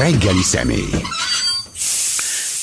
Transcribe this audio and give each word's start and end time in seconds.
reggeli 0.00 0.42
személy. 0.42 1.19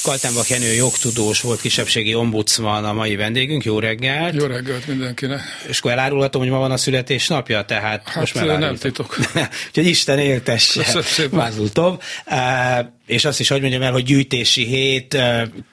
Kaltenbach 0.08 0.50
Jenő 0.50 0.74
jogtudós 0.74 1.42
volt 1.42 1.62
kisebbségi 1.62 2.16
ombudsman 2.16 2.86
a 2.86 2.94
mai 2.94 3.16
vendégünk. 3.16 3.64
Jó 3.64 3.80
reggelt! 3.80 4.36
Jó 4.36 4.46
reggelt 4.46 4.88
mindenkinek! 4.88 5.42
És 5.68 5.80
akkor 5.80 5.92
elárulhatom, 5.92 6.42
hogy 6.42 6.52
ma 6.52 6.58
van 6.58 6.72
a 6.72 6.78
születésnapja, 6.78 7.66
tehát 7.66 8.08
hát 8.08 8.16
most 8.16 8.34
már 8.34 8.60
nem 8.60 8.76
titok. 8.76 9.18
Úgyhogy 9.68 9.86
Isten 9.86 10.20
éltesse, 10.20 11.02
vázultom. 11.32 11.98
Uh, 12.26 12.88
és 13.08 13.26
azt 13.26 13.40
is 13.40 13.48
hogy 13.48 13.62
mondjam 13.62 13.82
el, 13.82 13.92
hogy 13.92 14.04
gyűjtési 14.04 14.66
hét, 14.66 15.18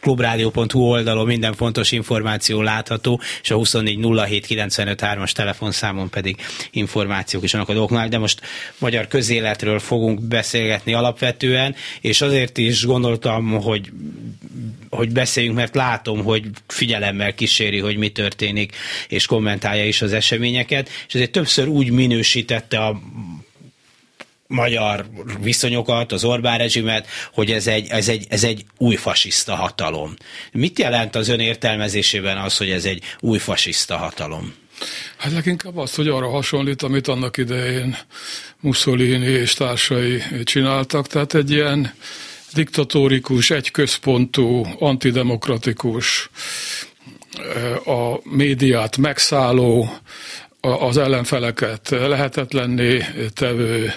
klubrádió.hu 0.01 0.81
oldalon 0.81 1.27
minden 1.27 1.55
fontos 1.55 1.93
információ 1.93 2.63
látható, 2.63 3.21
és 3.43 3.51
a 3.51 3.57
2407953-as 3.57 5.33
telefonszámon 5.33 6.11
pedig 6.11 6.37
információk 6.71 7.43
is 7.43 7.53
vannak 7.53 7.69
a 7.69 7.73
dolgoknál, 7.73 8.09
de 8.09 8.19
most 8.19 8.41
magyar 8.79 9.07
közéletről 9.07 9.79
fogunk 9.79 10.21
beszélgetni 10.21 10.95
alapvetően, 10.95 11.75
és 12.01 12.21
azért 12.21 12.59
is 12.59 12.85
gondoltam, 12.85 13.51
hogy 13.51 13.91
hogy 14.91 15.13
beszéljünk, 15.13 15.57
mert 15.57 15.75
látom, 15.75 16.23
hogy 16.23 16.45
figyelemmel 16.67 17.35
kíséri, 17.35 17.79
hogy 17.79 17.97
mi 17.97 18.09
történik, 18.09 18.77
és 19.09 19.27
kommentálja 19.27 19.87
is 19.87 20.03
az 20.03 20.13
eseményeket, 20.13 20.89
és 21.07 21.15
ezért 21.15 21.31
többször 21.31 21.69
úgy 21.69 21.91
minősítette 21.91 22.79
a 22.79 23.01
magyar 24.47 25.07
viszonyokat, 25.41 26.13
az 26.13 26.25
Orbán 26.25 26.59
rezsimet, 26.59 27.07
hogy 27.33 27.51
ez 27.51 27.67
egy, 27.67 27.89
ez, 27.89 28.09
egy, 28.09 28.27
ez 28.29 28.45
egy 28.45 28.65
új 28.77 28.97
fasiszta 28.97 29.55
hatalom. 29.55 30.15
Mit 30.53 30.79
jelent 30.79 31.17
az 31.17 31.29
ön 31.29 31.41
értelmezésében 31.41 32.39
az, 32.39 32.57
hogy 32.57 32.71
ez 32.71 32.85
egy 32.85 33.03
új 33.21 33.39
fasiszta 33.39 33.97
hatalom? 33.97 34.55
Hát 35.17 35.33
leginkább 35.33 35.77
azt, 35.77 35.95
hogy 35.95 36.09
arra 36.09 36.29
hasonlít, 36.29 36.83
amit 36.83 37.09
annak 37.09 37.37
idején 37.37 37.97
Mussolini 38.61 39.27
és 39.27 39.55
társai 39.55 40.23
csináltak, 40.45 41.07
tehát 41.07 41.35
egy 41.35 41.51
ilyen 41.51 41.95
diktatórikus, 42.55 43.51
egyközpontú, 43.51 44.67
antidemokratikus, 44.79 46.31
a 47.85 48.21
médiát 48.23 48.97
megszálló, 48.97 49.89
az 50.61 50.97
ellenfeleket 50.97 51.89
lehetetlenné 51.91 53.05
tevő, 53.35 53.93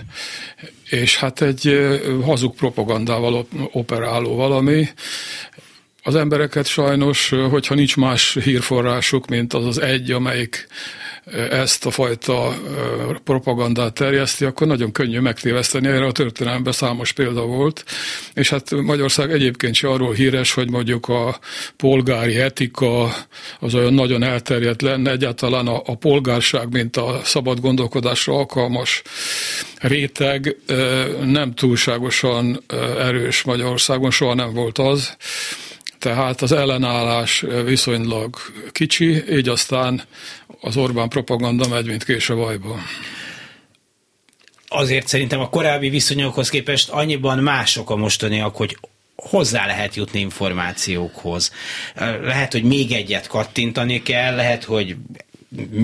és 0.90 1.18
hát 1.18 1.42
egy 1.42 1.80
hazug 2.24 2.56
propagandával 2.56 3.48
operáló 3.72 4.36
valami. 4.36 4.88
Az 6.08 6.16
embereket 6.16 6.68
sajnos, 6.68 7.30
hogyha 7.30 7.76
nincs 7.76 7.98
más 7.98 8.38
hírforrásuk, 8.44 9.28
mint 9.28 9.54
az 9.54 9.66
az 9.66 9.82
egy, 9.82 10.12
amelyik 10.12 10.68
ezt 11.50 11.86
a 11.86 11.92
fajta 11.92 12.56
propagandát 13.24 13.94
terjeszti, 13.94 14.46
akkor 14.46 14.68
nagyon 14.68 14.92
könnyű 14.92 15.20
megtéveszteni. 15.20 15.88
Erre 15.88 16.06
a 16.06 16.12
történelemben 16.12 16.74
számos 16.74 17.12
példa 17.12 17.42
volt. 17.42 17.84
És 18.34 18.50
hát 18.50 18.72
Magyarország 18.72 19.32
egyébként 19.32 19.76
se 19.76 19.88
arról 19.88 20.14
híres, 20.14 20.54
hogy 20.54 20.70
mondjuk 20.70 21.08
a 21.08 21.40
polgári 21.78 22.40
etika 22.40 23.14
az 23.60 23.76
olyan 23.76 23.94
nagyon 23.94 24.24
elterjedt 24.24 24.82
lenne. 24.82 25.12
Egyáltalán 25.12 25.68
a, 25.68 25.82
a 25.86 25.96
polgárság, 25.96 26.72
mint 26.72 26.98
a 26.98 27.22
szabad 27.24 27.60
gondolkodásra 27.60 28.34
alkalmas 28.34 29.02
réteg 29.80 30.56
nem 31.24 31.54
túlságosan 31.54 32.64
erős 33.00 33.44
Magyarországon, 33.44 34.12
soha 34.12 34.34
nem 34.34 34.54
volt 34.54 34.78
az 34.78 35.16
tehát 36.00 36.42
az 36.42 36.52
ellenállás 36.52 37.46
viszonylag 37.66 38.36
kicsi, 38.72 39.24
így 39.32 39.50
aztán 39.50 40.02
az 40.62 40.78
Orbán 40.78 41.10
propaganda 41.10 41.68
megy, 41.68 41.86
mint 41.86 42.04
kés 42.04 42.30
a 42.30 42.36
vajba 42.36 42.80
azért 44.68 45.08
szerintem 45.08 45.40
a 45.40 45.50
korábbi 45.50 45.90
viszonyokhoz 45.90 46.50
képest 46.50 46.90
annyiban 46.90 47.38
mások 47.38 47.90
a 47.90 47.96
mostaniak, 47.96 48.56
hogy 48.56 48.78
hozzá 49.16 49.66
lehet 49.66 49.96
jutni 49.96 50.20
információkhoz. 50.20 51.52
Lehet, 52.22 52.52
hogy 52.52 52.64
még 52.64 52.92
egyet 52.92 53.28
kattintani 53.28 54.02
kell, 54.02 54.36
lehet, 54.36 54.64
hogy 54.64 54.96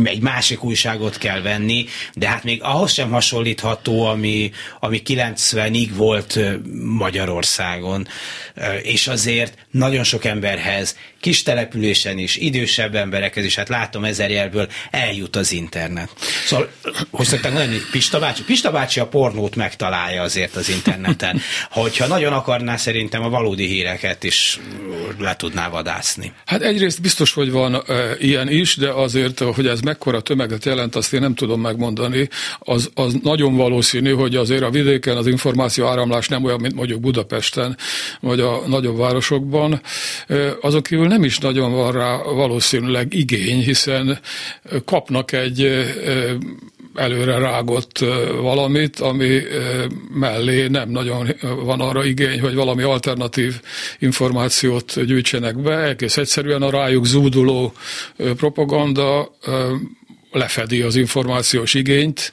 egy 0.03 0.21
másik 0.21 0.63
újságot 0.63 1.17
kell 1.17 1.41
venni, 1.41 1.85
de 2.13 2.27
hát 2.27 2.43
még 2.43 2.61
ahhoz 2.61 2.91
sem 2.91 3.11
hasonlítható, 3.11 4.05
ami, 4.05 4.51
ami 4.79 5.01
90-ig 5.05 5.89
volt 5.93 6.39
Magyarországon. 6.83 8.07
És 8.81 9.07
azért 9.07 9.57
nagyon 9.71 10.03
sok 10.03 10.25
emberhez, 10.25 10.97
kis 11.23 11.43
településen 11.43 12.17
is, 12.17 12.35
idősebb 12.35 12.95
emberekhez 12.95 13.45
is, 13.45 13.55
hát 13.55 13.69
látom 13.69 14.03
ezer 14.03 14.29
jelből, 14.29 14.67
eljut 14.91 15.35
az 15.35 15.51
internet. 15.51 16.09
Szóval, 16.45 16.71
hogy 17.11 17.25
szokták 17.25 17.51
mondani, 17.51 17.77
Pista 17.91 18.19
bácsi? 18.19 18.43
Pista 18.43 18.71
bácsi 18.71 18.99
a 18.99 19.07
pornót 19.07 19.55
megtalálja 19.55 20.21
azért 20.21 20.55
az 20.55 20.69
interneten. 20.69 21.41
Hogyha 21.69 22.07
nagyon 22.07 22.33
akarná, 22.33 22.77
szerintem 22.77 23.23
a 23.23 23.29
valódi 23.29 23.67
híreket 23.67 24.23
is 24.23 24.59
le 25.19 25.35
tudná 25.35 25.69
vadászni. 25.69 26.33
Hát 26.45 26.61
egyrészt 26.61 27.01
biztos, 27.01 27.33
hogy 27.33 27.51
van 27.51 27.75
e, 27.75 27.81
ilyen 28.19 28.49
is, 28.49 28.75
de 28.75 28.89
azért, 28.89 29.39
hogy 29.39 29.67
ez 29.67 29.79
mekkora 29.79 30.21
tömeget 30.21 30.65
jelent, 30.65 30.95
azt 30.95 31.13
én 31.13 31.19
nem 31.19 31.35
tudom 31.35 31.61
megmondani. 31.61 32.29
Az, 32.59 32.89
az 32.93 33.15
nagyon 33.23 33.55
valószínű, 33.55 34.11
hogy 34.11 34.35
azért 34.35 34.63
a 34.63 34.69
vidéken 34.69 35.17
az 35.17 35.27
információ 35.27 35.85
áramlás 35.85 36.27
nem 36.27 36.43
olyan, 36.43 36.59
mint 36.61 36.73
mondjuk 36.73 36.99
Budapesten, 36.99 37.77
vagy 38.19 38.39
a 38.39 38.67
nagyobb 38.67 38.97
városokban. 38.97 39.81
E, 40.27 40.35
azok 40.61 40.83
kívül 40.83 41.07
nem 41.13 41.23
is 41.23 41.37
nagyon 41.37 41.71
van 41.71 41.91
rá 41.91 42.17
valószínűleg 42.17 43.13
igény, 43.13 43.61
hiszen 43.63 44.19
kapnak 44.85 45.31
egy 45.31 45.85
előre 46.95 47.37
rágott 47.37 47.99
valamit, 48.41 48.99
ami 48.99 49.41
mellé 50.13 50.67
nem 50.67 50.89
nagyon 50.89 51.27
van 51.63 51.81
arra 51.81 52.05
igény, 52.05 52.39
hogy 52.39 52.53
valami 52.53 52.81
alternatív 52.83 53.61
információt 53.99 55.05
gyűjtsenek 55.05 55.61
be. 55.61 55.77
Egész 55.77 56.17
egyszerűen 56.17 56.61
a 56.61 56.69
rájuk 56.69 57.05
zúduló 57.05 57.73
propaganda 58.17 59.31
lefedi 60.33 60.81
az 60.81 60.95
információs 60.95 61.73
igényt, 61.73 62.31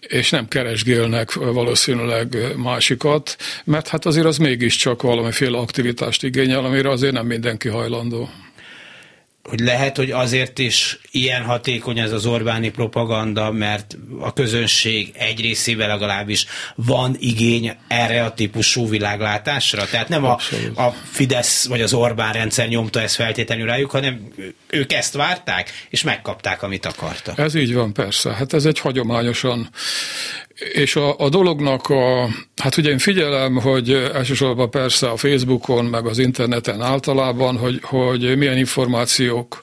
és 0.00 0.30
nem 0.30 0.48
keresgélnek 0.48 1.32
valószínűleg 1.32 2.36
másikat, 2.56 3.36
mert 3.64 3.88
hát 3.88 4.06
azért 4.06 4.26
az 4.26 4.38
mégiscsak 4.38 5.02
valamiféle 5.02 5.58
aktivitást 5.58 6.24
igényel, 6.24 6.64
amire 6.64 6.90
azért 6.90 7.12
nem 7.12 7.26
mindenki 7.26 7.68
hajlandó 7.68 8.30
hogy 9.48 9.60
lehet, 9.60 9.96
hogy 9.96 10.10
azért 10.10 10.58
is 10.58 10.98
ilyen 11.10 11.42
hatékony 11.42 11.98
ez 11.98 12.12
az 12.12 12.26
Orbáni 12.26 12.70
propaganda, 12.70 13.50
mert 13.50 13.96
a 14.20 14.32
közönség 14.32 15.12
egy 15.16 15.40
részével 15.40 15.88
legalábbis 15.88 16.46
van 16.74 17.16
igény 17.18 17.76
erre 17.88 18.24
a 18.24 18.34
típusú 18.34 18.88
világlátásra. 18.88 19.84
Tehát 19.84 20.08
nem 20.08 20.24
a, 20.24 20.38
a 20.76 20.90
Fidesz 21.10 21.66
vagy 21.66 21.80
az 21.80 21.92
Orbán 21.92 22.32
rendszer 22.32 22.68
nyomta 22.68 23.00
ezt 23.00 23.14
feltétlenül 23.14 23.66
rájuk, 23.66 23.90
hanem 23.90 24.28
ők 24.70 24.92
ezt 24.92 25.14
várták, 25.14 25.70
és 25.90 26.02
megkapták, 26.02 26.62
amit 26.62 26.86
akartak. 26.86 27.38
Ez 27.38 27.54
így 27.54 27.74
van, 27.74 27.92
persze. 27.92 28.32
Hát 28.32 28.52
ez 28.52 28.64
egy 28.64 28.78
hagyományosan 28.78 29.70
és 30.58 30.96
a, 30.96 31.18
a 31.18 31.28
dolognak 31.28 31.88
a, 31.88 32.28
hát 32.56 32.76
ugye 32.76 32.90
én 32.90 32.98
figyelem, 32.98 33.54
hogy 33.54 33.90
elsősorban 33.90 34.70
persze 34.70 35.08
a 35.08 35.16
Facebookon, 35.16 35.84
meg 35.84 36.06
az 36.06 36.18
interneten 36.18 36.80
általában, 36.80 37.56
hogy, 37.56 37.78
hogy 37.82 38.36
milyen 38.36 38.56
információk 38.56 39.62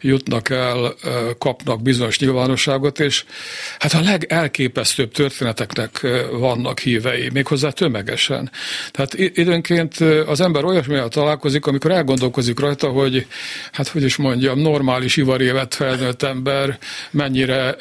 jutnak 0.00 0.50
el, 0.50 0.94
kapnak 1.38 1.82
bizonyos 1.82 2.18
nyilvánosságot, 2.18 3.00
és 3.00 3.24
hát 3.78 3.92
a 3.92 4.00
legelképesztőbb 4.00 5.12
történeteknek 5.12 6.06
vannak 6.32 6.78
hívei, 6.78 7.28
méghozzá 7.32 7.70
tömegesen. 7.70 8.50
Tehát 8.90 9.14
időnként 9.18 9.94
az 10.26 10.40
ember 10.40 10.64
olyasmivel 10.64 11.08
találkozik, 11.08 11.66
amikor 11.66 11.90
elgondolkozik 11.90 12.60
rajta, 12.60 12.88
hogy 12.88 13.26
hát 13.72 13.88
hogy 13.88 14.02
is 14.02 14.16
mondjam, 14.16 14.58
normális 14.58 15.16
ivarévet 15.16 15.74
felnőtt 15.74 16.22
ember 16.22 16.78
mennyire 17.10 17.76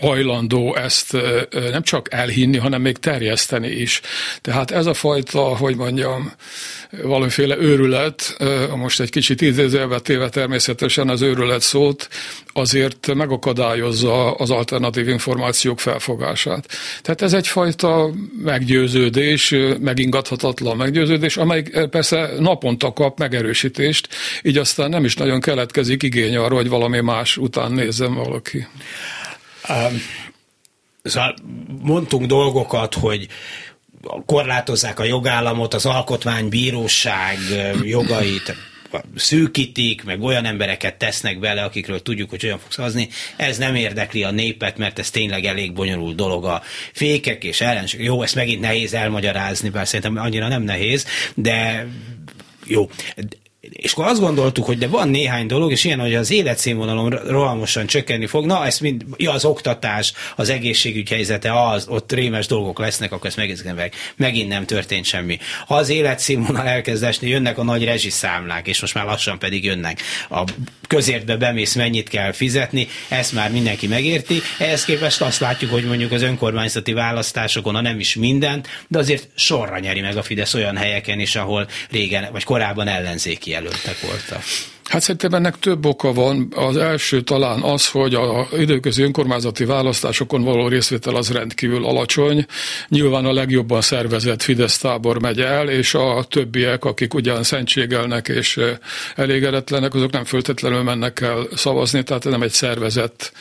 hajlandó 0.00 0.76
ezt 0.76 1.16
nem 1.70 1.82
csak 1.82 2.12
elhinni, 2.12 2.56
hanem 2.56 2.80
még 2.80 2.96
terjeszteni 2.98 3.68
is. 3.68 4.00
Tehát 4.40 4.70
ez 4.70 4.86
a 4.86 4.94
fajta, 4.94 5.40
hogy 5.40 5.76
mondjam, 5.76 6.32
valamiféle 7.02 7.56
őrület, 7.58 8.36
most 8.76 9.00
egy 9.00 9.10
kicsit 9.10 9.40
idézőjelbe 9.40 9.98
téve 9.98 10.28
természetesen 10.28 11.08
az 11.08 11.22
őrület 11.22 11.60
szót, 11.60 12.08
azért 12.52 13.14
megakadályozza 13.14 14.32
az 14.34 14.50
alternatív 14.50 15.08
információk 15.08 15.80
felfogását. 15.80 16.68
Tehát 17.02 17.22
ez 17.22 17.32
egyfajta 17.32 18.10
meggyőződés, 18.42 19.54
megingathatatlan 19.80 20.76
meggyőződés, 20.76 21.36
amely 21.36 21.62
persze 21.90 22.30
naponta 22.38 22.92
kap 22.92 23.18
megerősítést, 23.18 24.08
így 24.42 24.58
aztán 24.58 24.88
nem 24.88 25.04
is 25.04 25.14
nagyon 25.14 25.40
keletkezik 25.40 26.02
igény 26.02 26.36
arra, 26.36 26.54
hogy 26.54 26.68
valami 26.68 27.00
más 27.00 27.36
után 27.36 27.72
nézzem 27.72 28.14
valaki. 28.14 28.66
Um, 29.68 30.02
mondtunk 31.82 32.26
dolgokat, 32.26 32.94
hogy 32.94 33.28
korlátozzák 34.26 35.00
a 35.00 35.04
jogállamot, 35.04 35.74
az 35.74 35.86
alkotmánybíróság 35.86 37.38
jogait, 37.82 38.54
szűkítik, 39.14 40.04
meg 40.04 40.22
olyan 40.22 40.44
embereket 40.44 40.94
tesznek 40.94 41.38
bele, 41.38 41.62
akikről 41.62 42.02
tudjuk, 42.02 42.30
hogy 42.30 42.44
olyan 42.44 42.58
fogsz 42.58 42.76
hazni, 42.76 43.08
ez 43.36 43.58
nem 43.58 43.74
érdekli 43.74 44.22
a 44.22 44.30
népet, 44.30 44.78
mert 44.78 44.98
ez 44.98 45.10
tényleg 45.10 45.44
elég 45.44 45.72
bonyolult 45.72 46.16
dolog 46.16 46.44
a 46.44 46.62
fékek 46.92 47.44
és 47.44 47.60
ellenség. 47.60 48.00
Jó, 48.00 48.22
ezt 48.22 48.34
megint 48.34 48.60
nehéz 48.60 48.94
elmagyarázni, 48.94 49.68
bár 49.68 49.86
szerintem 49.86 50.16
annyira 50.16 50.48
nem 50.48 50.62
nehéz, 50.62 51.06
de 51.34 51.86
jó 52.66 52.90
és 53.70 53.92
akkor 53.92 54.04
azt 54.04 54.20
gondoltuk, 54.20 54.64
hogy 54.64 54.78
de 54.78 54.86
van 54.86 55.08
néhány 55.08 55.46
dolog, 55.46 55.70
és 55.70 55.84
ilyen, 55.84 56.00
hogy 56.00 56.14
az 56.14 56.30
életszínvonalom 56.30 57.08
rohamosan 57.08 57.86
csökkenni 57.86 58.26
fog, 58.26 58.46
na 58.46 58.66
ez 58.66 58.78
mind, 58.78 59.04
ja, 59.16 59.32
az 59.32 59.44
oktatás, 59.44 60.12
az 60.36 60.48
egészségügy 60.48 61.08
helyzete, 61.08 61.62
az, 61.62 61.86
ott 61.88 62.12
rémes 62.12 62.46
dolgok 62.46 62.78
lesznek, 62.78 63.12
akkor 63.12 63.26
ezt 63.26 63.36
megint, 63.36 63.74
meg. 63.74 63.94
Megint 64.16 64.48
nem 64.48 64.66
történt 64.66 65.04
semmi. 65.04 65.38
Ha 65.66 65.74
az 65.74 65.88
életszínvonal 65.88 66.66
elkezd 66.66 67.02
esni, 67.02 67.28
jönnek 67.28 67.58
a 67.58 67.62
nagy 67.62 67.84
rezsiszámlák, 67.84 68.66
és 68.68 68.80
most 68.80 68.94
már 68.94 69.04
lassan 69.04 69.38
pedig 69.38 69.64
jönnek. 69.64 70.00
A 70.30 70.44
közértbe 70.86 71.36
bemész, 71.36 71.74
mennyit 71.74 72.08
kell 72.08 72.32
fizetni, 72.32 72.88
ezt 73.08 73.32
már 73.32 73.50
mindenki 73.50 73.86
megérti. 73.86 74.40
Ehhez 74.58 74.84
képest 74.84 75.20
azt 75.20 75.40
látjuk, 75.40 75.70
hogy 75.70 75.84
mondjuk 75.84 76.12
az 76.12 76.22
önkormányzati 76.22 76.92
választásokon, 76.92 77.74
ha 77.74 77.80
nem 77.80 77.98
is 77.98 78.14
minden, 78.14 78.64
de 78.88 78.98
azért 78.98 79.28
sorra 79.34 79.78
nyeri 79.78 80.00
meg 80.00 80.16
a 80.16 80.22
Fidesz 80.22 80.54
olyan 80.54 80.76
helyeken 80.76 81.20
is, 81.20 81.36
ahol 81.36 81.68
régen, 81.90 82.28
vagy 82.32 82.44
korábban 82.44 82.88
ellenzéki 82.88 83.51
jelöltek 83.52 84.00
voltak. 84.00 84.44
Hát 84.84 85.02
szerintem 85.02 85.34
ennek 85.34 85.58
több 85.58 85.86
oka 85.86 86.12
van. 86.12 86.52
Az 86.54 86.76
első 86.76 87.20
talán 87.20 87.60
az, 87.62 87.88
hogy 87.88 88.14
a 88.14 88.48
időközi 88.58 89.02
önkormányzati 89.02 89.64
választásokon 89.64 90.42
való 90.42 90.68
részvétel 90.68 91.14
az 91.14 91.32
rendkívül 91.32 91.84
alacsony. 91.84 92.46
Nyilván 92.88 93.24
a 93.24 93.32
legjobban 93.32 93.80
szervezett 93.80 94.42
Fidesz 94.42 94.78
tábor 94.78 95.20
megy 95.20 95.40
el, 95.40 95.68
és 95.68 95.94
a 95.94 96.24
többiek, 96.28 96.84
akik 96.84 97.14
ugyan 97.14 97.42
szentségelnek 97.42 98.28
és 98.28 98.60
elégedetlenek, 99.16 99.94
azok 99.94 100.10
nem 100.10 100.24
föltétlenül 100.24 100.82
mennek 100.82 101.20
el 101.20 101.46
szavazni, 101.54 102.02
tehát 102.02 102.24
nem 102.24 102.42
egy 102.42 102.52
szervezett 102.52 103.32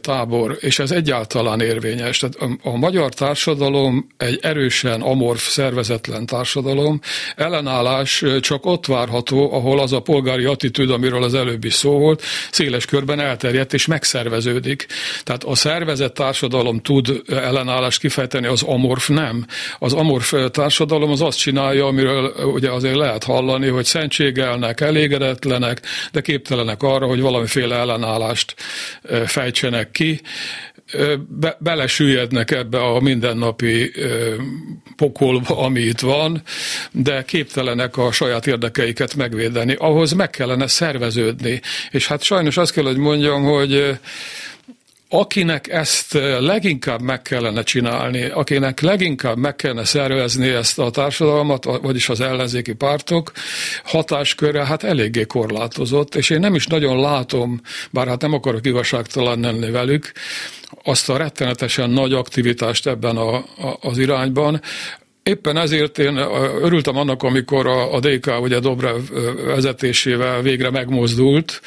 tábor, 0.00 0.56
és 0.60 0.78
ez 0.78 0.90
egyáltalán 0.90 1.60
érvényes. 1.60 2.18
Tehát 2.18 2.58
a, 2.62 2.76
magyar 2.76 3.14
társadalom 3.14 4.06
egy 4.16 4.38
erősen 4.42 5.00
amorf, 5.00 5.48
szervezetlen 5.48 6.26
társadalom. 6.26 7.00
Ellenállás 7.36 8.24
csak 8.40 8.66
ott 8.66 8.86
várható, 8.86 9.52
ahol 9.52 9.80
az 9.80 9.92
a 9.92 10.00
polgári 10.00 10.44
attitűd, 10.44 10.65
attitűd, 10.66 10.90
amiről 10.90 11.22
az 11.22 11.34
előbb 11.34 11.64
is 11.64 11.74
szó 11.74 11.98
volt, 11.98 12.22
széles 12.50 12.84
körben 12.84 13.20
elterjedt 13.20 13.74
és 13.74 13.86
megszerveződik. 13.86 14.86
Tehát 15.22 15.44
a 15.44 15.54
szervezett 15.54 16.14
társadalom 16.14 16.80
tud 16.80 17.22
ellenállást 17.28 18.00
kifejteni, 18.00 18.46
az 18.46 18.62
amorf 18.62 19.08
nem. 19.08 19.46
Az 19.78 19.92
amorf 19.92 20.34
társadalom 20.50 21.10
az 21.10 21.20
azt 21.20 21.38
csinálja, 21.38 21.86
amiről 21.86 22.32
ugye 22.54 22.70
azért 22.70 22.96
lehet 22.96 23.24
hallani, 23.24 23.68
hogy 23.68 23.84
szentségelnek, 23.84 24.80
elégedetlenek, 24.80 25.80
de 26.12 26.20
képtelenek 26.20 26.82
arra, 26.82 27.06
hogy 27.06 27.20
valamiféle 27.20 27.76
ellenállást 27.76 28.54
fejtsenek 29.26 29.90
ki 29.90 30.20
be, 31.28 31.56
belesüllyednek 31.60 32.50
ebbe 32.50 32.78
a 32.78 33.00
mindennapi 33.00 33.92
pokolba, 34.96 35.58
ami 35.58 35.80
itt 35.80 36.00
van, 36.00 36.42
de 36.92 37.22
képtelenek 37.22 37.96
a 37.96 38.12
saját 38.12 38.46
érdekeiket 38.46 39.14
megvédeni. 39.14 39.74
Ahhoz 39.78 40.12
meg 40.12 40.30
kellene 40.30 40.66
szerveződni. 40.66 41.60
És 41.90 42.06
hát 42.06 42.22
sajnos 42.22 42.56
azt 42.56 42.72
kell, 42.72 42.84
hogy 42.84 42.96
mondjam, 42.96 43.42
hogy 43.42 43.98
akinek 45.08 45.68
ezt 45.68 46.12
leginkább 46.38 47.00
meg 47.00 47.22
kellene 47.22 47.62
csinálni, 47.62 48.24
akinek 48.24 48.80
leginkább 48.80 49.36
meg 49.36 49.56
kellene 49.56 49.84
szervezni 49.84 50.48
ezt 50.48 50.78
a 50.78 50.90
társadalmat, 50.90 51.64
vagyis 51.64 52.08
az 52.08 52.20
ellenzéki 52.20 52.72
pártok 52.72 53.32
hatásköre 53.84 54.64
hát 54.64 54.82
eléggé 54.82 55.24
korlátozott, 55.24 56.14
és 56.14 56.30
én 56.30 56.40
nem 56.40 56.54
is 56.54 56.66
nagyon 56.66 57.00
látom, 57.00 57.60
bár 57.90 58.06
hát 58.06 58.20
nem 58.20 58.32
akarok 58.32 58.66
igazságtalan 58.66 59.40
lenni 59.40 59.70
velük, 59.70 60.12
azt 60.84 61.08
a 61.08 61.16
rettenetesen 61.16 61.90
nagy 61.90 62.12
aktivitást 62.12 62.86
ebben 62.86 63.16
a, 63.16 63.34
a, 63.36 63.78
az 63.80 63.98
irányban, 63.98 64.60
Éppen 65.22 65.56
ezért 65.56 65.98
én 65.98 66.16
örültem 66.62 66.96
annak, 66.96 67.22
amikor 67.22 67.66
a, 67.66 67.94
a 67.94 68.00
DK 68.00 68.40
ugye 68.40 68.58
Dobrev 68.58 69.00
vezetésével 69.46 70.42
végre 70.42 70.70
megmozdult, 70.70 71.60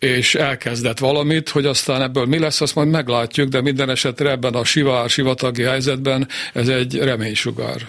és 0.00 0.34
elkezdett 0.34 0.98
valamit, 0.98 1.48
hogy 1.48 1.66
aztán 1.66 2.02
ebből 2.02 2.26
mi 2.26 2.38
lesz, 2.38 2.60
azt 2.60 2.74
majd 2.74 2.88
meglátjuk, 2.88 3.48
de 3.48 3.60
minden 3.60 3.90
esetre 3.90 4.30
ebben 4.30 4.54
a 4.54 4.64
sivár, 4.64 5.10
sivatagi 5.10 5.62
helyzetben 5.62 6.28
ez 6.52 6.68
egy 6.68 6.98
reménysugár. 6.98 7.86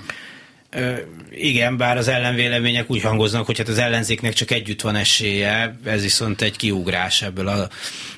Ö, 0.72 0.94
igen, 1.30 1.78
bár 1.78 1.98
az 1.98 2.08
ellenvélemények 2.08 2.90
úgy 2.90 3.02
hangoznak, 3.02 3.46
hogy 3.46 3.58
hát 3.58 3.68
az 3.68 3.78
ellenzéknek 3.78 4.34
csak 4.34 4.52
együtt 4.52 4.82
van 4.82 4.96
esélye, 4.96 5.80
ez 5.86 6.02
viszont 6.02 6.42
egy 6.42 6.58
kiugrás 6.58 7.22
ebből 7.22 7.48
a, 7.48 7.70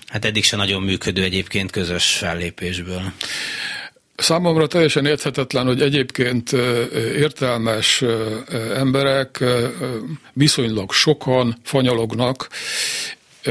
hát 0.08 0.26
eddig 0.26 0.44
se 0.44 0.56
nagyon 0.56 0.82
működő 0.82 1.24
egyébként 1.24 1.72
közös 1.72 2.06
fellépésből. 2.06 3.02
Számomra 4.16 4.68
teljesen 4.68 5.06
érthetetlen, 5.06 5.66
hogy 5.66 5.82
egyébként 5.82 6.52
értelmes 7.16 8.04
emberek 8.76 9.44
viszonylag 10.34 10.92
sokan 10.92 11.58
fanyalognak, 11.64 12.48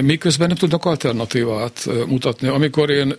miközben 0.00 0.46
nem 0.48 0.56
tudnak 0.56 0.84
alternatívát 0.84 1.88
mutatni. 2.06 2.48
Amikor 2.48 2.90
én 2.90 3.14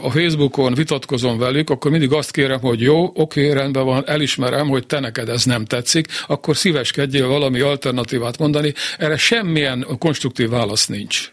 a 0.00 0.10
Facebookon 0.10 0.74
vitatkozom 0.74 1.38
velük, 1.38 1.70
akkor 1.70 1.90
mindig 1.90 2.12
azt 2.12 2.30
kérem, 2.30 2.60
hogy 2.60 2.80
jó, 2.80 3.10
oké, 3.14 3.52
rendben 3.52 3.84
van, 3.84 4.08
elismerem, 4.08 4.68
hogy 4.68 4.86
te 4.86 5.00
neked 5.00 5.28
ez 5.28 5.44
nem 5.44 5.64
tetszik, 5.64 6.06
akkor 6.26 6.56
szíveskedjél 6.56 7.28
valami 7.28 7.60
alternatívát 7.60 8.38
mondani. 8.38 8.74
Erre 8.98 9.16
semmilyen 9.16 9.86
konstruktív 9.98 10.48
válasz 10.48 10.86
nincs. 10.86 11.32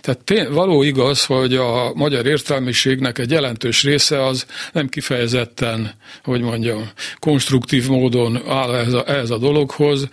Tehát 0.00 0.20
tény, 0.24 0.50
való 0.50 0.82
igaz, 0.82 1.24
hogy 1.24 1.54
a 1.54 1.92
magyar 1.94 2.26
értelmiségnek 2.26 3.18
egy 3.18 3.30
jelentős 3.30 3.82
része 3.82 4.26
az 4.26 4.46
nem 4.72 4.88
kifejezetten, 4.88 5.94
hogy 6.24 6.40
mondjam, 6.40 6.90
konstruktív 7.18 7.88
módon 7.88 8.42
áll 8.48 8.74
ehhez 8.74 8.92
a, 8.92 9.04
ehhez 9.06 9.30
a 9.30 9.38
dologhoz, 9.38 10.08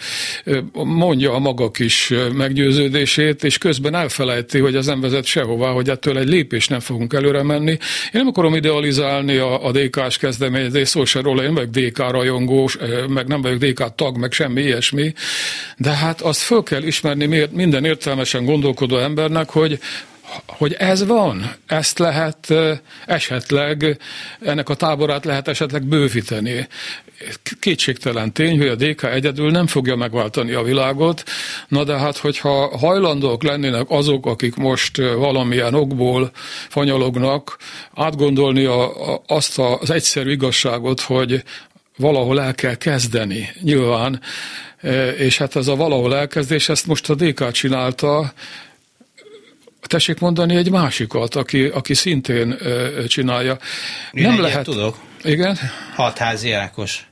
mondja 0.74 1.34
a 1.34 1.40
maga 1.40 1.72
kis 1.72 2.14
meggyőződését, 2.34 3.44
és 3.44 3.58
közben 3.58 3.96
elfelejti, 4.06 4.60
hogy 4.60 4.76
ez 4.76 4.86
nem 4.86 5.02
vezet 5.02 5.26
sehová, 5.26 5.70
hogy 5.70 5.90
ettől 5.90 6.18
egy 6.18 6.28
lépés 6.28 6.68
nem 6.68 6.80
fogunk 6.80 7.14
előre 7.14 7.44
menni. 7.44 7.72
Én 7.72 8.12
nem 8.12 8.28
akarom 8.28 8.56
idealizálni 8.56 9.38
a, 9.38 9.66
a 9.66 9.72
DK-s 9.72 10.18
kezdeményezést, 10.18 10.92
szó 10.92 11.06
se 11.06 11.22
róla, 11.22 11.44
én 11.44 11.54
vagyok 11.54 11.70
DK 11.70 11.98
rajongós, 11.98 12.78
meg 13.08 13.28
nem 13.28 13.42
vagyok 13.42 13.58
DK 13.58 13.96
tag, 13.96 14.18
meg 14.18 14.32
semmi 14.32 14.62
ilyesmi, 14.62 15.14
de 15.78 15.90
hát 15.90 16.22
azt 16.22 16.40
föl 16.40 16.64
kell 16.64 16.84
ismerni 16.84 17.48
minden 17.52 17.86
értelmesen 17.86 18.46
gondolkodó 18.46 18.98
embernek, 18.98 19.50
hogy 19.50 19.80
hogy 20.46 20.74
ez 20.74 21.06
van, 21.06 21.56
ezt 21.68 22.00
lehet 22.00 22.54
esetleg, 23.06 23.98
ennek 24.42 24.70
a 24.70 24.76
táborát 24.76 25.26
lehet 25.26 25.48
esetleg 25.48 25.84
bővíteni. 25.84 26.68
Kétségtelen 27.60 28.34
tény, 28.34 28.58
hogy 28.58 28.68
a 28.68 28.76
DK 28.76 29.04
egyedül 29.04 29.52
nem 29.52 29.68
fogja 29.68 29.96
megváltani 29.96 30.52
a 30.52 30.64
világot, 30.64 31.24
na 31.68 31.84
de 31.84 31.98
hát, 31.98 32.18
hogyha 32.18 32.78
hajlandók 32.78 33.44
lennének 33.44 33.86
azok, 33.90 34.26
akik 34.26 34.56
most 34.56 34.98
valamilyen 34.98 35.74
okból 35.74 36.32
fanyalognak, 36.70 37.58
átgondolni 37.94 38.66
a, 38.66 39.14
a, 39.14 39.22
azt 39.28 39.60
az 39.60 39.90
egyszerű 39.90 40.32
igazságot, 40.32 41.02
hogy 41.02 41.44
valahol 41.98 42.42
el 42.42 42.56
kell 42.56 42.76
kezdeni, 42.76 43.50
nyilván, 43.62 44.22
és 45.18 45.38
hát 45.38 45.56
ez 45.56 45.68
a 45.68 45.76
valahol 45.76 46.16
elkezdés, 46.16 46.70
ezt 46.70 46.88
most 46.88 47.10
a 47.10 47.16
DK 47.16 47.52
csinálta, 47.52 48.34
Tessék 49.88 50.20
mondani 50.20 50.56
egy 50.56 50.72
másikat, 50.72 51.36
aki, 51.36 51.66
aki 51.66 51.94
szintén 51.94 52.58
csinálja. 53.08 53.58
Én 54.12 54.28
Nem 54.28 54.42
lehet. 54.42 54.64
Tudok. 54.64 54.98
Igen? 55.26 55.58
Hatházi 55.96 56.52
Ákos. 56.52 57.08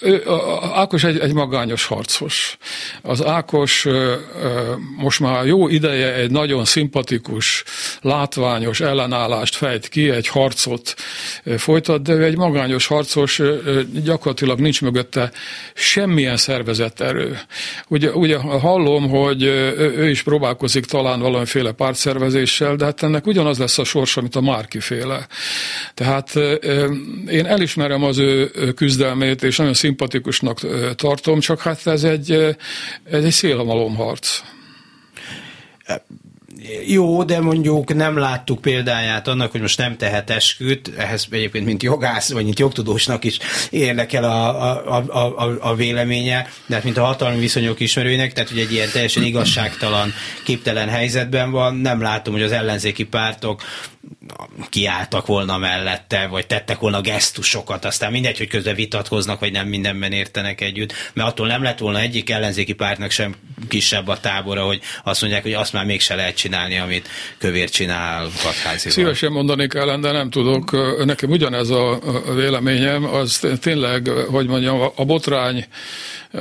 Ő, 0.00 0.22
Ákos 0.74 1.04
egy, 1.04 1.18
egy 1.18 1.32
magányos 1.32 1.86
harcos. 1.86 2.56
Az 3.02 3.24
Ákos 3.24 3.86
most 4.96 5.20
már 5.20 5.46
jó 5.46 5.68
ideje 5.68 6.14
egy 6.14 6.30
nagyon 6.30 6.64
szimpatikus, 6.64 7.64
látványos 8.00 8.80
ellenállást 8.80 9.56
fejt 9.56 9.88
ki, 9.88 10.10
egy 10.10 10.28
harcot 10.28 10.94
folytat, 11.56 12.02
de 12.02 12.12
ő 12.12 12.24
egy 12.24 12.36
magányos 12.36 12.86
harcos, 12.86 13.40
gyakorlatilag 14.04 14.60
nincs 14.60 14.82
mögötte 14.82 15.30
semmilyen 15.74 16.36
szervezett 16.36 17.00
erő. 17.00 17.38
Ugye, 17.88 18.10
ugye 18.10 18.36
hallom, 18.36 19.08
hogy 19.08 19.42
ő 19.42 20.08
is 20.10 20.22
próbálkozik 20.22 20.84
talán 20.84 21.20
valamiféle 21.20 21.72
pártszervezéssel, 21.72 22.76
de 22.76 22.84
hát 22.84 23.02
ennek 23.02 23.26
ugyanaz 23.26 23.58
lesz 23.58 23.78
a 23.78 23.84
sorsa, 23.84 24.20
mint 24.20 24.36
a 24.36 24.40
Márki 24.40 24.80
féle. 24.80 25.26
Tehát 25.94 26.34
én 27.30 27.46
elismerem 27.46 28.04
az 28.04 28.18
ő 28.18 28.50
küzdelmét, 28.74 29.42
és 29.42 29.56
nagyon 29.56 29.74
szimpatikusnak 29.86 30.60
tartom, 30.94 31.40
csak 31.40 31.60
hát 31.60 31.86
ez 31.86 32.04
egy, 32.04 32.30
ez 33.10 33.24
egy 33.24 33.32
szélhamalomharc. 33.32 34.40
jó, 36.86 37.24
de 37.24 37.40
mondjuk 37.40 37.94
nem 37.94 38.16
láttuk 38.16 38.60
példáját 38.60 39.28
annak, 39.28 39.50
hogy 39.50 39.60
most 39.60 39.78
nem 39.78 39.96
tehet 39.96 40.30
esküt, 40.30 40.92
ehhez 40.96 41.26
egyébként 41.30 41.64
mint 41.64 41.82
jogász, 41.82 42.32
vagy 42.32 42.44
mint 42.44 42.58
jogtudósnak 42.58 43.24
is 43.24 43.38
érdekel 43.70 44.24
a, 44.24 44.48
a, 44.96 45.04
a, 45.08 45.44
a, 45.44 45.56
a 45.60 45.74
véleménye, 45.74 46.48
de 46.66 46.74
hát 46.74 46.84
mint 46.84 46.96
a 46.96 47.04
hatalmi 47.04 47.38
viszonyok 47.38 47.80
ismerőinek, 47.80 48.32
tehát 48.32 48.48
hogy 48.48 48.58
egy 48.58 48.72
ilyen 48.72 48.90
teljesen 48.92 49.22
igazságtalan, 49.22 50.12
képtelen 50.44 50.88
helyzetben 50.88 51.50
van, 51.50 51.74
nem 51.74 52.00
látom, 52.00 52.34
hogy 52.34 52.42
az 52.42 52.52
ellenzéki 52.52 53.04
pártok 53.04 53.62
kiálltak 54.68 55.26
volna 55.26 55.58
mellette, 55.58 56.26
vagy 56.26 56.46
tettek 56.46 56.78
volna 56.78 57.00
gesztusokat, 57.00 57.84
aztán 57.84 58.12
mindegy, 58.12 58.38
hogy 58.38 58.48
közben 58.48 58.74
vitatkoznak, 58.74 59.40
vagy 59.40 59.52
nem 59.52 59.68
mindenben 59.68 60.12
értenek 60.12 60.60
együtt, 60.60 60.92
mert 61.12 61.28
attól 61.28 61.46
nem 61.46 61.62
lett 61.62 61.78
volna 61.78 62.00
egyik 62.00 62.30
ellenzéki 62.30 62.72
pártnak 62.72 63.10
sem 63.10 63.34
kisebb 63.68 64.08
a 64.08 64.20
tábora, 64.20 64.64
hogy 64.64 64.80
azt 65.04 65.20
mondják, 65.20 65.42
hogy 65.42 65.52
azt 65.52 65.72
már 65.72 65.84
mégse 65.84 66.14
lehet 66.14 66.36
csinálni, 66.36 66.78
amit 66.78 67.08
kövér 67.38 67.70
csinál 67.70 68.28
Katházival. 68.42 68.92
Szívesen 68.92 69.32
mondanék 69.32 69.74
ellen, 69.74 70.00
de 70.00 70.12
nem 70.12 70.30
tudok. 70.30 70.70
Nekem 71.04 71.30
ugyanez 71.30 71.70
a 71.70 72.00
véleményem, 72.34 73.04
az 73.04 73.46
tényleg, 73.60 74.08
hogy 74.08 74.46
mondjam, 74.46 74.90
a 74.96 75.04
botrány 75.04 75.66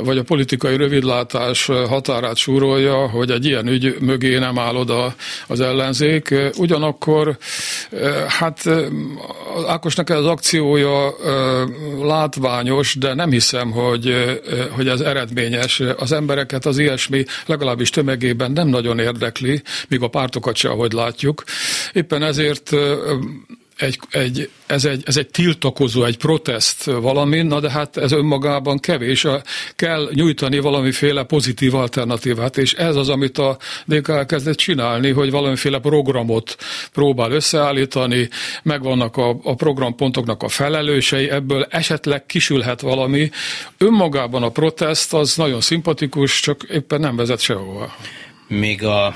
vagy 0.03 0.17
a 0.17 0.23
politikai 0.23 0.77
rövidlátás 0.77 1.65
határát 1.65 2.35
súrolja, 2.35 3.09
hogy 3.09 3.31
egy 3.31 3.45
ilyen 3.45 3.67
ügy 3.67 3.95
mögé 3.99 4.37
nem 4.37 4.59
áll 4.59 4.75
oda 4.75 5.15
az 5.47 5.59
ellenzék. 5.59 6.33
Ugyanakkor, 6.57 7.37
hát 8.27 8.63
Ákosnak 9.67 10.09
ez 10.09 10.17
az 10.17 10.25
akciója 10.25 11.15
látványos, 12.01 12.95
de 12.95 13.13
nem 13.13 13.29
hiszem, 13.29 13.71
hogy, 13.71 14.15
hogy 14.69 14.87
ez 14.87 14.99
eredményes. 14.99 15.81
Az 15.97 16.11
embereket 16.11 16.65
az 16.65 16.77
ilyesmi 16.77 17.25
legalábbis 17.45 17.89
tömegében 17.89 18.51
nem 18.51 18.67
nagyon 18.67 18.99
érdekli, 18.99 19.61
míg 19.87 20.01
a 20.01 20.07
pártokat 20.07 20.55
se, 20.55 20.69
ahogy 20.69 20.91
látjuk. 20.91 21.43
Éppen 21.93 22.23
ezért 22.23 22.71
egy, 23.77 23.99
egy, 24.09 24.49
ez, 24.65 24.85
egy, 24.85 25.03
ez 25.05 25.17
egy 25.17 25.27
tiltakozó, 25.27 26.03
egy 26.03 26.17
protest 26.17 26.83
valami, 26.83 27.41
na 27.41 27.59
de 27.59 27.69
hát 27.69 27.97
ez 27.97 28.11
önmagában 28.11 28.79
kevés. 28.79 29.27
Kell 29.75 30.09
nyújtani 30.13 30.59
valamiféle 30.59 31.23
pozitív 31.23 31.75
alternatívát, 31.75 32.57
és 32.57 32.73
ez 32.73 32.95
az, 32.95 33.09
amit 33.09 33.37
a 33.37 33.57
DK 33.85 34.07
elkezdett 34.07 34.57
csinálni, 34.57 35.11
hogy 35.11 35.31
valamiféle 35.31 35.79
programot 35.79 36.55
próbál 36.93 37.31
összeállítani, 37.31 38.29
megvannak 38.63 39.17
a, 39.17 39.39
a 39.43 39.55
programpontoknak 39.55 40.43
a 40.43 40.47
felelősei, 40.47 41.29
ebből 41.29 41.67
esetleg 41.69 42.25
kisülhet 42.25 42.81
valami. 42.81 43.29
Önmagában 43.77 44.43
a 44.43 44.49
protest 44.49 45.13
az 45.13 45.35
nagyon 45.35 45.61
szimpatikus, 45.61 46.39
csak 46.39 46.63
éppen 46.71 46.99
nem 46.99 47.15
vezet 47.15 47.39
sehova. 47.39 47.95
Még 48.47 48.83
a 48.83 49.15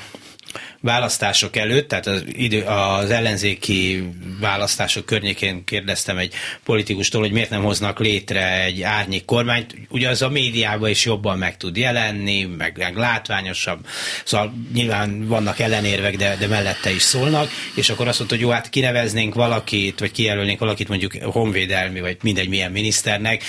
választások 0.81 1.55
előtt, 1.55 1.87
tehát 1.87 2.07
az, 2.07 2.23
idő, 2.27 2.61
az 2.61 3.09
ellenzéki 3.09 4.09
választások 4.39 5.05
környékén 5.05 5.63
kérdeztem 5.63 6.17
egy 6.17 6.33
politikustól, 6.63 7.21
hogy 7.21 7.31
miért 7.31 7.49
nem 7.49 7.63
hoznak 7.63 7.99
létre 7.99 8.63
egy 8.63 8.81
árnyék 8.81 9.25
kormányt. 9.25 9.75
Ugye 9.89 10.09
az 10.09 10.21
a 10.21 10.29
médiában 10.29 10.89
is 10.89 11.05
jobban 11.05 11.37
meg 11.37 11.57
tud 11.57 11.77
jelenni, 11.77 12.43
meg, 12.43 12.77
meg 12.77 12.95
látványosabb. 12.95 13.85
Szóval 14.23 14.53
nyilván 14.73 15.27
vannak 15.27 15.59
ellenérvek, 15.59 16.15
de, 16.15 16.35
de 16.39 16.47
mellette 16.47 16.91
is 16.91 17.01
szólnak, 17.01 17.49
és 17.75 17.89
akkor 17.89 18.07
azt 18.07 18.17
mondta, 18.17 18.35
hogy 18.35 18.45
jó, 18.45 18.51
hát 18.51 18.69
kineveznénk 18.69 19.33
valakit, 19.33 19.99
vagy 19.99 20.11
kijelölnénk 20.11 20.59
valakit 20.59 20.87
mondjuk 20.87 21.13
honvédelmi, 21.23 21.99
vagy 21.99 22.17
mindegy 22.21 22.49
milyen 22.49 22.71
miniszternek, 22.71 23.43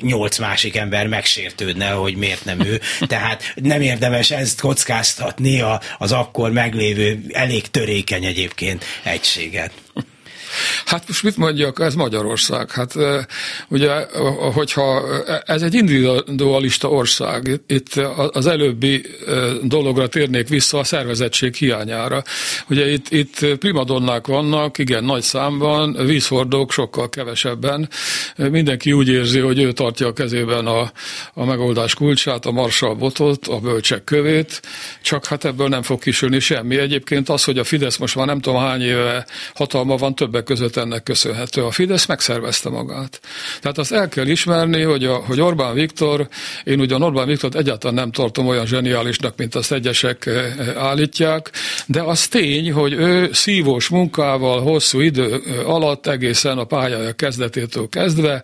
nyolc 0.00 0.38
másik 0.38 0.76
ember 0.76 1.06
megsértődne, 1.06 1.90
hogy 1.90 2.16
miért 2.16 2.44
nem 2.44 2.60
ő. 2.60 2.80
Tehát 3.06 3.52
nem 3.54 3.80
érdemes 3.80 4.30
ezt 4.30 4.60
kockáztatni 4.60 5.62
az 5.98 6.12
akkor 6.12 6.52
meg 6.52 6.67
meglévő, 6.68 7.20
elég 7.32 7.66
törékeny 7.66 8.24
egyébként 8.24 8.84
egységet. 9.04 9.72
Hát 10.84 11.04
most 11.06 11.22
mit 11.22 11.36
mondjak, 11.36 11.80
ez 11.80 11.94
Magyarország. 11.94 12.70
Hát 12.70 12.94
ugye, 13.68 14.06
hogyha 14.52 15.02
ez 15.44 15.62
egy 15.62 15.74
individualista 15.74 16.88
ország, 16.88 17.60
itt 17.66 17.94
az 18.32 18.46
előbbi 18.46 19.06
dologra 19.62 20.06
térnék 20.06 20.48
vissza 20.48 20.78
a 20.78 20.84
szervezettség 20.84 21.54
hiányára. 21.54 22.22
Ugye 22.68 22.90
itt, 22.90 23.10
itt 23.10 23.56
primadonnák 23.56 24.26
vannak, 24.26 24.78
igen, 24.78 25.04
nagy 25.04 25.22
számban, 25.22 25.96
vízhordók 26.06 26.72
sokkal 26.72 27.08
kevesebben. 27.08 27.88
Mindenki 28.36 28.92
úgy 28.92 29.08
érzi, 29.08 29.38
hogy 29.38 29.58
ő 29.58 29.72
tartja 29.72 30.06
a 30.06 30.12
kezében 30.12 30.66
a, 30.66 30.92
a 31.34 31.44
megoldás 31.44 31.94
kulcsát, 31.94 32.46
a 32.46 32.50
marsal 32.50 32.94
botot, 32.94 33.46
a 33.46 33.58
bölcsek 33.58 34.04
kövét, 34.04 34.60
csak 35.02 35.26
hát 35.26 35.44
ebből 35.44 35.68
nem 35.68 35.82
fog 35.82 36.00
kisülni 36.00 36.40
semmi. 36.40 36.78
Egyébként 36.78 37.28
az, 37.28 37.44
hogy 37.44 37.58
a 37.58 37.64
Fidesz 37.64 37.96
most 37.96 38.16
már 38.16 38.26
nem 38.26 38.40
tudom 38.40 38.60
hány 38.60 38.82
éve 38.82 39.26
hatalma 39.54 39.96
van, 39.96 40.14
többek 40.38 40.58
között 40.58 40.76
ennek 40.84 41.02
köszönhető. 41.02 41.64
A 41.64 41.70
Fidesz 41.70 42.06
megszervezte 42.06 42.68
magát. 42.68 43.20
Tehát 43.60 43.78
azt 43.78 43.92
el 43.92 44.08
kell 44.08 44.26
ismerni, 44.26 44.82
hogy, 44.82 45.04
a, 45.04 45.14
hogy 45.14 45.40
Orbán 45.40 45.74
Viktor, 45.74 46.28
én 46.64 46.80
ugyan 46.80 47.02
Orbán 47.02 47.26
Viktort 47.26 47.54
egyáltalán 47.54 47.94
nem 47.94 48.10
tartom 48.10 48.46
olyan 48.46 48.66
zseniálisnak, 48.66 49.36
mint 49.36 49.54
azt 49.54 49.72
egyesek 49.72 50.26
eh, 50.26 50.54
állítják, 50.76 51.50
de 51.86 52.02
az 52.02 52.28
tény, 52.28 52.72
hogy 52.72 52.92
ő 52.92 53.30
szívós 53.32 53.88
munkával 53.88 54.60
hosszú 54.60 55.00
idő 55.00 55.42
alatt 55.64 56.06
egészen 56.06 56.58
a 56.58 56.64
pályája 56.64 57.12
kezdetétől 57.12 57.88
kezdve 57.88 58.42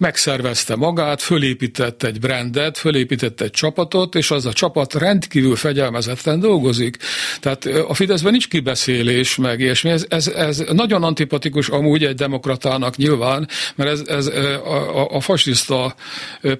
megszervezte 0.00 0.76
magát, 0.76 1.22
fölépített 1.22 2.02
egy 2.02 2.20
brandet, 2.20 2.78
fölépített 2.78 3.40
egy 3.40 3.50
csapatot, 3.50 4.14
és 4.14 4.30
az 4.30 4.46
a 4.46 4.52
csapat 4.52 4.94
rendkívül 4.94 5.56
fegyelmezetten 5.56 6.40
dolgozik. 6.40 6.96
Tehát 7.40 7.64
a 7.64 7.94
Fideszben 7.94 8.30
nincs 8.30 8.48
kibeszélés, 8.48 9.36
meg 9.36 9.60
ilyesmi. 9.60 9.90
Ez, 9.90 10.06
ez, 10.08 10.28
ez 10.28 10.62
nagyon 10.72 11.02
antipatikus 11.02 11.68
amúgy 11.68 12.04
egy 12.04 12.14
demokratának 12.14 12.96
nyilván, 12.96 13.48
mert 13.74 13.90
ez, 13.90 14.02
ez 14.06 14.26
a, 14.26 15.00
a, 15.00 15.08
a 15.10 15.20
fasiszta 15.20 15.94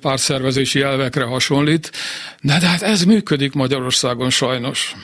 pártszervezési 0.01 0.81
elvekre 0.81 1.25
hasonlít, 1.25 1.93
de, 2.43 2.59
de 2.59 2.67
hát 2.67 2.83
ez 2.83 3.05
működik 3.05 3.53
Magyarországon 3.53 4.31
sajnos. 4.31 4.95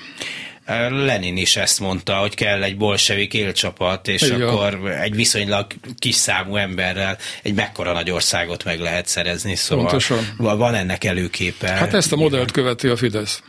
Lenin 0.90 1.36
is 1.36 1.56
ezt 1.56 1.80
mondta, 1.80 2.14
hogy 2.14 2.34
kell 2.34 2.62
egy 2.62 2.76
bolsevik 2.76 3.34
élcsapat, 3.34 4.08
és 4.08 4.22
Igen. 4.22 4.42
akkor 4.42 4.90
egy 4.90 5.14
viszonylag 5.14 5.66
kis 5.98 6.14
számú 6.14 6.56
emberrel 6.56 7.18
egy 7.42 7.54
mekkora 7.54 7.92
nagy 7.92 8.10
országot 8.10 8.64
meg 8.64 8.80
lehet 8.80 9.06
szerezni. 9.06 9.54
Szóval 9.54 9.84
Pontosan. 9.84 10.34
van 10.36 10.74
ennek 10.74 11.04
előképe. 11.04 11.68
Hát 11.68 11.94
ezt 11.94 12.12
a 12.12 12.16
modellt 12.16 12.50
követi 12.50 12.88
a 12.88 12.96
Fidesz. 12.96 13.42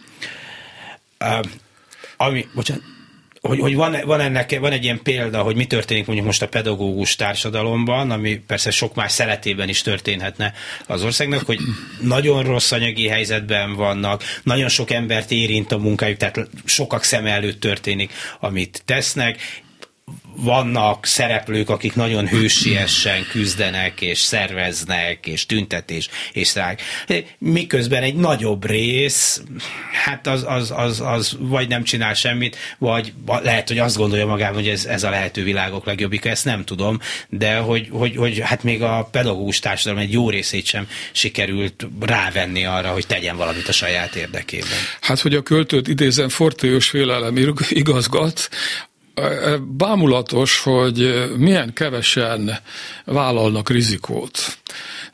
Uh, 1.20 1.46
ami, 2.18 2.48
bocsánat, 2.54 2.84
hogy, 3.42 3.60
hogy 3.60 3.76
van, 3.76 3.98
van, 4.06 4.20
ennek, 4.20 4.60
van 4.60 4.72
egy 4.72 4.84
ilyen 4.84 5.02
példa, 5.04 5.42
hogy 5.42 5.56
mi 5.56 5.66
történik 5.66 6.06
mondjuk 6.06 6.28
most 6.28 6.42
a 6.42 6.48
pedagógus 6.48 7.16
társadalomban, 7.16 8.12
ami 8.12 8.36
persze 8.36 8.72
sok 8.72 8.96
más 8.96 9.12
szeletében 9.12 9.70
is 9.70 9.82
történhetne 9.82 10.54
az 10.86 11.04
országnak, 11.04 11.46
hogy 11.46 11.60
nagyon 12.02 12.44
rossz 12.44 12.72
anyagi 12.72 13.08
helyzetben 13.08 13.74
vannak, 13.74 14.24
nagyon 14.44 14.70
sok 14.70 14.92
embert 14.92 15.32
érint 15.32 15.72
a 15.72 15.78
munkájuk, 15.78 16.18
tehát 16.18 16.50
sokak 16.66 17.04
szem 17.04 17.26
előtt 17.26 17.60
történik, 17.60 18.14
amit 18.40 18.82
tesznek, 18.86 19.66
vannak 20.40 21.06
szereplők, 21.06 21.70
akik 21.70 21.96
nagyon 21.96 22.28
hősiesen 22.28 23.26
küzdenek, 23.30 24.02
és 24.02 24.20
szerveznek, 24.20 25.28
és 25.28 25.46
tüntetés, 25.46 26.10
és 26.34 26.48
sztrájk. 26.48 26.82
Miközben 27.38 28.04
egy 28.04 28.16
nagyobb 28.16 28.66
rész, 28.66 29.42
hát 30.06 30.28
az, 30.28 30.44
az, 30.48 30.74
az, 30.76 31.02
az 31.02 31.36
vagy 31.40 31.68
nem 31.68 31.84
csinál 31.84 32.14
semmit, 32.14 32.58
vagy 32.78 33.14
lehet, 33.26 33.68
hogy 33.68 33.80
azt 33.80 33.98
gondolja 33.98 34.26
magában, 34.26 34.56
hogy 34.56 34.68
ez, 34.68 34.86
ez 34.86 35.04
a 35.04 35.10
lehető 35.10 35.44
világok 35.44 35.86
legjobbik, 35.86 36.26
ezt 36.26 36.46
nem 36.46 36.64
tudom, 36.64 37.00
de 37.30 37.56
hogy, 37.56 37.88
hogy, 37.92 38.16
hogy 38.16 38.40
hát 38.40 38.64
még 38.64 38.82
a 38.82 39.10
pedagógus 39.12 39.60
társadalom 39.60 40.04
egy 40.04 40.12
jó 40.12 40.30
részét 40.30 40.66
sem 40.66 40.88
sikerült 41.12 41.88
rávenni 42.00 42.66
arra, 42.66 42.90
hogy 42.90 43.08
tegyen 43.08 43.38
valamit 43.38 43.68
a 43.68 43.72
saját 43.72 44.16
érdekében. 44.16 44.78
Hát, 45.02 45.20
hogy 45.20 45.36
a 45.36 45.42
költőt 45.42 45.88
idézem, 45.88 46.30
fortélyos 46.30 46.90
félelem 46.90 47.56
igazgat, 47.70 48.50
bámulatos, 49.62 50.60
hogy 50.60 51.30
milyen 51.38 51.74
kevesen 51.74 52.60
vállalnak 53.06 53.70
rizikót. 53.70 54.58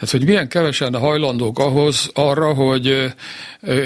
Tehát, 0.04 0.18
hogy 0.18 0.28
milyen 0.28 0.48
kevesen 0.48 0.96
hajlandók 0.96 1.60
ahhoz 1.60 2.10
arra, 2.14 2.54
hogy 2.54 3.14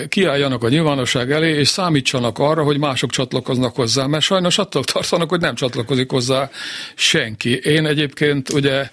kiálljanak 0.07 0.63
a 0.63 0.69
nyilvánosság 0.69 1.31
elé, 1.31 1.57
és 1.57 1.67
számítsanak 1.67 2.39
arra, 2.39 2.63
hogy 2.63 2.77
mások 2.79 3.09
csatlakoznak 3.09 3.75
hozzá, 3.75 4.05
mert 4.05 4.23
sajnos 4.23 4.57
attól 4.57 4.83
tartanak, 4.83 5.29
hogy 5.29 5.39
nem 5.39 5.55
csatlakozik 5.55 6.11
hozzá 6.11 6.49
senki. 6.95 7.55
Én 7.57 7.85
egyébként 7.85 8.49
ugye 8.49 8.89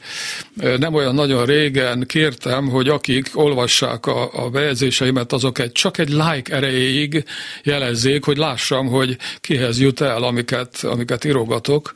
nem 0.78 0.94
olyan 0.94 1.14
nagyon 1.14 1.44
régen 1.44 2.04
kértem, 2.06 2.68
hogy 2.68 2.88
akik 2.88 3.30
olvassák 3.32 4.06
a, 4.06 4.44
a 4.44 4.50
bejegyzéseimet, 4.50 5.32
azok 5.32 5.58
egy, 5.58 5.72
csak 5.72 5.98
egy 5.98 6.08
like 6.08 6.54
erejéig 6.54 7.24
jelezzék, 7.62 8.24
hogy 8.24 8.36
lássam, 8.36 8.86
hogy 8.86 9.16
kihez 9.40 9.80
jut 9.80 10.00
el, 10.00 10.22
amiket, 10.22 10.78
amiket 10.82 11.24
írogatok 11.24 11.92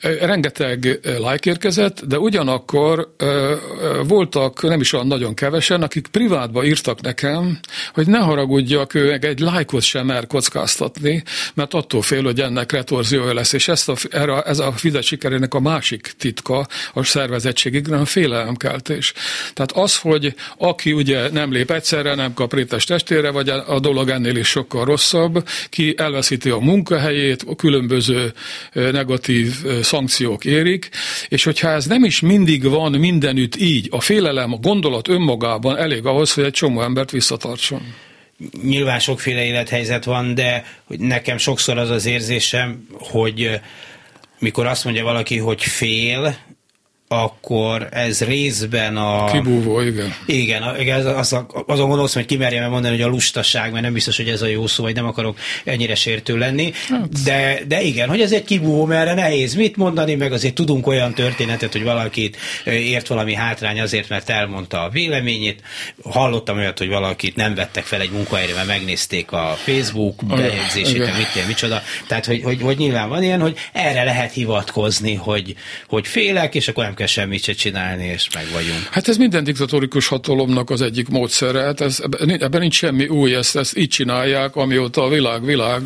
rengeteg 0.00 1.00
like 1.02 1.50
érkezett, 1.50 2.04
de 2.04 2.18
ugyanakkor 2.18 3.14
voltak 4.06 4.62
nem 4.62 4.80
is 4.80 4.92
olyan 4.92 5.06
nagyon 5.06 5.34
kevesen, 5.34 5.82
akik 5.82 6.06
privátba 6.06 6.64
írtak 6.64 7.00
nekem, 7.00 7.58
hogy 7.92 8.06
ne 8.06 8.18
haragudjak, 8.18 8.94
ő 8.94 9.18
egy 9.20 9.38
lájkot 9.38 9.82
sem 9.82 10.06
mer 10.06 10.26
kockáztatni, 10.26 11.22
mert 11.54 11.74
attól 11.74 12.02
fél, 12.02 12.22
hogy 12.22 12.40
ennek 12.40 12.72
retorziója 12.72 13.34
lesz, 13.34 13.52
és 13.52 13.68
ezt 13.68 13.88
a, 13.88 13.96
ez 14.46 14.58
a 14.58 14.72
Fidesz 14.72 15.06
sikerének 15.06 15.54
a 15.54 15.60
másik 15.60 16.14
titka, 16.18 16.66
a 16.92 17.04
szervezettségig, 17.04 17.86
nem 17.86 18.04
félelemkeltés. 18.04 19.12
Tehát 19.54 19.72
az, 19.72 19.96
hogy 19.96 20.34
aki 20.58 20.92
ugye 20.92 21.30
nem 21.30 21.52
lép 21.52 21.70
egyszerre, 21.70 22.14
nem 22.14 22.34
kap 22.34 22.54
rétes 22.54 22.84
testére, 22.84 23.30
vagy 23.30 23.48
a 23.48 23.80
dolog 23.80 24.08
ennél 24.08 24.36
is 24.36 24.48
sokkal 24.48 24.84
rosszabb, 24.84 25.48
ki 25.68 25.94
elveszíti 25.96 26.50
a 26.50 26.58
munkahelyét, 26.58 27.44
a 27.46 27.56
különböző 27.56 28.32
negatív 28.72 29.54
szankciók 29.88 30.44
érik, 30.44 30.88
és 31.28 31.44
hogyha 31.44 31.68
ez 31.70 31.86
nem 31.86 32.04
is 32.04 32.20
mindig 32.20 32.68
van 32.68 32.92
mindenütt 32.92 33.56
így, 33.56 33.88
a 33.90 34.00
félelem, 34.00 34.52
a 34.52 34.56
gondolat 34.56 35.08
önmagában 35.08 35.76
elég 35.76 36.06
ahhoz, 36.06 36.32
hogy 36.32 36.44
egy 36.44 36.52
csomó 36.52 36.82
embert 36.82 37.10
visszatartson. 37.10 37.94
Nyilván 38.62 38.98
sokféle 38.98 39.44
élethelyzet 39.44 40.04
van, 40.04 40.34
de 40.34 40.64
nekem 40.86 41.38
sokszor 41.38 41.78
az 41.78 41.90
az 41.90 42.06
érzésem, 42.06 42.86
hogy 42.92 43.60
mikor 44.38 44.66
azt 44.66 44.84
mondja 44.84 45.04
valaki, 45.04 45.38
hogy 45.38 45.62
fél, 45.62 46.36
akkor 47.08 47.88
ez 47.90 48.24
részben 48.24 48.96
a... 48.96 49.24
Kibúvó, 49.24 49.80
igen. 49.80 50.14
Igen, 50.26 50.62
az, 50.62 51.04
az, 51.04 51.44
azon 51.66 51.88
gondolsz, 51.88 52.14
hogy 52.14 52.26
kimerjem 52.26 52.70
mondani, 52.70 52.94
hogy 52.94 53.04
a 53.04 53.08
lustaság, 53.08 53.70
mert 53.70 53.82
nem 53.84 53.92
biztos, 53.92 54.16
hogy 54.16 54.28
ez 54.28 54.42
a 54.42 54.46
jó 54.46 54.66
szó, 54.66 54.82
vagy 54.82 54.94
nem 54.94 55.06
akarok 55.06 55.38
ennyire 55.64 55.94
sértő 55.94 56.36
lenni, 56.36 56.72
hát. 56.88 57.22
de, 57.24 57.60
de 57.68 57.82
igen, 57.82 58.08
hogy 58.08 58.20
ez 58.20 58.32
egy 58.32 58.44
kibúvó, 58.44 58.84
mert 58.84 59.14
nehéz 59.14 59.54
mit 59.54 59.76
mondani, 59.76 60.14
meg 60.14 60.32
azért 60.32 60.54
tudunk 60.54 60.86
olyan 60.86 61.14
történetet, 61.14 61.72
hogy 61.72 61.82
valakit 61.82 62.36
ért 62.64 63.06
valami 63.06 63.34
hátrány 63.34 63.80
azért, 63.80 64.08
mert 64.08 64.30
elmondta 64.30 64.82
a 64.82 64.88
véleményét. 64.88 65.62
Hallottam 66.02 66.56
olyat, 66.56 66.78
hogy 66.78 66.88
valakit 66.88 67.36
nem 67.36 67.54
vettek 67.54 67.84
fel 67.84 68.00
egy 68.00 68.10
munkahelyre, 68.10 68.54
mert 68.54 68.66
megnézték 68.66 69.32
a 69.32 69.56
Facebook 69.56 70.24
bejegyzését, 70.24 71.16
mit 71.16 71.34
ilyen, 71.34 71.46
micsoda. 71.46 71.82
Tehát, 72.06 72.26
hogy, 72.26 72.42
hogy, 72.42 72.60
hogy 72.60 72.76
nyilván 72.76 73.08
van 73.08 73.22
ilyen, 73.22 73.40
hogy 73.40 73.56
erre 73.72 74.04
lehet 74.04 74.32
hivatkozni, 74.32 75.14
hogy, 75.14 75.54
hogy 75.88 76.06
félek, 76.06 76.54
és 76.54 76.68
akkor 76.68 76.84
nem 76.84 76.94
kell 76.98 77.06
semmit 77.06 77.42
se 77.42 77.52
csinálni, 77.52 78.04
és 78.04 78.28
meg 78.34 78.46
vagyunk. 78.52 78.88
Hát 78.90 79.08
ez 79.08 79.16
minden 79.16 79.44
diktatórikus 79.44 80.06
hatalomnak 80.06 80.70
az 80.70 80.80
egyik 80.80 81.08
módszere, 81.08 81.60
hát 81.60 81.80
ez, 81.80 82.02
ebben 82.38 82.60
nincs 82.60 82.74
semmi 82.74 83.06
új, 83.06 83.34
ezt, 83.34 83.56
ezt 83.56 83.76
így 83.76 83.88
csinálják, 83.88 84.56
amióta 84.56 85.02
a 85.02 85.08
világ 85.08 85.44
világ, 85.44 85.82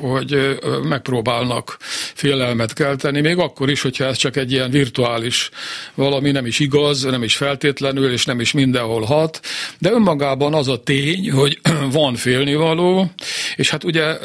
hogy 0.00 0.58
megpróbálnak 0.88 1.76
félelmet 2.14 2.72
kelteni, 2.72 3.20
még 3.20 3.38
akkor 3.38 3.70
is, 3.70 3.82
hogyha 3.82 4.04
ez 4.04 4.16
csak 4.16 4.36
egy 4.36 4.52
ilyen 4.52 4.70
virtuális 4.70 5.50
valami, 5.94 6.30
nem 6.30 6.46
is 6.46 6.58
igaz, 6.58 7.02
nem 7.02 7.22
is 7.22 7.36
feltétlenül, 7.36 8.12
és 8.12 8.24
nem 8.24 8.40
is 8.40 8.52
mindenhol 8.52 9.02
hat, 9.02 9.40
de 9.78 9.90
önmagában 9.90 10.54
az 10.54 10.68
a 10.68 10.82
tény, 10.82 11.30
hogy 11.30 11.60
van 11.92 12.14
félnivaló, 12.14 13.10
és 13.56 13.70
hát 13.70 13.84
ugye 13.84 14.16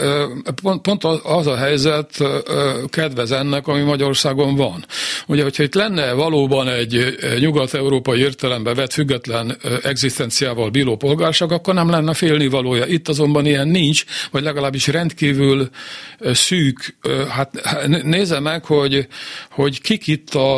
pont, 0.61 0.81
pont 0.81 1.03
az 1.23 1.47
a 1.47 1.55
helyzet 1.55 2.23
kedvez 2.89 3.31
ennek, 3.31 3.67
ami 3.67 3.81
Magyarországon 3.81 4.55
van. 4.55 4.85
Ugye, 5.27 5.43
hogyha 5.43 5.63
itt 5.63 5.75
lenne 5.75 6.13
valóban 6.29 6.67
egy 6.67 7.17
nyugat-európai 7.39 8.19
értelembe 8.19 8.73
vett 8.73 8.93
független 8.93 9.57
egzisztenciával 9.83 10.69
bíró 10.69 10.95
polgárság, 10.95 11.51
akkor 11.51 11.73
nem 11.73 11.89
lenne 11.89 12.13
félnivalója. 12.13 12.85
Itt 12.85 13.07
azonban 13.07 13.45
ilyen 13.45 13.67
nincs, 13.67 14.03
vagy 14.31 14.43
legalábbis 14.43 14.87
rendkívül 14.87 15.69
szűk. 16.19 16.95
Hát 17.29 17.51
nézze 18.03 18.39
meg, 18.39 18.65
hogy, 18.65 19.07
hogy 19.49 19.81
kik 19.81 20.07
itt 20.07 20.33
a, 20.33 20.57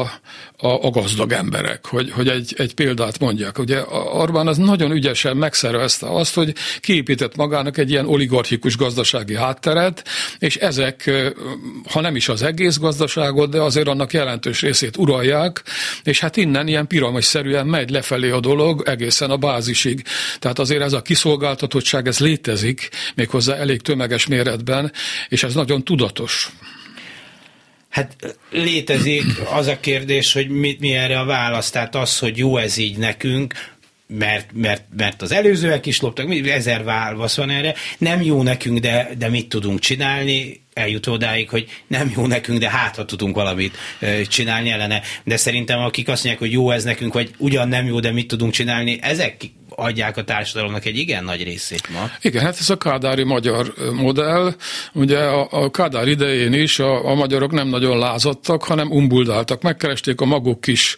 a, 0.58 0.86
a 0.86 0.90
gazdag 0.90 1.32
emberek, 1.32 1.86
hogy, 1.86 2.12
hogy 2.12 2.28
egy, 2.28 2.54
egy 2.58 2.74
példát 2.74 3.20
mondjak. 3.20 3.58
Ugye 3.58 3.82
Orbán 4.14 4.48
az 4.48 4.58
nagyon 4.58 4.92
ügyesen 4.92 5.38
megszervezte 5.38 6.08
azt, 6.08 6.34
hogy 6.34 6.54
kiépített 6.80 7.36
magának 7.36 7.78
egy 7.78 7.90
ilyen 7.90 8.08
oligarchikus 8.08 8.78
gazdasági 8.78 9.36
hátteret, 9.36 10.04
és 10.40 10.56
ezek, 10.56 11.12
ha 11.92 12.02
nem 12.02 12.16
is 12.16 12.30
az 12.30 12.42
egész 12.42 12.78
gazdaságot, 12.78 13.50
de 13.50 13.62
azért 13.62 13.88
annak 13.88 14.14
jelentős 14.14 14.62
részét 14.62 14.98
uralják, 14.98 15.61
és 16.04 16.20
hát 16.20 16.38
innen 16.38 16.68
ilyen 16.68 16.88
piramidszerűen 16.88 17.68
megy 17.68 17.90
lefelé 17.90 18.30
a 18.30 18.40
dolog 18.40 18.84
egészen 18.88 19.30
a 19.30 19.38
bázisig. 19.38 20.04
Tehát 20.40 20.60
azért 20.60 20.82
ez 20.82 20.94
a 20.94 21.02
kiszolgáltatottság, 21.02 22.08
ez 22.08 22.20
létezik, 22.20 22.90
méghozzá 23.16 23.56
elég 23.56 23.82
tömeges 23.82 24.28
méretben, 24.28 24.92
és 25.30 25.44
ez 25.44 25.54
nagyon 25.54 25.84
tudatos. 25.84 26.52
Hát 27.90 28.38
létezik 28.52 29.26
az 29.54 29.68
a 29.68 29.80
kérdés, 29.80 30.34
hogy 30.34 30.50
mit, 30.50 30.80
mi 30.80 30.94
erre 30.94 31.20
a 31.20 31.26
válasz. 31.26 31.70
Tehát 31.70 31.96
az, 31.96 32.20
hogy 32.20 32.38
jó 32.38 32.58
ez 32.58 32.78
így 32.78 32.98
nekünk, 32.98 33.54
mert, 34.18 34.50
mert, 34.54 34.84
mert 34.98 35.22
az 35.22 35.32
előzőek 35.32 35.86
is 35.86 36.02
loptak, 36.02 36.48
ezer 36.48 36.84
válasz 36.84 37.38
van 37.38 37.50
erre, 37.50 37.74
nem 37.98 38.22
jó 38.22 38.44
nekünk, 38.44 38.80
de, 38.80 39.10
de 39.18 39.30
mit 39.30 39.50
tudunk 39.50 39.80
csinálni, 39.80 40.62
eljut 40.74 41.08
odáig, 41.08 41.50
hogy 41.50 41.68
nem 41.88 42.12
jó 42.16 42.28
nekünk, 42.28 42.60
de 42.60 42.70
hát 42.70 42.96
ha 42.96 43.06
tudunk 43.06 43.36
valamit 43.36 43.78
csinálni 44.28 44.70
ellene. 44.70 45.02
De 45.24 45.38
szerintem 45.38 45.80
akik 45.80 46.08
azt 46.08 46.24
mondják, 46.24 46.44
hogy 46.44 46.52
jó 46.52 46.72
ez 46.72 46.84
nekünk, 46.84 47.14
vagy 47.14 47.32
ugyan 47.38 47.68
nem 47.68 47.86
jó, 47.86 48.00
de 48.00 48.12
mit 48.12 48.28
tudunk 48.28 48.52
csinálni, 48.52 49.00
ezek 49.02 49.36
adják 49.76 50.18
a 50.18 50.24
társadalomnak 50.24 50.86
egy 50.86 50.98
igen 50.98 51.24
nagy 51.24 51.44
részét 51.44 51.90
ma. 51.90 52.12
Igen, 52.22 52.44
hát 52.44 52.58
ez 52.60 52.70
a 52.70 52.78
kádári 52.78 53.24
magyar 53.24 53.74
modell. 53.94 54.54
Ugye 54.94 55.18
a, 55.18 55.48
a 55.52 55.72
Kádár 55.72 56.08
idején 56.08 56.54
is 56.54 56.80
a, 56.80 57.10
a 57.10 57.14
magyarok 57.14 57.52
nem 57.52 57.68
nagyon 57.68 57.98
lázadtak, 57.98 58.64
hanem 58.64 58.92
umbuldáltak. 58.92 59.62
Megkeresték 59.62 60.22
a 60.22 60.26
maguk 60.26 60.62
kis 60.62 60.96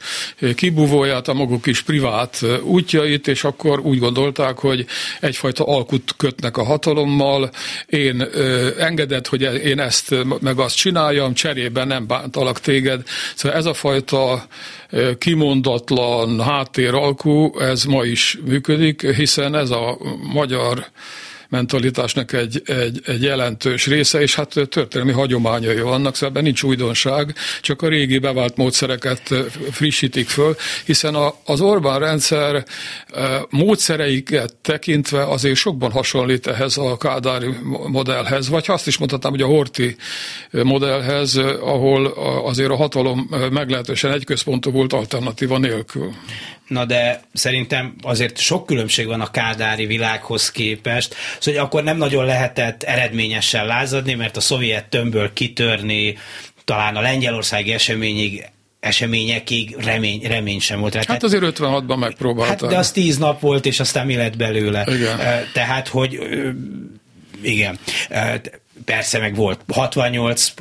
kibúvóját, 0.55 1.27
a 1.27 1.33
maguk 1.33 1.61
kis 1.61 1.81
privát 1.81 2.45
útjait, 2.63 3.27
és 3.27 3.43
akkor 3.43 3.79
úgy 3.79 3.99
gondolták, 3.99 4.57
hogy 4.57 4.85
egyfajta 5.19 5.63
alkut 5.63 6.13
kötnek 6.17 6.57
a 6.57 6.63
hatalommal. 6.63 7.49
Én 7.85 8.27
ö, 8.31 8.69
engedett, 8.79 9.27
hogy 9.27 9.41
én 9.41 9.79
ezt 9.79 10.15
meg 10.39 10.59
azt 10.59 10.75
csináljam, 10.75 11.33
cserében 11.33 11.87
nem 11.87 12.07
bántalak 12.07 12.59
téged. 12.59 13.01
Szóval 13.35 13.57
ez 13.57 13.65
a 13.65 13.73
fajta 13.73 14.45
kimondatlan 15.17 16.41
háttéralkú, 16.41 17.59
ez 17.59 17.83
ma 17.83 18.03
is 18.03 18.37
működik, 18.45 19.07
hiszen 19.07 19.55
ez 19.55 19.69
a 19.69 19.97
magyar 20.33 20.85
mentalitásnak 21.53 22.33
egy, 22.33 22.61
egy, 22.65 23.01
egy 23.05 23.21
jelentős 23.21 23.87
része, 23.87 24.21
és 24.21 24.35
hát 24.35 24.53
történelmi 24.69 25.11
hagyományai 25.11 25.79
vannak, 25.79 26.15
szóval 26.15 26.29
ebben 26.29 26.43
nincs 26.43 26.63
újdonság, 26.63 27.35
csak 27.61 27.81
a 27.81 27.87
régi 27.87 28.17
bevált 28.17 28.57
módszereket 28.57 29.33
frissítik 29.71 30.27
föl, 30.27 30.55
hiszen 30.85 31.15
a, 31.15 31.35
az 31.45 31.61
Orbán 31.61 31.99
rendszer 31.99 32.65
módszereiket 33.49 34.55
tekintve 34.55 35.23
azért 35.23 35.55
sokban 35.55 35.91
hasonlít 35.91 36.47
ehhez 36.47 36.77
a 36.77 36.97
kádári 36.97 37.49
modellhez, 37.87 38.49
vagy 38.49 38.65
azt 38.67 38.87
is 38.87 38.97
mondhatnám, 38.97 39.31
hogy 39.31 39.41
a 39.41 39.47
Horti 39.47 39.95
modellhez, 40.51 41.35
ahol 41.61 42.05
azért 42.45 42.69
a 42.69 42.75
hatalom 42.75 43.29
meglehetősen 43.51 44.11
egyközpontú 44.11 44.71
volt 44.71 44.93
alternatíva 44.93 45.57
nélkül. 45.57 46.13
Na 46.67 46.85
de 46.85 47.21
szerintem 47.33 47.95
azért 48.01 48.37
sok 48.37 48.65
különbség 48.65 49.07
van 49.07 49.21
a 49.21 49.31
kádári 49.31 49.85
világhoz 49.85 50.51
képest, 50.51 51.15
szóval 51.39 51.61
akkor 51.61 51.83
nem 51.83 51.97
nagyon 51.97 52.25
lehetett 52.25 52.83
eredményesen 52.83 53.65
lázadni, 53.65 54.13
mert 54.13 54.37
a 54.37 54.41
szovjet 54.41 54.85
tömbből 54.85 55.33
kitörni, 55.33 56.17
talán 56.65 56.95
a 56.95 57.01
lengyelországi 57.01 57.73
eseményig 57.73 58.45
eseményekig 58.79 59.75
remény, 59.79 60.21
remény 60.21 60.59
sem 60.59 60.79
volt. 60.79 60.93
Hát, 60.93 61.05
hát 61.05 61.23
azért 61.23 61.43
56-ban 61.43 61.99
megpróbálták. 61.99 62.59
Hát 62.61 62.69
de 62.69 62.77
az 62.77 62.91
10 62.91 63.17
nap 63.17 63.39
volt, 63.39 63.65
és 63.65 63.79
aztán 63.79 64.05
mi 64.05 64.15
lett 64.15 64.37
belőle. 64.37 64.85
Igen. 64.87 65.19
Tehát, 65.53 65.87
hogy 65.87 66.19
igen 67.41 67.79
persze 68.85 69.19
meg 69.19 69.35
volt 69.35 69.59
68 69.73 70.53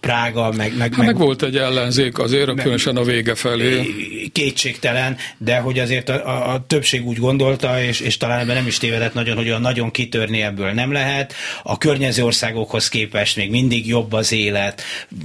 Prága, 0.00 0.52
meg... 0.52 0.76
Meg, 0.76 0.94
hát 0.94 1.06
meg, 1.06 1.16
volt 1.16 1.42
egy 1.42 1.56
ellenzék 1.56 2.18
azért, 2.18 2.46
meg, 2.46 2.56
különösen 2.56 2.96
a 2.96 3.02
vége 3.02 3.34
felé. 3.34 3.86
Kétségtelen, 4.32 5.16
de 5.38 5.56
hogy 5.56 5.78
azért 5.78 6.08
a, 6.08 6.28
a, 6.28 6.52
a 6.52 6.64
többség 6.66 7.06
úgy 7.06 7.18
gondolta, 7.18 7.82
és, 7.82 8.00
és 8.00 8.16
talán 8.16 8.40
ebben 8.40 8.54
nem 8.54 8.66
is 8.66 8.78
tévedett 8.78 9.14
nagyon, 9.14 9.36
hogy 9.36 9.48
olyan 9.48 9.60
nagyon 9.60 9.90
kitörni 9.90 10.42
ebből 10.42 10.70
nem 10.70 10.92
lehet. 10.92 11.34
A 11.62 11.78
környező 11.78 12.24
országokhoz 12.24 12.88
képest 12.88 13.36
még 13.36 13.50
mindig 13.50 13.86
jobb 13.86 14.12
az 14.12 14.32
élet, 14.32 14.82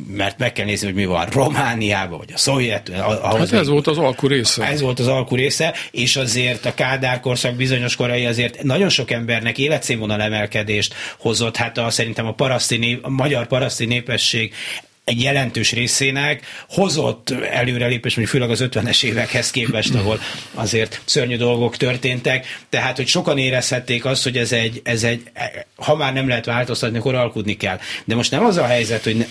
mert 0.07 0.37
meg 0.37 0.51
kell 0.51 0.65
nézni, 0.65 0.85
hogy 0.85 0.95
mi 0.95 1.05
van 1.05 1.25
Romániában, 1.25 2.17
vagy 2.17 2.31
a 2.33 2.37
szovjet... 2.37 2.89
Ahhoz 2.89 3.37
hát 3.37 3.59
ez 3.59 3.65
még, 3.65 3.73
volt 3.73 3.87
az 3.87 3.97
alkú 3.97 4.27
része. 4.27 4.67
Ez 4.67 4.81
volt 4.81 4.99
az 4.99 5.07
alkú 5.07 5.35
része, 5.35 5.73
és 5.91 6.15
azért 6.15 6.65
a 6.65 6.73
Kádár 6.73 7.19
korszak 7.19 7.55
bizonyos 7.55 7.95
korai 7.95 8.25
azért 8.25 8.63
nagyon 8.63 8.89
sok 8.89 9.11
embernek 9.11 9.57
életszínvonal 9.57 10.21
emelkedést 10.21 10.93
hozott. 11.17 11.55
Hát 11.55 11.77
a, 11.77 11.89
szerintem 11.89 12.27
a, 12.27 12.30
paraszti 12.31 12.77
nép, 12.77 13.05
a 13.05 13.09
magyar 13.09 13.47
paraszti 13.47 13.85
népesség 13.85 14.53
egy 15.11 15.21
jelentős 15.21 15.71
részének 15.71 16.45
hozott 16.69 17.29
előrelépés, 17.51 18.15
mondjuk 18.15 18.41
főleg 18.41 18.49
az 18.49 18.69
50-es 18.71 19.03
évekhez 19.03 19.51
képest, 19.51 19.95
ahol 19.95 20.19
azért 20.53 21.01
szörnyű 21.05 21.37
dolgok 21.37 21.77
történtek, 21.77 22.45
tehát, 22.69 22.95
hogy 22.95 23.07
sokan 23.07 23.37
érezhették 23.37 24.05
azt, 24.05 24.23
hogy 24.23 24.37
ez 24.37 24.51
egy, 24.51 24.81
ez 24.83 25.03
egy 25.03 25.23
ha 25.75 25.95
már 25.95 26.13
nem 26.13 26.27
lehet 26.27 26.45
változtatni, 26.45 26.97
akkor 26.97 27.15
alkudni 27.15 27.57
kell. 27.57 27.79
De 28.05 28.15
most 28.15 28.31
nem 28.31 28.45
az 28.45 28.57
a 28.57 28.65
helyzet, 28.65 29.03
hogy 29.03 29.15
ne, 29.15 29.25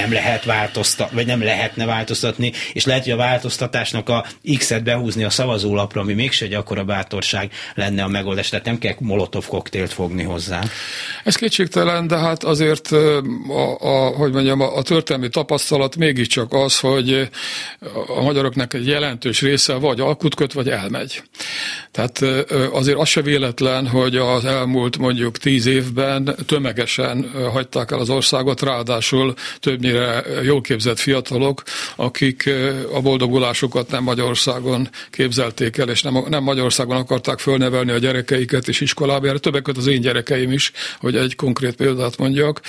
nem 0.00 0.12
lehet 0.12 0.44
változtatni, 0.44 1.16
vagy 1.16 1.26
nem 1.26 1.42
lehetne 1.42 1.84
változtatni, 1.84 2.52
és 2.72 2.84
lehet, 2.84 3.02
hogy 3.02 3.12
a 3.12 3.16
változtatásnak 3.16 4.08
a 4.08 4.26
X-et 4.56 4.82
behúzni 4.82 5.24
a 5.24 5.30
szavazólapra, 5.30 6.00
ami 6.00 6.12
mégse 6.12 6.44
egy 6.44 6.54
akkora 6.54 6.84
bátorság 6.84 7.52
lenne 7.74 8.02
a 8.02 8.08
megoldás, 8.08 8.48
tehát 8.48 8.64
nem 8.64 8.78
kell 8.78 8.94
molotov 8.98 9.46
koktélt 9.46 9.92
fogni 9.92 10.22
hozzá. 10.22 10.62
Ez 11.24 11.36
kétségtelen, 11.36 12.06
de 12.06 12.16
hát 12.16 12.44
azért 12.44 12.92
a, 13.48 13.76
a, 13.78 14.08
hogy 14.16 14.32
mondjam, 14.32 14.60
a 14.60 14.82
történelmi 15.16 15.28
tapasztalat 15.28 15.96
mégiscsak 15.96 16.52
az, 16.52 16.80
hogy 16.80 17.28
a 18.06 18.22
magyaroknak 18.22 18.74
egy 18.74 18.86
jelentős 18.86 19.40
része 19.40 19.74
vagy 19.74 20.00
alkut 20.00 20.34
köt, 20.34 20.52
vagy 20.52 20.68
elmegy. 20.68 21.22
Tehát 21.96 22.46
azért 22.72 22.98
az 22.98 23.08
se 23.08 23.22
véletlen, 23.22 23.86
hogy 23.86 24.16
az 24.16 24.44
elmúlt 24.44 24.98
mondjuk 24.98 25.38
tíz 25.38 25.66
évben 25.66 26.36
tömegesen 26.46 27.30
hagyták 27.52 27.90
el 27.90 27.98
az 27.98 28.10
országot, 28.10 28.62
ráadásul 28.62 29.34
többnyire 29.60 30.24
jól 30.42 30.60
képzett 30.60 30.98
fiatalok, 30.98 31.62
akik 31.96 32.50
a 32.92 33.00
boldogulásukat 33.00 33.90
nem 33.90 34.02
Magyarországon 34.02 34.88
képzelték 35.10 35.76
el, 35.76 35.88
és 35.88 36.02
nem, 36.02 36.24
nem 36.28 36.42
Magyarországon 36.42 36.96
akarták 36.96 37.38
fölnevelni 37.38 37.90
a 37.90 37.98
gyerekeiket 37.98 38.68
és 38.68 38.80
iskolába, 38.80 39.26
erre 39.26 39.38
többek 39.38 39.62
között 39.62 39.80
az 39.80 39.86
én 39.86 40.00
gyerekeim 40.00 40.52
is, 40.52 40.72
hogy 41.00 41.16
egy 41.16 41.34
konkrét 41.34 41.76
példát 41.76 42.18
mondjak. 42.18 42.60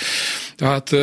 Tehát 0.56 0.96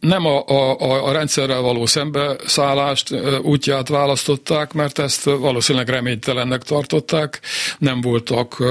nem 0.00 0.26
a, 0.26 0.46
a, 0.46 1.06
a 1.06 1.12
rendszerrel 1.12 1.60
való 1.60 1.86
szembeszállást 1.86 3.14
útját 3.42 3.88
választották, 3.88 4.72
mert 4.72 4.98
ezt 4.98 5.24
valószínűleg 5.24 5.88
reménytelennek 5.88 6.62
tartották, 6.88 7.40
nem 7.78 8.00
voltak 8.00 8.64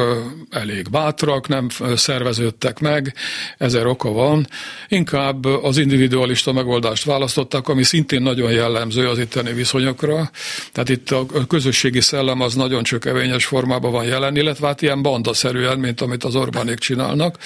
elég 0.49 0.89
bátrak, 0.89 1.47
nem 1.47 1.67
szerveződtek 1.95 2.79
meg, 2.79 3.13
ezer 3.57 3.85
oka 3.85 4.11
van. 4.11 4.47
Inkább 4.87 5.45
az 5.45 5.77
individualista 5.77 6.51
megoldást 6.51 7.03
választottak, 7.03 7.67
ami 7.67 7.83
szintén 7.83 8.21
nagyon 8.21 8.51
jellemző 8.51 9.07
az 9.07 9.19
itteni 9.19 9.53
viszonyokra. 9.53 10.31
Tehát 10.71 10.89
itt 10.89 11.11
a 11.11 11.25
közösségi 11.47 12.01
szellem 12.01 12.41
az 12.41 12.55
nagyon 12.55 12.83
csökevényes 12.83 13.45
formában 13.45 13.91
van 13.91 14.05
jelen, 14.05 14.35
illetve 14.35 14.67
hát 14.67 14.81
ilyen 14.81 15.01
bandaszerűen, 15.01 15.79
mint 15.79 16.01
amit 16.01 16.23
az 16.23 16.35
Orbánék 16.35 16.77
csinálnak. 16.77 17.37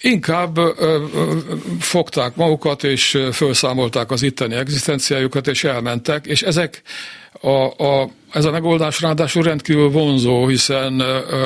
Inkább 0.00 0.56
ö, 0.56 0.70
ö, 0.78 1.04
fogták 1.80 2.36
magukat, 2.36 2.84
és 2.84 3.18
felszámolták 3.32 4.10
az 4.10 4.22
itteni 4.22 4.54
egzisztenciájukat, 4.54 5.46
és 5.46 5.64
elmentek, 5.64 6.26
és 6.26 6.42
ezek 6.42 6.82
a, 7.40 7.84
a 7.84 8.10
ez 8.34 8.44
a 8.44 8.50
megoldás 8.50 9.00
ráadásul 9.00 9.42
rendkívül 9.42 9.88
vonzó, 9.88 10.46
hiszen 10.46 11.00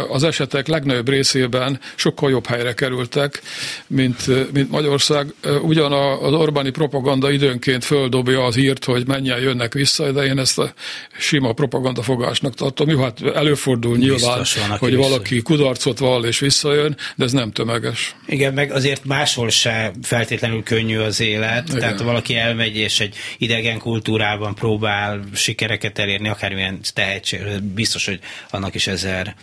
az 0.09 0.23
esetek 0.23 0.67
legnagyobb 0.67 1.09
részében 1.09 1.81
sokkal 1.95 2.31
jobb 2.31 2.47
helyre 2.47 2.73
kerültek, 2.73 3.43
mint, 3.87 4.53
mint 4.53 4.71
Magyarország. 4.71 5.35
Ugyan 5.63 5.93
az 6.23 6.33
Orbáni 6.33 6.71
propaganda 6.71 7.31
időnként 7.31 7.85
földobja 7.85 8.45
az 8.45 8.55
hírt, 8.55 8.85
hogy 8.85 9.07
mennyien 9.07 9.41
jönnek 9.41 9.73
vissza, 9.73 10.13
de 10.13 10.25
én 10.25 10.39
ezt 10.39 10.59
a 10.59 10.73
sima 11.19 11.53
propaganda 11.53 12.03
fogásnak 12.03 12.55
tartom. 12.55 12.89
Jó, 12.89 13.03
hát 13.03 13.23
előfordul 13.35 13.97
nyilván, 13.97 14.45
hogy 14.79 14.97
valaki 14.97 15.35
vissza. 15.35 15.45
kudarcot 15.45 15.99
vall 15.99 16.25
és 16.25 16.39
visszajön, 16.39 16.97
de 17.17 17.25
ez 17.25 17.33
nem 17.33 17.53
tömeges. 17.53 18.17
Igen, 18.27 18.55
meg 18.55 18.73
azért 18.73 19.05
máshol 19.05 19.51
se 19.51 19.93
feltétlenül 20.03 20.63
könnyű 20.63 20.99
az 20.99 21.21
élet, 21.21 21.69
Igen. 21.69 21.79
tehát 21.81 22.01
valaki 22.01 22.37
elmegy 22.37 22.77
és 22.77 23.01
egy 23.01 23.17
idegen 23.39 23.79
kultúrában 23.79 24.55
próbál 24.55 25.21
sikereket 25.35 25.99
elérni, 25.99 26.29
akármilyen 26.29 26.78
tehetség, 26.83 27.63
biztos, 27.63 28.05
hogy 28.05 28.21
annak 28.51 28.75
is 28.75 28.87
ezer, 28.87 29.35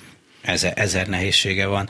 ezer, 0.41 0.73
ezer 0.75 1.07
nehézsége 1.07 1.65
van. 1.65 1.89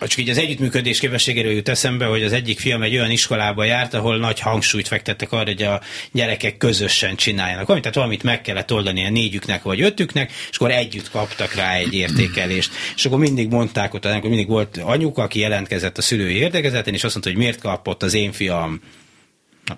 Csak 0.00 0.18
így 0.18 0.28
az 0.28 0.38
együttműködés 0.38 0.98
képességéről 0.98 1.52
jut 1.52 1.68
eszembe, 1.68 2.04
hogy 2.04 2.22
az 2.22 2.32
egyik 2.32 2.58
fiam 2.58 2.82
egy 2.82 2.94
olyan 2.94 3.10
iskolába 3.10 3.64
járt, 3.64 3.94
ahol 3.94 4.18
nagy 4.18 4.40
hangsúlyt 4.40 4.88
fektettek 4.88 5.32
arra, 5.32 5.44
hogy 5.44 5.62
a 5.62 5.80
gyerekek 6.12 6.56
közösen 6.56 7.16
csináljanak 7.16 7.66
valamit, 7.66 7.82
tehát 7.82 7.96
valamit 7.96 8.22
meg 8.22 8.40
kellett 8.40 8.72
oldani 8.72 9.06
a 9.06 9.10
négyüknek 9.10 9.62
vagy 9.62 9.80
ötüknek, 9.80 10.32
és 10.50 10.56
akkor 10.56 10.70
együtt 10.70 11.10
kaptak 11.10 11.54
rá 11.54 11.74
egy 11.74 11.94
értékelést. 11.94 12.72
És 12.96 13.04
akkor 13.04 13.18
mindig 13.18 13.48
mondták 13.48 13.94
ott, 13.94 14.04
akkor 14.04 14.28
mindig 14.28 14.48
volt 14.48 14.76
anyuka, 14.76 15.22
aki 15.22 15.38
jelentkezett 15.38 15.98
a 15.98 16.02
szülői 16.02 16.34
érdekezeten, 16.34 16.94
és 16.94 17.04
azt 17.04 17.12
mondta, 17.12 17.30
hogy 17.30 17.40
miért 17.40 17.60
kapott 17.60 18.02
az 18.02 18.14
én 18.14 18.32
fiam 18.32 18.80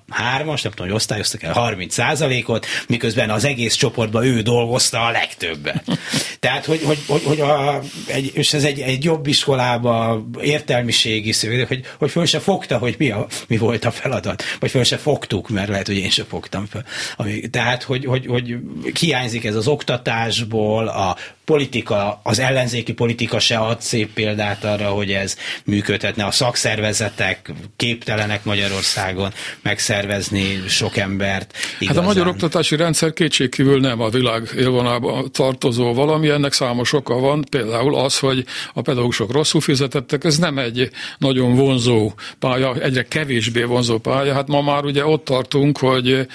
hármas, 0.09 0.63
nem 0.63 0.73
tudom, 0.73 0.87
hogy 0.87 0.97
osztályoztak 0.97 1.43
el 1.43 1.53
30 1.53 1.95
százalékot, 1.95 2.67
miközben 2.89 3.31
az 3.31 3.45
egész 3.45 3.75
csoportban 3.75 4.25
ő 4.25 4.43
dolgozta 4.43 5.05
a 5.05 5.11
legtöbbet. 5.11 5.85
Tehát, 6.41 6.65
hogy, 6.65 6.83
hogy, 6.85 6.99
hogy, 7.07 7.23
hogy 7.25 7.41
a, 7.41 7.81
egy, 8.07 8.31
és 8.35 8.53
ez 8.53 8.65
egy, 8.65 8.81
egy 8.81 9.05
jobb 9.05 9.27
iskolába 9.27 10.25
értelmiségi 10.41 11.33
szöveg, 11.33 11.67
hogy, 11.67 11.85
hogy 11.99 12.11
föl 12.11 12.27
se 12.27 12.39
fogta, 12.41 12.79
hogy 12.79 12.95
mi, 12.99 13.11
a, 13.11 13.27
mi 13.49 13.57
volt 13.57 13.85
a 13.85 13.91
feladat, 13.91 14.43
vagy 14.61 14.71
föl 14.71 14.85
se 14.85 14.97
fogtuk, 14.97 15.49
mert 15.49 15.69
lehet, 15.69 15.87
hogy 15.87 15.97
én 15.97 16.11
se 16.11 16.25
fogtam 16.25 16.67
fel. 16.67 16.85
Ami, 17.17 17.49
tehát, 17.49 17.83
hogy, 17.83 18.05
hogy, 18.05 18.27
hogy 18.27 18.57
hiányzik 19.01 19.45
ez 19.45 19.55
az 19.55 19.69
oktatásból, 19.69 20.89
a 20.89 21.17
politika, 21.47 22.21
az 22.23 22.39
ellenzéki 22.39 22.93
politika 22.93 23.39
se 23.39 23.59
ad 23.59 23.81
szép 23.81 24.13
példát 24.13 24.65
arra, 24.65 24.89
hogy 24.89 25.13
ez 25.13 25.37
működhetne. 25.65 26.25
A 26.25 26.31
szakszervezetek 26.31 27.53
képtelenek 27.77 28.45
Magyarországon 28.45 29.33
megszervezni 29.77 30.63
sok 30.69 30.97
embert. 30.97 31.53
Igazán. 31.79 32.03
Hát 32.03 32.05
a 32.05 32.07
magyar 32.15 32.29
oktatási 32.29 32.77
rendszer 32.77 33.13
kétségkívül 33.13 33.81
nem 33.81 34.01
a 34.01 34.09
világ 34.09 34.51
élvonába 34.59 35.25
tartozó 35.33 35.95
valami, 35.95 36.29
ennek 36.29 36.53
számos 36.53 36.93
oka 36.93 37.15
van, 37.15 37.45
például 37.51 37.95
az, 37.95 38.19
hogy 38.19 38.45
a 38.75 38.81
pedagógusok 38.81 39.33
rosszul 39.33 39.61
fizetettek, 39.61 40.25
ez 40.25 40.39
nem 40.39 40.59
egy 40.59 40.91
nagyon 41.19 41.55
vonzó 41.55 42.13
pálya, 42.39 42.75
egyre 42.75 43.03
kevésbé 43.03 43.63
vonzó 43.63 43.99
pálya. 43.99 44.35
Hát 44.35 44.49
ma 44.49 44.63
már 44.63 44.85
ugye 44.85 45.07
ott 45.07 45.25
tartunk, 45.25 45.79
hogy 45.79 46.27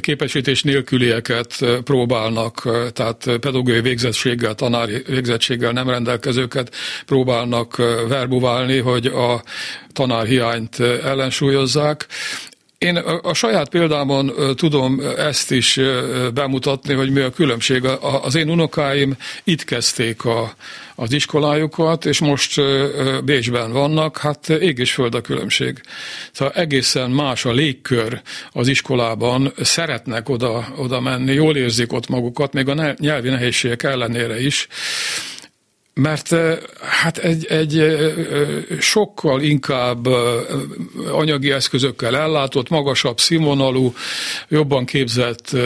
képesítés 0.00 0.62
nélkülieket 0.62 1.64
próbálnak, 1.84 2.68
tehát 2.92 3.24
pedagógiai 3.24 3.80
végzettséggel, 3.80 4.54
tanári 4.54 5.02
végzettséggel 5.06 5.72
nem 5.72 5.88
rendelkezőket 5.88 6.74
próbálnak 7.06 7.76
verbuválni, 8.08 8.78
hogy 8.78 9.06
a 9.06 9.42
tanárhiányt 9.92 10.80
ellensúlyozzák. 10.80 12.06
Én 12.78 12.96
a 13.22 13.34
saját 13.34 13.68
példámon 13.68 14.32
tudom 14.54 15.00
ezt 15.16 15.50
is 15.50 15.80
bemutatni, 16.34 16.94
hogy 16.94 17.10
mi 17.10 17.20
a 17.20 17.30
különbség. 17.30 17.84
Az 18.22 18.34
én 18.34 18.50
unokáim 18.50 19.16
itt 19.44 19.64
kezdték 19.64 20.24
a, 20.24 20.54
az 20.94 21.12
iskolájukat, 21.12 22.04
és 22.04 22.18
most 22.18 22.60
Bécsben 23.24 23.72
vannak, 23.72 24.18
hát 24.18 24.48
ég 24.48 24.78
és 24.78 24.92
föld 24.92 25.14
a 25.14 25.20
különbség. 25.20 25.80
Szóval 26.32 26.54
egészen 26.54 27.10
más 27.10 27.44
a 27.44 27.52
légkör 27.52 28.20
az 28.52 28.68
iskolában, 28.68 29.52
szeretnek 29.60 30.28
oda, 30.28 30.68
oda 30.76 31.00
menni, 31.00 31.32
jól 31.32 31.56
érzik 31.56 31.92
ott 31.92 32.08
magukat, 32.08 32.52
még 32.52 32.68
a 32.68 32.94
nyelvi 32.98 33.28
nehézségek 33.28 33.82
ellenére 33.82 34.40
is 34.40 34.68
mert 35.98 36.34
hát 36.80 37.18
egy, 37.18 37.44
egy 37.44 37.96
sokkal 38.80 39.42
inkább 39.42 40.06
anyagi 41.12 41.50
eszközökkel 41.50 42.16
ellátott, 42.16 42.68
magasabb 42.68 43.20
színvonalú, 43.20 43.94
jobban 44.48 44.84
képzett 44.84 45.56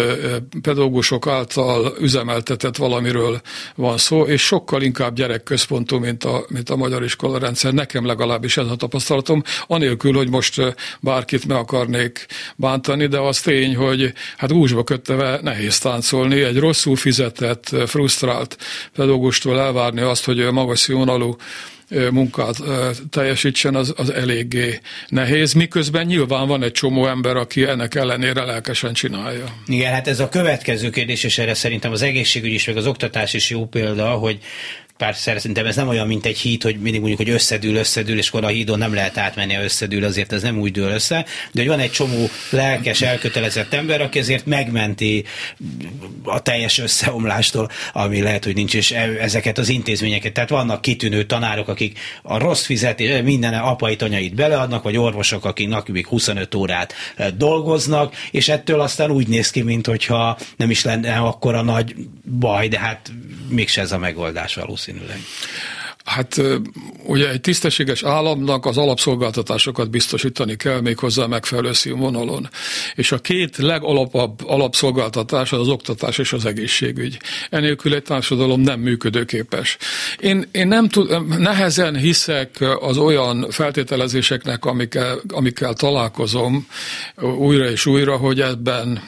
pedagógusok 0.63 1.27
által 1.27 1.95
üzemeltetett 2.01 2.77
valamiről 2.77 3.41
van 3.75 3.99
szó, 3.99 4.23
és 4.23 4.43
sokkal 4.43 4.83
inkább 4.83 5.15
gyerekközpontú, 5.15 5.99
mint 5.99 6.25
a, 6.25 6.45
mint 6.49 6.71
a 6.71 6.77
magyar 6.77 7.05
iskola 7.05 7.39
rendszer. 7.39 7.73
Nekem 7.73 8.07
legalábbis 8.07 8.57
ez 8.57 8.67
a 8.67 8.77
tapasztalatom, 8.77 9.43
anélkül, 9.67 10.13
hogy 10.13 10.31
most 10.31 10.75
bárkit 11.01 11.47
meg 11.47 11.57
akarnék 11.57 12.27
bántani, 12.57 13.07
de 13.07 13.19
az 13.19 13.41
tény, 13.41 13.77
hogy 13.77 14.13
hát 14.37 14.53
úzsba 14.53 14.85
kötve 14.85 15.39
nehéz 15.43 15.79
táncolni, 15.79 16.43
egy 16.43 16.59
rosszul 16.59 16.97
fizetett, 16.97 17.71
frusztrált 17.87 18.57
pedagógustól 18.95 19.61
elvárni 19.61 20.01
azt, 20.01 20.22
azt, 20.29 20.39
hogy 20.39 20.53
magas 20.53 20.79
színvonalú 20.79 21.37
munkát 22.11 22.57
teljesítsen, 23.11 23.75
az, 23.75 23.95
az 23.97 24.11
eléggé 24.11 24.81
nehéz, 25.09 25.53
miközben 25.53 26.07
nyilván 26.07 26.49
van 26.49 26.63
egy 26.63 26.73
csomó 26.73 27.07
ember, 27.07 27.37
aki 27.37 27.65
ennek 27.65 27.95
ellenére 27.95 28.45
lelkesen 28.45 28.93
csinálja. 28.93 29.45
Igen, 29.67 29.93
hát 29.93 30.09
ez 30.09 30.21
a 30.21 30.29
következő 30.29 30.91
kérdés, 30.91 31.25
és 31.25 31.39
erre 31.39 31.55
szerintem 31.55 31.93
az 31.93 32.03
egészségügy 32.03 32.53
is, 32.53 32.67
meg 32.67 32.77
az 32.77 32.87
oktatás 32.87 33.35
is 33.35 33.51
jó 33.51 33.67
példa, 33.67 34.11
hogy 34.11 34.39
pár 35.03 35.15
szerintem 35.15 35.67
ez 35.67 35.77
nem 35.77 35.89
olyan, 35.89 36.07
mint 36.07 36.27
egy 36.27 36.39
híd, 36.39 36.63
hogy 36.63 36.77
mindig 36.77 37.01
mondjuk, 37.01 37.21
hogy 37.21 37.31
összedül, 37.31 37.77
összedül, 37.77 38.19
és 38.19 38.29
akkor 38.29 38.45
a 38.45 38.49
hídon 38.49 38.79
nem 38.79 38.95
lehet 38.95 39.19
átmenni, 39.19 39.55
ha 39.55 39.63
összedül, 39.63 40.05
azért 40.05 40.33
ez 40.33 40.43
nem 40.43 40.59
úgy 40.59 40.73
dől 40.73 40.91
össze, 40.91 41.25
de 41.53 41.61
hogy 41.61 41.69
van 41.69 41.79
egy 41.79 41.91
csomó 41.91 42.29
lelkes, 42.51 43.01
elkötelezett 43.01 43.73
ember, 43.73 44.01
aki 44.01 44.19
azért 44.19 44.47
megmenti 44.47 45.25
a 46.25 46.43
teljes 46.43 46.79
összeomlástól, 46.79 47.71
ami 47.93 48.21
lehet, 48.21 48.45
hogy 48.45 48.55
nincs, 48.55 48.75
és 48.75 48.91
e, 48.91 49.11
ezeket 49.21 49.59
az 49.59 49.69
intézményeket. 49.69 50.33
Tehát 50.33 50.51
vannak 50.51 50.83
kitűnő 50.83 51.25
tanárok, 51.25 51.69
akik 51.69 51.99
a 52.23 52.39
rossz 52.39 52.65
fizetés, 52.65 53.23
minden 53.23 53.55
apait, 53.55 54.03
anyait 54.03 54.35
beleadnak, 54.35 54.83
vagy 54.83 54.97
orvosok, 54.97 55.45
akik 55.45 55.69
napig 55.69 56.07
25 56.07 56.55
órát 56.55 56.95
dolgoznak, 57.37 58.15
és 58.31 58.49
ettől 58.49 58.81
aztán 58.81 59.11
úgy 59.11 59.29
néz 59.29 59.51
ki, 59.51 59.63
mintha 59.63 60.39
nem 60.57 60.71
is 60.71 60.85
lenne 60.85 61.17
akkor 61.17 61.55
a 61.55 61.63
nagy 61.63 61.95
baj, 62.39 62.69
de 62.69 62.79
hát 62.79 63.13
mégse 63.49 63.81
ez 63.81 63.93
a 63.93 63.99
megoldás 63.99 64.57
valószínűleg. 64.93 65.21
Hát 66.05 66.41
ugye 67.05 67.31
egy 67.31 67.41
tisztességes 67.41 68.03
államnak 68.03 68.67
az 68.67 68.77
alapszolgáltatásokat 68.79 69.91
biztosítani 69.91 70.57
kell 70.57 70.81
még 70.81 70.99
hozzá 70.99 71.27
megfelelő 71.27 71.73
színvonalon. 71.73 72.49
És 72.95 73.13
a 73.13 73.19
két 73.19 73.57
legalapabb 73.57 74.49
alapszolgáltatás 74.49 75.53
az, 75.53 75.61
az 75.61 75.69
oktatás 75.69 76.19
és 76.19 76.33
az 76.33 76.45
egészségügy. 76.45 77.19
Enélkül 77.51 77.95
egy 77.95 78.03
társadalom 78.03 78.61
nem 78.61 78.81
működőképes. 78.81 79.77
Én, 80.21 80.49
én 80.53 80.69
nem 80.69 80.89
tud, 80.89 81.39
nehezen 81.39 81.97
hiszek 81.97 82.51
az 82.81 82.99
olyan 82.99 83.47
feltételezéseknek, 83.51 84.65
amikkel, 84.65 85.21
amikkel 85.29 85.75
találkozom 85.75 86.67
újra 87.39 87.71
és 87.71 87.87
újra, 87.87 88.17
hogy 88.17 88.41
ebben 88.41 89.03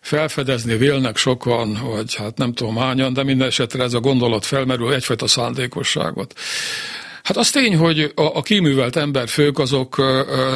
felfedezni 0.00 0.76
vélnek 0.76 1.16
sokan, 1.16 1.78
vagy 1.84 2.14
hát 2.14 2.38
nem 2.38 2.52
tudom 2.52 2.76
hányan, 2.76 3.12
de 3.12 3.22
minden 3.22 3.46
esetre 3.46 3.82
ez 3.82 3.94
a 3.94 4.00
gondolat 4.00 4.46
felmerül 4.46 4.92
egyfajta 4.92 5.26
szándékosságot. 5.26 6.34
Hát 7.28 7.36
az 7.36 7.50
tény, 7.50 7.76
hogy 7.76 8.12
a, 8.14 8.22
a 8.22 8.42
kiművelt 8.42 8.96
emberfők 8.96 9.58
azok 9.58 9.96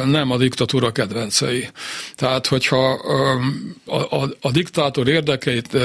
nem 0.05 0.31
a 0.31 0.37
diktatúra 0.37 0.91
kedvencei. 0.91 1.69
Tehát, 2.15 2.47
hogyha 2.47 2.91
a, 3.85 3.95
a, 3.95 4.29
a 4.41 4.51
diktátor 4.51 5.07
érdekeit 5.07 5.77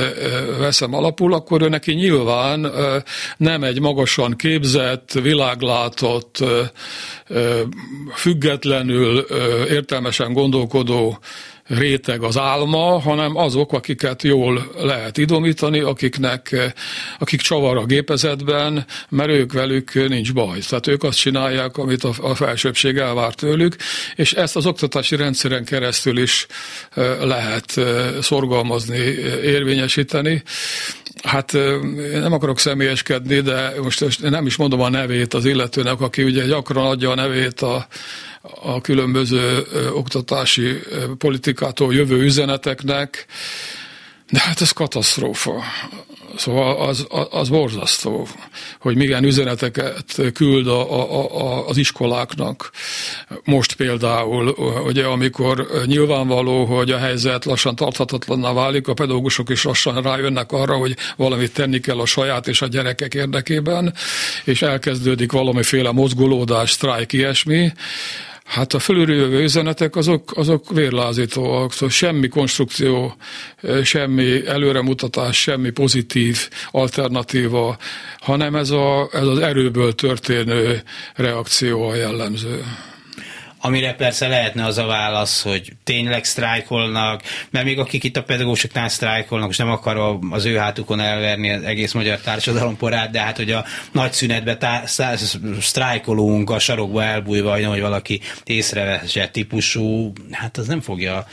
veszem 0.59 0.95
alapul, 0.95 1.35
akkor 1.35 1.63
ő 1.63 1.69
neki 1.69 1.93
nyilván 1.93 2.73
nem 3.37 3.63
egy 3.63 3.81
magasan 3.81 4.37
képzett, 4.37 5.13
világlátott, 5.13 6.45
függetlenül 8.15 9.19
értelmesen 9.69 10.33
gondolkodó 10.33 11.19
réteg 11.69 12.23
az 12.23 12.37
álma, 12.37 13.01
hanem 13.01 13.37
azok, 13.37 13.73
akiket 13.73 14.23
jól 14.23 14.73
lehet 14.79 15.19
idomítani, 15.19 15.81
akiknek, 15.81 16.73
akik 17.19 17.41
csavar 17.41 17.77
a 17.77 17.85
gépezetben, 17.85 18.87
mert 19.09 19.31
ők 19.31 19.53
velük 19.53 20.09
nincs 20.09 20.33
baj. 20.33 20.59
Tehát 20.69 20.87
ők 20.87 21.03
azt 21.03 21.19
csinálják, 21.19 21.77
amit 21.77 22.05
a, 22.05 22.13
a 22.21 22.35
felsőbbség 22.35 22.97
elvár 22.97 23.35
tőlük, 23.35 23.77
és 24.15 24.33
ezt 24.33 24.57
az 24.57 24.67
oktatási 24.67 25.17
rendszeren 25.17 25.65
keresztül 25.65 26.19
is 26.19 26.47
lehet 27.21 27.81
szorgalmazni, 28.21 28.99
érvényesíteni. 29.43 30.43
Hát 31.23 31.53
nem 32.13 32.33
akarok 32.33 32.59
személyeskedni, 32.59 33.41
de 33.41 33.73
most 33.83 34.23
nem 34.23 34.47
is 34.47 34.57
mondom 34.57 34.81
a 34.81 34.89
nevét 34.89 35.35
az 35.35 35.45
illetőnek, 35.45 36.01
aki 36.01 36.23
ugye 36.23 36.47
gyakran 36.47 36.87
adja 36.87 37.11
a 37.11 37.15
nevét 37.15 37.61
a, 37.61 37.87
a 38.63 38.81
különböző 38.81 39.67
oktatási 39.93 40.79
politikától 41.19 41.95
jövő 41.95 42.23
üzeneteknek, 42.23 43.27
de 44.31 44.41
hát 44.41 44.61
ez 44.61 44.71
katasztrófa. 44.71 45.63
Szóval 46.37 46.89
az, 46.89 47.07
az 47.31 47.49
borzasztó, 47.49 48.27
hogy 48.81 48.97
milyen 48.97 49.25
üzeneteket 49.25 50.23
küld 50.35 50.67
a, 50.67 50.93
a, 50.93 51.41
a, 51.41 51.69
az 51.69 51.77
iskoláknak. 51.77 52.71
Most 53.45 53.75
például, 53.75 54.49
ugye 54.87 55.05
amikor 55.05 55.67
nyilvánvaló, 55.87 56.65
hogy 56.65 56.91
a 56.91 56.99
helyzet 56.99 57.45
lassan 57.45 57.77
tarthatatlanná 57.77 58.53
válik, 58.53 58.89
a 58.89 58.95
pedagógusok 58.95 59.49
is 59.51 59.65
lassan 59.65 60.03
rájönnek 60.03 60.53
arra, 60.53 60.77
hogy 60.77 60.97
valamit 61.17 61.53
tenni 61.53 61.81
kell 61.81 61.99
a 61.99 62.07
saját 62.07 62.49
és 62.49 62.63
a 62.63 62.67
gyerekek 62.67 63.15
érdekében, 63.15 63.95
és 64.45 64.63
elkezdődik 64.63 65.33
valamiféle 65.33 65.93
mozgolódás, 65.93 66.71
sztrájk, 66.71 67.13
ilyesmi, 67.13 67.73
Hát 68.49 68.73
a 68.73 68.79
fölülről 68.79 69.43
üzenetek 69.43 69.97
azok, 69.97 70.33
azok 70.35 70.71
vérlázítóak, 70.71 71.73
szóval 71.73 71.89
semmi 71.89 72.29
konstrukció, 72.29 73.17
semmi 73.83 74.47
előremutatás, 74.47 75.41
semmi 75.41 75.71
pozitív 75.71 76.49
alternatíva, 76.71 77.77
hanem 78.19 78.55
ez, 78.55 78.71
a, 78.71 79.09
ez 79.13 79.27
az 79.27 79.39
erőből 79.39 79.95
történő 79.95 80.83
reakció 81.15 81.89
a 81.89 81.95
jellemző 81.95 82.65
amire 83.69 83.95
persze 83.95 84.29
lehetne 84.29 84.65
az 84.65 84.79
a 84.79 84.87
válasz, 84.87 85.43
hogy 85.43 85.73
tényleg 85.85 86.25
sztrájkolnak, 86.25 87.23
mert 87.51 87.65
még 87.65 87.79
akik 87.79 88.05
itt 88.05 88.17
a 88.17 88.23
pedagógusoknál 88.23 88.89
sztrájkolnak, 88.89 89.51
és 89.51 89.57
nem 89.57 89.71
akarom 89.71 90.29
az 90.33 90.45
ő 90.45 90.57
hátukon 90.57 91.01
elverni 91.01 91.51
az 91.51 91.63
egész 91.63 91.93
magyar 91.93 92.19
társadalom 92.19 92.77
porát, 92.77 93.11
de 93.11 93.21
hát, 93.21 93.37
hogy 93.37 93.51
a 93.51 93.65
nagy 93.93 94.13
szünetbe 94.13 94.57
tá- 94.57 94.91
sztrájkolunk 95.61 96.51
a 96.51 96.59
sarokba 96.59 97.03
elbújva, 97.03 97.69
hogy 97.69 97.81
valaki 97.81 98.21
észrevesse 98.45 99.29
típusú, 99.29 100.13
hát 100.31 100.57
az 100.57 100.67
nem 100.67 100.81
fogja 100.81 101.27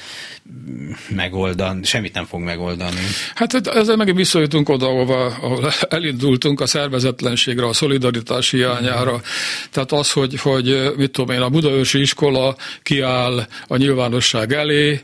megoldani, 1.09 1.83
semmit 1.83 2.13
nem 2.13 2.25
fog 2.25 2.41
megoldani. 2.41 2.99
Hát 3.35 3.67
ezzel 3.67 3.95
megint 3.95 4.17
visszajutunk 4.17 4.69
oda, 4.69 4.87
ahol 4.87 5.71
elindultunk 5.89 6.61
a 6.61 6.65
szervezetlenségre, 6.65 7.65
a 7.65 7.73
szolidaritás 7.73 8.49
hiányára. 8.49 9.21
Tehát 9.71 9.91
az, 9.91 10.11
hogy, 10.11 10.39
hogy 10.39 10.93
mit 10.97 11.11
tudom 11.11 11.35
én, 11.35 11.41
a 11.41 11.49
Budaörsi 11.49 11.99
iskola 11.99 12.24
kiáll 12.83 13.47
a 13.67 13.77
nyilvánosság 13.77 14.53
elé, 14.53 15.01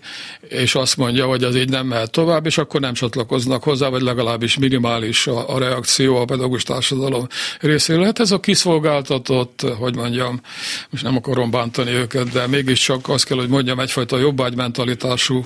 és 0.49 0.75
azt 0.75 0.97
mondja, 0.97 1.25
hogy 1.25 1.43
az 1.43 1.55
így 1.55 1.69
nem 1.69 1.87
mehet 1.87 2.11
tovább, 2.11 2.45
és 2.45 2.57
akkor 2.57 2.79
nem 2.79 2.93
csatlakoznak 2.93 3.63
hozzá, 3.63 3.87
vagy 3.87 4.01
legalábbis 4.01 4.57
minimális 4.57 5.27
a, 5.27 5.49
a 5.49 5.59
reakció 5.59 6.17
a 6.17 6.25
pedagógus 6.25 6.63
társadalom 6.63 7.27
részéről. 7.59 8.03
Hát 8.03 8.19
ez 8.19 8.31
a 8.31 8.39
kiszolgáltatott, 8.39 9.65
hogy 9.79 9.95
mondjam, 9.95 10.41
most 10.89 11.03
nem 11.03 11.15
akarom 11.15 11.51
bántani 11.51 11.91
őket, 11.91 12.29
de 12.29 12.47
mégiscsak 12.47 13.09
azt 13.09 13.25
kell, 13.25 13.37
hogy 13.37 13.49
mondjam, 13.49 13.79
egyfajta 13.79 14.17
jobbágymentalitású 14.17 15.45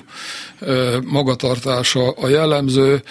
magatartása 1.04 2.10
a 2.10 2.28
jellemző, 2.28 3.02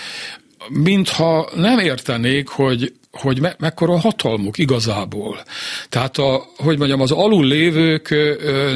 mintha 0.70 1.50
nem 1.56 1.80
értenék, 1.80 2.48
hogy 2.48 2.94
hogy 3.20 3.40
me, 3.40 3.56
mekkora 3.60 4.00
hatalmuk 4.00 4.58
igazából. 4.58 5.44
Tehát, 5.90 6.18
a, 6.18 6.46
hogy 6.58 6.78
mondjam, 6.78 7.02
az 7.02 7.12
alul 7.12 7.46
lévők 7.46 8.16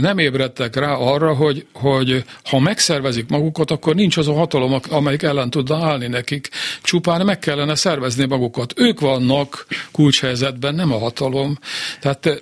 nem 0.02 0.18
ébredtek 0.18 0.76
rá 0.76 0.94
arra, 0.94 1.34
hogy, 1.34 1.66
hogy 1.74 2.24
ha 2.44 2.60
megszervezik 2.60 3.30
magukat, 3.30 3.72
akkor 3.72 3.96
nincs 3.96 4.18
az 4.18 4.28
a 4.28 4.34
hatalom, 4.34 4.80
amelyik 4.90 5.22
ellen 5.22 5.50
tudna 5.50 5.86
állni 5.86 6.08
nekik. 6.08 6.50
Csupán 6.82 7.26
meg 7.26 7.40
kellene 7.40 7.76
szervezni 7.76 8.26
magukat. 8.26 8.74
Ők 8.76 9.00
vannak 9.00 9.66
kulcshelyzetben, 9.92 10.76
nem 10.76 10.94
a 10.94 10.98
hatalom. 10.98 11.58
Tehát 12.02 12.40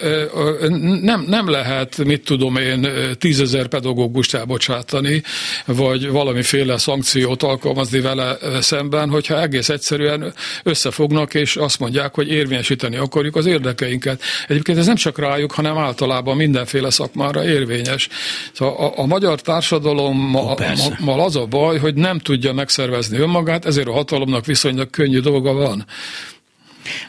nem, 1.01 1.25
nem 1.27 1.49
lehet, 1.49 1.97
mit 1.97 2.23
tudom 2.23 2.55
én, 2.55 2.87
tízezer 3.19 3.67
pedagógust 3.67 4.33
elbocsátani, 4.33 5.23
vagy 5.65 6.09
valamiféle 6.09 6.77
szankciót 6.77 7.43
alkalmazni 7.43 7.99
vele 7.99 8.37
szemben, 8.59 9.09
hogyha 9.09 9.41
egész 9.41 9.69
egyszerűen 9.69 10.33
összefognak, 10.63 11.33
és 11.33 11.55
azt 11.55 11.79
mondják, 11.79 11.85
hogy 12.13 12.29
érvényesíteni 12.29 12.95
akarjuk 12.95 13.35
az 13.35 13.45
érdekeinket. 13.45 14.21
Egyébként 14.47 14.77
ez 14.77 14.85
nem 14.85 14.95
csak 14.95 15.19
rájuk, 15.19 15.51
hanem 15.51 15.77
általában 15.77 16.35
mindenféle 16.35 16.89
szakmára 16.89 17.45
érvényes. 17.45 18.07
Szóval 18.53 18.75
a, 18.75 18.99
a 19.01 19.05
magyar 19.05 19.41
társadalommal 19.41 21.19
az 21.19 21.35
a 21.35 21.45
baj, 21.45 21.77
hogy 21.77 21.93
nem 21.93 22.19
tudja 22.19 22.53
megszervezni 22.53 23.17
önmagát, 23.17 23.65
ezért 23.65 23.87
a 23.87 23.91
hatalomnak 23.91 24.45
viszonylag 24.45 24.89
könnyű 24.89 25.19
dolga 25.19 25.53
van. 25.53 25.85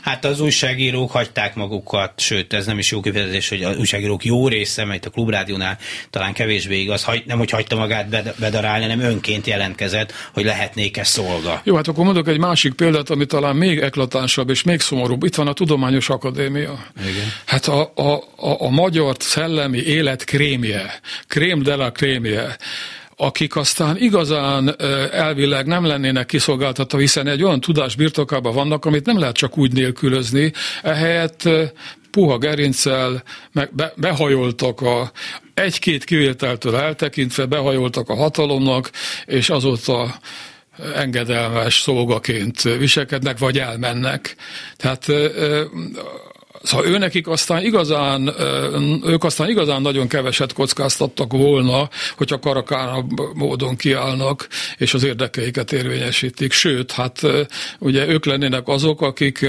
Hát 0.01 0.25
az 0.25 0.41
újságírók 0.41 1.11
hagyták 1.11 1.55
magukat, 1.55 2.21
sőt, 2.21 2.53
ez 2.53 2.67
nem 2.67 2.79
is 2.79 2.91
jó 2.91 3.01
kifejezés, 3.01 3.49
hogy 3.49 3.63
az 3.63 3.77
újságírók 3.77 4.25
jó 4.25 4.49
része, 4.49 4.85
mert 4.85 5.07
a 5.07 5.11
klubrádiónál 5.11 5.79
talán 6.11 6.33
kevésbé 6.33 6.81
igaz, 6.81 7.07
nem 7.27 7.39
hogy 7.39 7.51
hagyta 7.51 7.77
magát 7.77 8.09
bedarálni, 8.39 8.83
hanem 8.83 9.01
önként 9.01 9.47
jelentkezett, 9.47 10.13
hogy 10.33 10.45
lehetnék-e 10.45 11.05
szolga. 11.05 11.61
Jó, 11.65 11.77
hát 11.77 11.89
akkor 11.89 12.05
mondok 12.05 12.29
egy 12.29 12.39
másik 12.39 12.73
példát, 12.73 13.11
ami 13.11 13.27
talán 13.27 13.57
még 13.57 13.79
eklatánsabb 13.79 14.51
és 14.51 14.63
még 14.63 14.81
szomorúbb. 14.81 15.23
Itt 15.23 15.35
van 15.35 15.47
a 15.47 15.53
Tudományos 15.53 16.09
Akadémia. 16.09 16.87
Igen. 17.01 17.33
Hát 17.45 17.67
a, 17.67 17.93
a, 17.95 18.13
a, 18.37 18.65
a 18.65 18.69
magyar 18.69 19.17
szellemi 19.19 19.79
élet 19.79 20.25
krémje, 20.25 21.01
krém 21.27 21.63
de 21.63 21.75
la 21.75 21.91
krémje, 21.91 22.57
akik 23.21 23.57
aztán 23.57 23.97
igazán 23.97 24.75
elvileg 25.13 25.67
nem 25.67 25.85
lennének 25.85 26.27
kiszolgáltatva, 26.27 26.99
hiszen 26.99 27.27
egy 27.27 27.43
olyan 27.43 27.61
tudás 27.61 27.95
birtokában 27.95 28.55
vannak, 28.55 28.85
amit 28.85 29.07
nem 29.07 29.19
lehet 29.19 29.37
csak 29.37 29.59
úgy 29.59 29.73
nélkülözni, 29.73 30.53
ehelyett 30.83 31.49
puha 32.11 32.39
gerincel 32.39 33.23
meg 33.53 33.75
be, 33.75 33.93
behajoltak 33.97 34.81
a 34.81 35.11
egy-két 35.55 36.05
kivételtől 36.05 36.77
eltekintve, 36.77 37.47
behajoltak 37.47 38.09
a 38.09 38.15
hatalomnak, 38.15 38.91
és 39.25 39.51
azóta 39.51 40.19
engedelmes 40.95 41.81
szolgaként 41.81 42.63
viselkednek, 42.63 43.39
vagy 43.39 43.59
elmennek. 43.59 44.37
Tehát 44.77 45.07
Szóval 46.63 46.87
ő 46.87 46.99
nekik 46.99 47.29
aztán 47.29 47.65
igazán, 47.65 48.35
ők 49.07 49.25
aztán 49.25 49.49
igazán 49.49 49.83
nagyon 49.83 50.09
keveset 50.09 50.53
kockáztattak 50.53 51.33
volna, 51.33 51.89
hogyha 52.17 52.39
karakánabb 52.39 53.11
módon 53.35 53.77
kiállnak, 53.77 54.49
és 54.77 54.95
az 54.95 55.05
érdekeiket 55.05 55.73
érvényesítik. 55.73 56.53
Sőt, 56.53 56.93
hát 56.93 57.21
ugye 57.79 58.07
ők 58.07 58.25
lennének 58.25 58.69
azok, 58.69 59.01
akik 59.01 59.47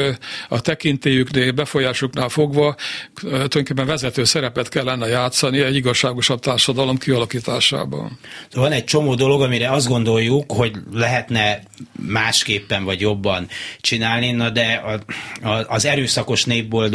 a 0.50 0.62
tekintélyüknél, 0.62 1.52
befolyásuknál 1.52 2.30
fogva 2.30 2.76
tulajdonképpen 3.14 3.86
vezető 3.86 4.24
szerepet 4.24 4.70
kellene 4.70 5.08
játszani 5.08 5.60
egy 5.60 5.76
igazságosabb 5.76 6.40
társadalom 6.40 6.98
kialakításában. 6.98 8.20
Van 8.54 8.72
egy 8.72 8.84
csomó 8.84 9.16
dolog, 9.16 9.42
amire 9.42 9.72
azt 9.72 9.88
gondoljuk, 9.88 10.52
hogy 10.52 10.72
lehetne 10.94 11.64
másképpen 12.08 12.84
vagy 12.84 13.02
jobban 13.02 13.48
csinálni, 13.82 14.32
na 14.32 14.50
de 14.50 14.82
a, 14.86 15.48
a, 15.48 15.66
az 15.68 15.86
erőszakos 15.86 16.46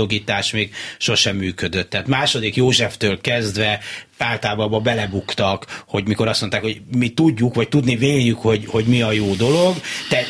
népboldogítás 0.05 0.53
még 0.53 0.75
sosem 0.99 1.37
működött. 1.37 1.91
Tehát 1.91 2.07
második 2.07 2.57
Józseftől 2.57 3.21
kezdve 3.21 3.81
általában 4.19 4.83
belebuktak, 4.83 5.83
hogy 5.87 6.07
mikor 6.07 6.29
azt 6.29 6.41
mondták, 6.41 6.63
hogy 6.63 6.81
mi 6.97 7.09
tudjuk, 7.09 7.55
vagy 7.55 7.69
tudni 7.69 7.97
véljük, 7.97 8.39
hogy, 8.39 8.65
hogy 8.67 8.85
mi 8.85 9.03
a 9.03 9.13
jó 9.13 9.35
dolog, 9.35 9.77
te 10.09 10.25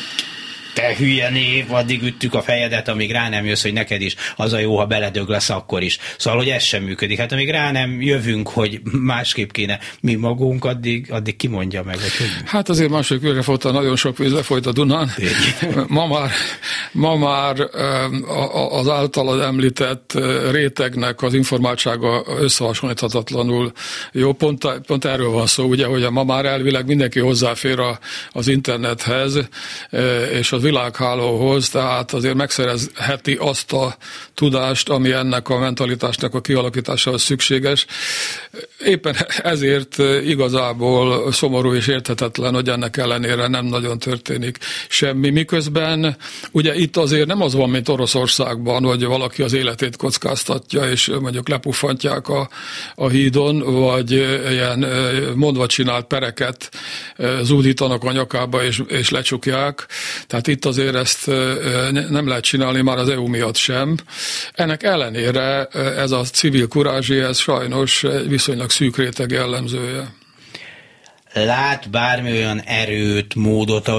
te 0.75 0.95
hülye 0.97 1.29
név, 1.29 1.71
addig 1.71 2.03
üttük 2.03 2.33
a 2.33 2.41
fejedet, 2.41 2.87
amíg 2.87 3.11
rá 3.11 3.29
nem 3.29 3.45
jössz, 3.45 3.61
hogy 3.61 3.73
neked 3.73 4.01
is 4.01 4.15
az 4.35 4.53
a 4.53 4.59
jó, 4.59 4.77
ha 4.77 4.85
beledög 4.85 5.27
lesz 5.29 5.49
akkor 5.49 5.83
is. 5.83 5.97
Szóval, 6.17 6.39
hogy 6.39 6.49
ez 6.49 6.63
sem 6.63 6.83
működik. 6.83 7.19
Hát 7.19 7.31
amíg 7.31 7.49
rá 7.49 7.71
nem 7.71 8.01
jövünk, 8.01 8.49
hogy 8.49 8.81
másképp 8.91 9.51
kéne 9.51 9.79
mi 10.01 10.15
magunk, 10.15 10.65
addig, 10.65 11.11
addig 11.11 11.35
kimondja 11.35 11.83
meg. 11.83 11.95
Hogy 11.95 12.17
hogy... 12.17 12.27
Hát 12.45 12.69
azért 12.69 13.13
őre 13.23 13.41
folyta, 13.41 13.71
nagyon 13.71 13.95
sok 13.95 14.17
víz 14.17 14.31
lefolyt 14.31 14.65
a 14.65 14.71
Dunán. 14.71 15.11
Ma 15.87 16.07
már, 16.07 16.29
ma 16.91 17.15
már 17.15 17.55
az 18.69 18.89
általad 18.89 19.41
említett 19.41 20.13
rétegnek 20.51 21.21
az 21.21 21.33
informáltsága 21.33 22.23
összehasonlíthatatlanul 22.39 23.71
jó. 24.11 24.33
Pont, 24.33 24.65
pont 24.87 25.05
erről 25.05 25.29
van 25.29 25.47
szó, 25.47 25.65
ugye, 25.65 25.85
hogy 25.85 26.11
ma 26.11 26.23
már 26.23 26.45
elvileg 26.45 26.85
mindenki 26.85 27.19
hozzáfér 27.19 27.79
a, 27.79 27.99
az 28.31 28.47
internethez, 28.47 29.39
és 30.31 30.51
az 30.51 30.64
világhálóhoz, 30.65 31.69
tehát 31.69 32.13
azért 32.13 32.35
megszerezheti 32.35 33.37
azt 33.39 33.73
a 33.73 33.95
tudást, 34.33 34.89
ami 34.89 35.11
ennek 35.11 35.49
a 35.49 35.59
mentalitásnak 35.59 36.33
a 36.33 36.41
kialakításához 36.41 37.21
szükséges. 37.21 37.85
Éppen 38.85 39.15
ezért 39.37 39.97
igazából 40.23 41.31
szomorú 41.31 41.73
és 41.73 41.87
érthetetlen, 41.87 42.53
hogy 42.53 42.69
ennek 42.69 42.97
ellenére 42.97 43.47
nem 43.47 43.65
nagyon 43.65 43.99
történik 43.99 44.57
semmi. 44.87 45.29
Miközben 45.29 46.17
ugye 46.51 46.75
itt 46.75 46.97
azért 46.97 47.27
nem 47.27 47.41
az 47.41 47.53
van, 47.53 47.69
mint 47.69 47.89
Oroszországban, 47.89 48.83
hogy 48.83 49.05
valaki 49.05 49.41
az 49.41 49.53
életét 49.53 49.95
kockáztatja, 49.95 50.89
és 50.89 51.11
mondjuk 51.21 51.49
lepufantják 51.49 52.27
a, 52.27 52.49
a 52.95 53.07
hídon, 53.07 53.59
vagy 53.59 54.11
ilyen 54.49 54.85
mondva 55.35 55.65
csinált 55.67 56.05
pereket 56.05 56.69
zúdítanak 57.41 58.03
a 58.03 58.11
nyakába 58.11 58.63
és, 58.63 58.81
és 58.87 59.09
lecsukják. 59.09 59.87
Tehát 60.27 60.47
itt 60.55 60.65
azért 60.65 60.95
ezt 60.95 61.27
nem 62.09 62.27
lehet 62.27 62.43
csinálni 62.43 62.81
már 62.81 62.97
az 62.97 63.09
EU 63.09 63.27
miatt 63.27 63.55
sem. 63.55 63.97
Ennek 64.53 64.83
ellenére 64.83 65.65
ez 65.97 66.11
a 66.11 66.23
civil 66.23 66.67
kurázsi, 66.67 67.19
ez 67.19 67.37
sajnos 67.37 68.05
viszonylag 68.27 68.69
szűk 68.69 68.97
réteg 68.97 69.31
jellemzője. 69.31 70.13
Lát 71.33 71.89
bármi 71.89 72.31
olyan 72.31 72.59
erőt, 72.59 73.35
módot, 73.35 73.91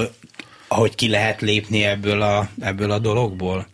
ahogy 0.69 0.95
ki 0.95 1.09
lehet 1.09 1.41
lépni 1.41 1.85
ebből 1.85 2.23
a, 2.23 2.49
ebből 2.61 2.91
a 2.91 2.99
dologból? 2.99 3.67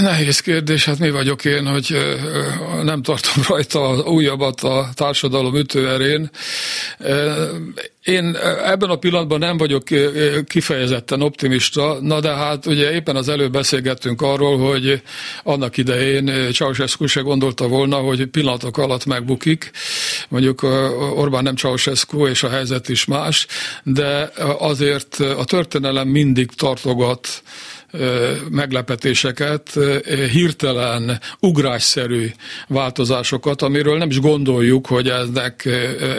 Nehéz 0.00 0.40
kérdés, 0.40 0.84
hát 0.84 0.98
mi 0.98 1.10
vagyok 1.10 1.44
én, 1.44 1.66
hogy 1.66 1.96
nem 2.82 3.02
tartom 3.02 3.42
rajta 3.48 3.88
az 3.88 4.04
újabbat 4.04 4.60
a 4.60 4.88
társadalom 4.94 5.56
ütőerén. 5.56 6.30
Én 8.02 8.36
ebben 8.64 8.90
a 8.90 8.96
pillanatban 8.96 9.38
nem 9.38 9.56
vagyok 9.56 9.82
kifejezetten 10.46 11.22
optimista, 11.22 11.98
na 12.00 12.20
de 12.20 12.34
hát 12.34 12.66
ugye 12.66 12.92
éppen 12.92 13.16
az 13.16 13.28
előbb 13.28 13.52
beszélgettünk 13.52 14.22
arról, 14.22 14.58
hogy 14.58 15.02
annak 15.42 15.76
idején 15.76 16.52
Ceausescu 16.52 17.06
se 17.06 17.20
gondolta 17.20 17.68
volna, 17.68 17.96
hogy 17.96 18.26
pillanatok 18.26 18.78
alatt 18.78 19.04
megbukik. 19.04 19.70
Mondjuk 20.28 20.62
Orbán 21.14 21.42
nem 21.42 21.56
Ceausescu, 21.56 22.26
és 22.26 22.42
a 22.42 22.48
helyzet 22.48 22.88
is 22.88 23.04
más, 23.04 23.46
de 23.82 24.30
azért 24.58 25.18
a 25.18 25.44
történelem 25.44 26.08
mindig 26.08 26.50
tartogat 26.50 27.42
meglepetéseket, 28.50 29.78
hirtelen 30.32 31.20
ugrásszerű 31.40 32.30
változásokat, 32.68 33.62
amiről 33.62 33.98
nem 33.98 34.10
is 34.10 34.20
gondoljuk, 34.20 34.86
hogy 34.86 35.08
eznek 35.08 35.68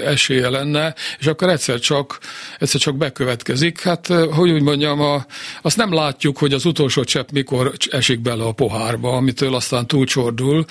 esélye 0.05 0.49
lenne, 0.49 0.95
és 1.19 1.25
akkor 1.27 1.49
egyszer 1.49 1.79
csak, 1.79 2.19
egyszer 2.59 2.81
csak 2.81 2.97
bekövetkezik. 2.97 3.81
Hát, 3.81 4.07
hogy 4.07 4.51
úgy 4.51 4.61
mondjam, 4.61 5.01
a, 5.01 5.25
azt 5.61 5.77
nem 5.77 5.93
látjuk, 5.93 6.37
hogy 6.37 6.53
az 6.53 6.65
utolsó 6.65 7.03
csepp 7.03 7.29
mikor 7.31 7.73
esik 7.89 8.19
bele 8.19 8.43
a 8.43 8.51
pohárba, 8.51 9.11
amitől 9.11 9.55
aztán 9.55 9.87
túlcsordul. 9.87 10.65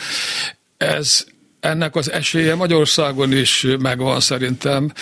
Ez, 0.76 1.24
ennek 1.66 1.96
az 1.96 2.10
esélye 2.12 2.54
Magyarországon 2.54 3.32
is 3.32 3.66
megvan 3.78 4.20
szerintem, 4.20 4.92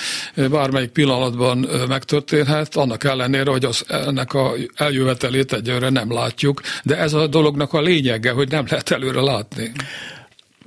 bármelyik 0.51 0.91
pillanatban 0.91 1.69
megtörténhet, 1.89 2.77
annak 2.77 3.05
ellenére, 3.05 3.51
hogy 3.51 3.65
az, 3.65 3.85
ennek 3.89 4.35
a 4.35 4.53
eljövetelét 4.75 5.53
egyőre 5.53 5.89
nem 5.89 6.13
látjuk, 6.13 6.61
de 6.83 6.97
ez 6.97 7.13
a 7.13 7.27
dolognak 7.27 7.73
a 7.73 7.81
lényege, 7.81 8.31
hogy 8.31 8.51
nem 8.51 8.65
lehet 8.69 8.91
előre 8.91 9.21
látni 9.21 9.73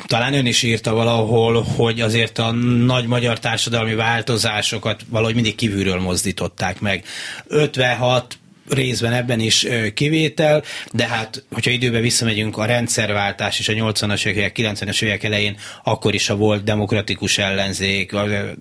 talán 0.06 0.34
ön 0.34 0.46
is 0.46 0.64
írta 0.64 0.94
valahol, 0.94 1.62
hogy 1.62 2.02
azért 2.02 2.38
a 2.38 2.52
nagy 2.86 3.08
magyar 3.08 3.40
társadalmi 3.40 3.96
változásokat 3.96 5.02
valahogy 5.10 5.34
mindig 5.34 5.56
kívülről 5.56 6.00
mozdították 6.00 6.80
meg. 6.82 7.04
56 7.48 8.38
részben 8.70 9.14
ebben 9.14 9.40
is 9.40 9.68
kivétel, 9.94 10.64
de 10.92 11.08
hát, 11.08 11.44
hogyha 11.52 11.72
időben 11.72 12.02
visszamegyünk, 12.02 12.58
a 12.58 12.66
rendszerváltás 12.66 13.60
és 13.60 13.70
a 13.70 13.74
80-as 13.74 14.26
évek, 14.26 14.56
90-es 14.60 15.02
évek 15.02 15.24
elején 15.24 15.58
akkor 15.84 16.14
is 16.14 16.30
a 16.30 16.36
volt 16.36 16.64
demokratikus 16.64 17.38
ellenzék, 17.38 18.16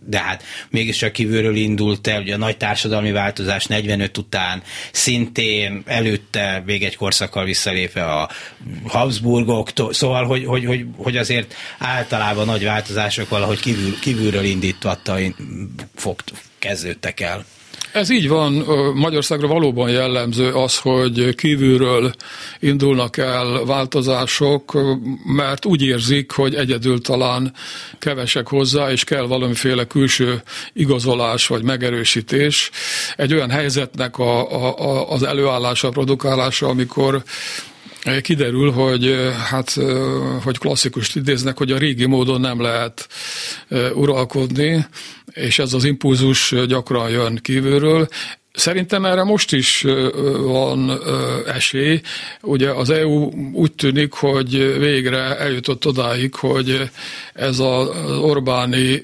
de 0.07 0.19
hát 0.19 0.43
mégiscsak 0.71 1.13
kívülről 1.13 1.57
indult 1.57 2.07
el, 2.07 2.21
ugye 2.21 2.35
a 2.35 2.39
nagy 2.39 2.57
társadalmi 2.57 3.13
változás 3.13 3.65
45 3.65 4.19
után, 4.19 4.63
szintén 4.93 5.83
előtte 5.87 6.63
még 6.67 6.85
egy 6.85 6.97
korszakkal 6.97 7.45
visszalépve 7.45 8.05
a 8.05 8.31
Habsburgok, 8.87 9.71
szóval, 9.91 10.25
hogy, 10.25 10.45
hogy, 10.45 10.65
hogy, 10.65 10.85
hogy 10.97 11.17
azért 11.17 11.55
általában 11.79 12.47
nagy 12.47 12.65
változások 12.65 13.29
valahogy 13.29 13.61
kívül, 13.61 13.99
kívülről 13.99 14.45
indítvatta, 14.45 15.19
fogt, 15.95 16.33
kezdődtek 16.59 17.21
el. 17.21 17.45
Ez 17.97 18.11
így 18.11 18.29
van, 18.29 18.53
Magyarországra 18.95 19.47
valóban 19.47 19.91
jellemző 19.91 20.53
az, 20.53 20.79
hogy 20.79 21.35
kívülről 21.35 22.13
indulnak 22.61 23.17
el 23.17 23.65
változások, 23.65 24.79
mert 25.25 25.65
úgy 25.65 25.83
érzik, 25.83 26.31
hogy 26.31 26.55
egyedül 26.55 27.01
talán 27.01 27.53
kevesek 27.99 28.49
hozzá, 28.49 28.91
és 28.91 29.05
kell 29.05 29.27
valamiféle 29.27 29.85
külső 29.85 30.43
igazolás 30.73 31.47
vagy 31.47 31.63
megerősítés. 31.63 32.71
Egy 33.17 33.35
olyan 33.35 33.51
helyzetnek 33.51 34.19
a, 34.19 34.53
a, 34.79 35.11
az 35.11 35.23
előállása, 35.23 35.89
produkálása, 35.89 36.69
amikor 36.69 37.23
kiderül, 38.23 38.71
hogy 38.71 39.17
hát, 39.51 39.77
hogy 40.43 40.59
klasszikust 40.59 41.17
idéznek, 41.17 41.59
hogy 41.59 41.73
a 41.73 41.79
régi 41.79 42.07
módon 42.07 42.41
nem 42.41 42.61
lehet 42.61 43.09
uralkodni, 43.95 44.87
és 45.37 45.59
ez 45.59 45.73
az 45.73 45.85
impulzus 45.85 46.55
gyakran 46.67 47.11
jön 47.11 47.39
kívülről. 47.43 48.09
Szerintem 48.53 49.05
erre 49.05 49.25
most 49.25 49.53
is 49.53 49.85
van 50.43 51.01
esély. 51.47 52.01
Ugye 52.43 52.71
az 52.71 52.91
EU 52.91 53.31
úgy 53.53 53.73
tűnik, 53.73 54.13
hogy 54.13 54.79
végre 54.79 55.39
eljutott 55.39 55.87
odáig, 55.87 56.35
hogy 56.35 56.91
ez 57.35 57.59
az 57.59 57.89
Orbáni 58.21 59.03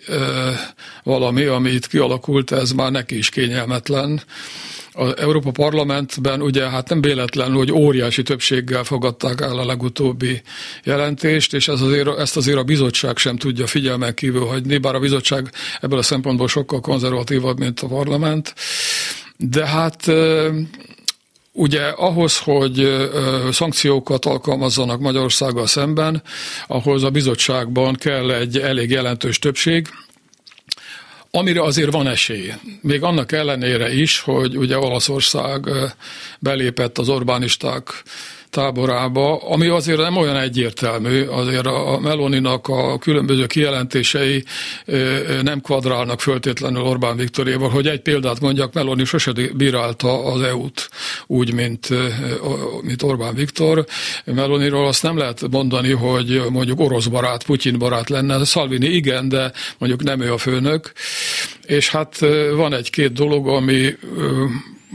valami, 1.03 1.45
ami 1.45 1.71
itt 1.71 1.87
kialakult, 1.87 2.53
ez 2.53 2.73
már 2.73 2.90
neki 2.90 3.16
is 3.16 3.29
kényelmetlen 3.29 4.23
az 4.92 5.16
Európa 5.16 5.50
Parlamentben 5.50 6.42
ugye 6.42 6.68
hát 6.68 6.88
nem 6.88 7.00
véletlen, 7.00 7.52
hogy 7.52 7.72
óriási 7.72 8.22
többséggel 8.22 8.85
fogadták 8.85 9.40
el 9.40 9.59
a 9.59 9.64
legutóbbi 9.64 10.42
jelentést, 10.85 11.55
és 11.55 11.68
ez 11.68 11.81
azért, 11.81 12.18
ezt 12.18 12.37
azért 12.37 12.59
a 12.59 12.62
bizottság 12.62 13.16
sem 13.16 13.37
tudja 13.37 13.66
figyelmen 13.66 14.14
kívül 14.14 14.46
hagyni, 14.46 14.78
bár 14.78 14.94
a 14.94 15.00
bizottság 15.00 15.50
ebből 15.81 15.98
a 15.98 16.02
szempontból 16.02 16.48
sokkal 16.48 16.81
konzervatívabb, 16.81 17.59
mint 17.59 17.81
a 17.81 17.87
parlament. 17.87 18.55
De 19.37 19.66
hát 19.66 20.11
Ugye 21.55 21.83
ahhoz, 21.83 22.38
hogy 22.38 23.09
szankciókat 23.50 24.24
alkalmazzanak 24.24 25.00
Magyarországgal 25.00 25.66
szemben, 25.66 26.22
ahhoz 26.66 27.02
a 27.02 27.11
bizottságban 27.11 27.94
kell 27.94 28.31
egy 28.31 28.59
elég 28.59 28.90
jelentős 28.90 29.38
többség, 29.38 29.88
amire 31.35 31.62
azért 31.62 31.92
van 31.92 32.07
esély. 32.07 32.53
Még 32.81 33.03
annak 33.03 33.33
ellenére 33.33 33.95
is, 33.95 34.21
hogy 34.21 34.57
ugye 34.57 34.79
Olaszország 34.79 35.66
belépett 36.38 36.99
az 36.99 37.09
Orbánisták 37.09 38.03
táborába, 38.53 39.37
ami 39.37 39.67
azért 39.67 39.99
nem 39.99 40.17
olyan 40.17 40.37
egyértelmű, 40.37 41.25
azért 41.25 41.67
a 41.67 41.99
Meloninak 42.03 42.69
a 42.69 42.99
különböző 42.99 43.47
kijelentései 43.47 44.45
nem 45.43 45.61
kvadrálnak 45.61 46.21
föltétlenül 46.21 46.83
Orbán 46.83 47.17
Viktoréval. 47.17 47.69
Hogy 47.69 47.87
egy 47.87 48.01
példát 48.01 48.41
mondjak, 48.41 48.73
Meloni 48.73 49.05
sose 49.05 49.33
bírálta 49.55 50.25
az 50.25 50.43
EU-t 50.43 50.88
úgy, 51.27 51.53
mint, 51.55 51.88
mint 52.83 53.03
Orbán 53.03 53.35
Viktor. 53.35 53.87
Meloniról 54.25 54.87
azt 54.87 55.03
nem 55.03 55.17
lehet 55.17 55.51
mondani, 55.51 55.91
hogy 55.91 56.43
mondjuk 56.51 56.81
orosz 56.81 57.07
barát, 57.07 57.44
Putyin 57.44 57.79
barát 57.79 58.09
lenne. 58.09 58.44
Salvini 58.44 58.87
igen, 58.87 59.29
de 59.29 59.53
mondjuk 59.79 60.03
nem 60.03 60.21
ő 60.21 60.33
a 60.33 60.38
főnök. 60.38 60.92
És 61.67 61.90
hát 61.90 62.19
van 62.55 62.75
egy-két 62.75 63.13
dolog, 63.13 63.48
ami 63.48 63.94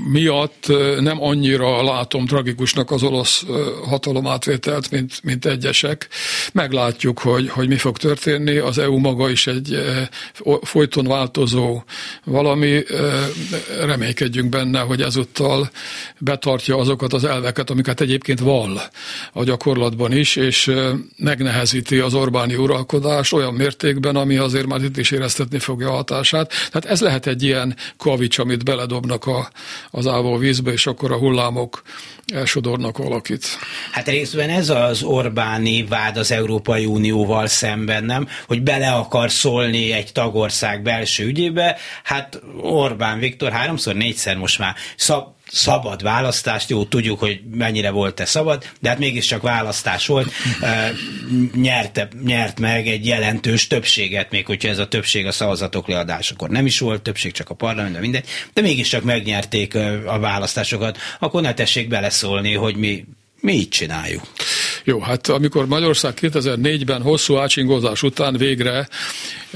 miatt 0.05 0.65
nem 0.99 1.23
annyira 1.23 1.83
látom 1.83 2.25
tragikusnak 2.25 2.91
az 2.91 3.03
olasz 3.03 3.45
hatalomátvételt, 3.85 4.91
mint, 4.91 5.23
mint 5.23 5.45
egyesek. 5.45 6.07
Meglátjuk, 6.53 7.19
hogy, 7.19 7.49
hogy 7.49 7.67
mi 7.67 7.77
fog 7.77 7.97
történni. 7.97 8.57
Az 8.57 8.77
EU 8.77 8.97
maga 8.97 9.29
is 9.29 9.47
egy 9.47 9.83
folyton 10.61 11.07
változó 11.07 11.83
valami. 12.23 12.83
Reménykedjünk 13.85 14.49
benne, 14.49 14.79
hogy 14.79 15.01
ezúttal 15.01 15.69
betartja 16.19 16.77
azokat 16.77 17.13
az 17.13 17.23
elveket, 17.23 17.69
amiket 17.69 18.01
egyébként 18.01 18.39
val 18.39 18.81
a 19.33 19.43
gyakorlatban 19.43 20.11
is, 20.11 20.35
és 20.35 20.71
megnehezíti 21.17 21.97
az 21.97 22.13
Orbáni 22.13 22.55
uralkodást 22.55 23.33
olyan 23.33 23.53
mértékben, 23.53 24.15
ami 24.15 24.37
azért 24.37 24.65
már 24.65 24.83
itt 24.83 24.97
is 24.97 25.11
éreztetni 25.11 25.59
fogja 25.59 25.89
a 25.89 25.95
hatását. 25.95 26.53
Tehát 26.71 26.85
ez 26.85 27.01
lehet 27.01 27.27
egy 27.27 27.43
ilyen 27.43 27.75
kavics, 27.97 28.37
amit 28.37 28.63
beledobnak 28.63 29.25
a, 29.25 29.49
az 29.91 30.07
ávó 30.07 30.37
vízbe, 30.37 30.71
és 30.71 30.87
akkor 30.87 31.11
a 31.11 31.17
hullámok 31.17 31.81
elsodornak 32.33 32.97
valakit. 32.97 33.45
Hát 33.91 34.07
részben 34.07 34.49
ez 34.49 34.69
az 34.69 35.03
Orbáni 35.03 35.83
vád 35.83 36.17
az 36.17 36.31
Európai 36.31 36.85
Unióval 36.85 37.47
szemben, 37.47 38.03
nem? 38.03 38.27
Hogy 38.47 38.61
bele 38.61 38.91
akar 38.91 39.31
szólni 39.31 39.91
egy 39.91 40.11
tagország 40.11 40.81
belső 40.81 41.25
ügyébe, 41.25 41.77
hát 42.03 42.41
Orbán 42.61 43.19
Viktor 43.19 43.51
háromszor, 43.51 43.95
négyszer 43.95 44.37
most 44.37 44.59
már 44.59 44.75
szab 44.95 45.35
szabad 45.51 46.03
választást, 46.03 46.69
jó, 46.69 46.85
tudjuk, 46.85 47.19
hogy 47.19 47.41
mennyire 47.51 47.89
volt-e 47.89 48.25
szabad, 48.25 48.63
de 48.79 48.89
hát 48.89 48.99
mégiscsak 48.99 49.41
választás 49.41 50.07
volt, 50.07 50.31
nyerte, 51.55 52.07
nyert 52.23 52.59
meg 52.59 52.87
egy 52.87 53.05
jelentős 53.05 53.67
többséget, 53.67 54.31
még 54.31 54.45
hogyha 54.45 54.69
ez 54.69 54.79
a 54.79 54.87
többség 54.87 55.25
a 55.25 55.31
szavazatok 55.31 55.87
leadásakor 55.87 56.49
nem 56.49 56.65
is 56.65 56.79
volt 56.79 57.01
többség, 57.01 57.31
csak 57.31 57.49
a 57.49 57.53
parlamentben 57.53 58.01
mindegy, 58.01 58.25
de 58.53 58.61
mégiscsak 58.61 59.03
megnyerték 59.03 59.75
a 60.05 60.19
választásokat, 60.19 60.97
akkor 61.19 61.41
ne 61.41 61.53
tessék 61.53 61.87
beleszólni, 61.87 62.53
hogy 62.53 62.75
mi 62.75 63.05
mi 63.41 63.53
így 63.53 63.69
csináljuk. 63.69 64.21
Jó, 64.87 64.99
hát 64.99 65.27
amikor 65.27 65.67
Magyarország 65.67 66.13
2004-ben 66.21 67.01
hosszú 67.01 67.37
ácsingozás 67.37 68.03
után 68.03 68.37
végre 68.37 68.87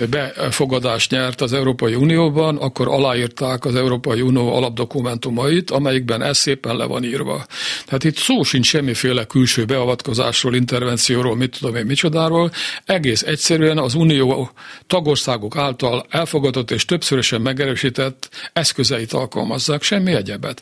befogadást 0.10 1.12
nyert 1.12 1.42
az 1.42 1.54
Európai 1.54 1.96
Unióban, 1.96 2.58
akkor 2.58 2.88
aláírták 2.88 3.66
az 3.66 3.76
Európai 3.76 4.22
Unió 4.22 4.54
alapdokumentumait, 4.54 5.72
amelyikben 5.72 6.22
ez 6.22 6.38
szépen 6.38 6.76
le 6.76 6.86
van 6.86 7.04
írva. 7.04 7.46
Tehát 7.86 8.04
itt 8.04 8.16
szó 8.16 8.44
sincs 8.44 8.66
semmiféle 8.68 9.26
külső 9.26 9.66
beavatkozásról, 9.66 10.56
intervencióról, 10.56 11.36
mit 11.36 11.58
tudom 11.60 11.76
én, 11.76 11.86
micsodáról. 11.86 12.52
Egész 12.86 13.22
egyszerűen 13.22 13.78
az 13.78 13.94
Unió 13.94 14.52
tagországok 14.88 15.58
által 15.58 16.06
elfogadott 16.10 16.72
és 16.72 16.86
többszörösen 16.86 17.42
megerősített 17.42 18.30
eszközeit 18.54 19.14
alkalmazzák, 19.14 19.82
semmi 19.82 20.12
egyebet. 20.14 20.62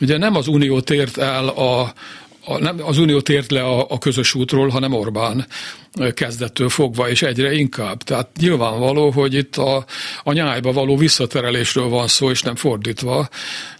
Ugye 0.00 0.18
nem 0.18 0.36
az 0.36 0.48
Unió 0.48 0.80
tért 0.80 1.18
el 1.18 1.48
a, 1.48 1.92
a, 2.48 2.58
nem 2.58 2.76
az 2.82 2.98
Unió 2.98 3.20
tért 3.20 3.50
le 3.50 3.62
a, 3.62 3.86
a 3.88 3.98
közös 3.98 4.34
útról, 4.34 4.68
hanem 4.68 4.92
Orbán 4.92 5.46
kezdettől 6.14 6.68
fogva, 6.68 7.10
és 7.10 7.22
egyre 7.22 7.52
inkább. 7.52 8.02
Tehát 8.02 8.28
nyilvánvaló, 8.40 9.10
hogy 9.10 9.34
itt 9.34 9.56
a, 9.56 9.84
a 10.22 10.32
nyájba 10.32 10.72
való 10.72 10.96
visszaterelésről 10.96 11.88
van 11.88 12.06
szó, 12.06 12.30
és 12.30 12.42
nem 12.42 12.56
fordítva. 12.56 13.28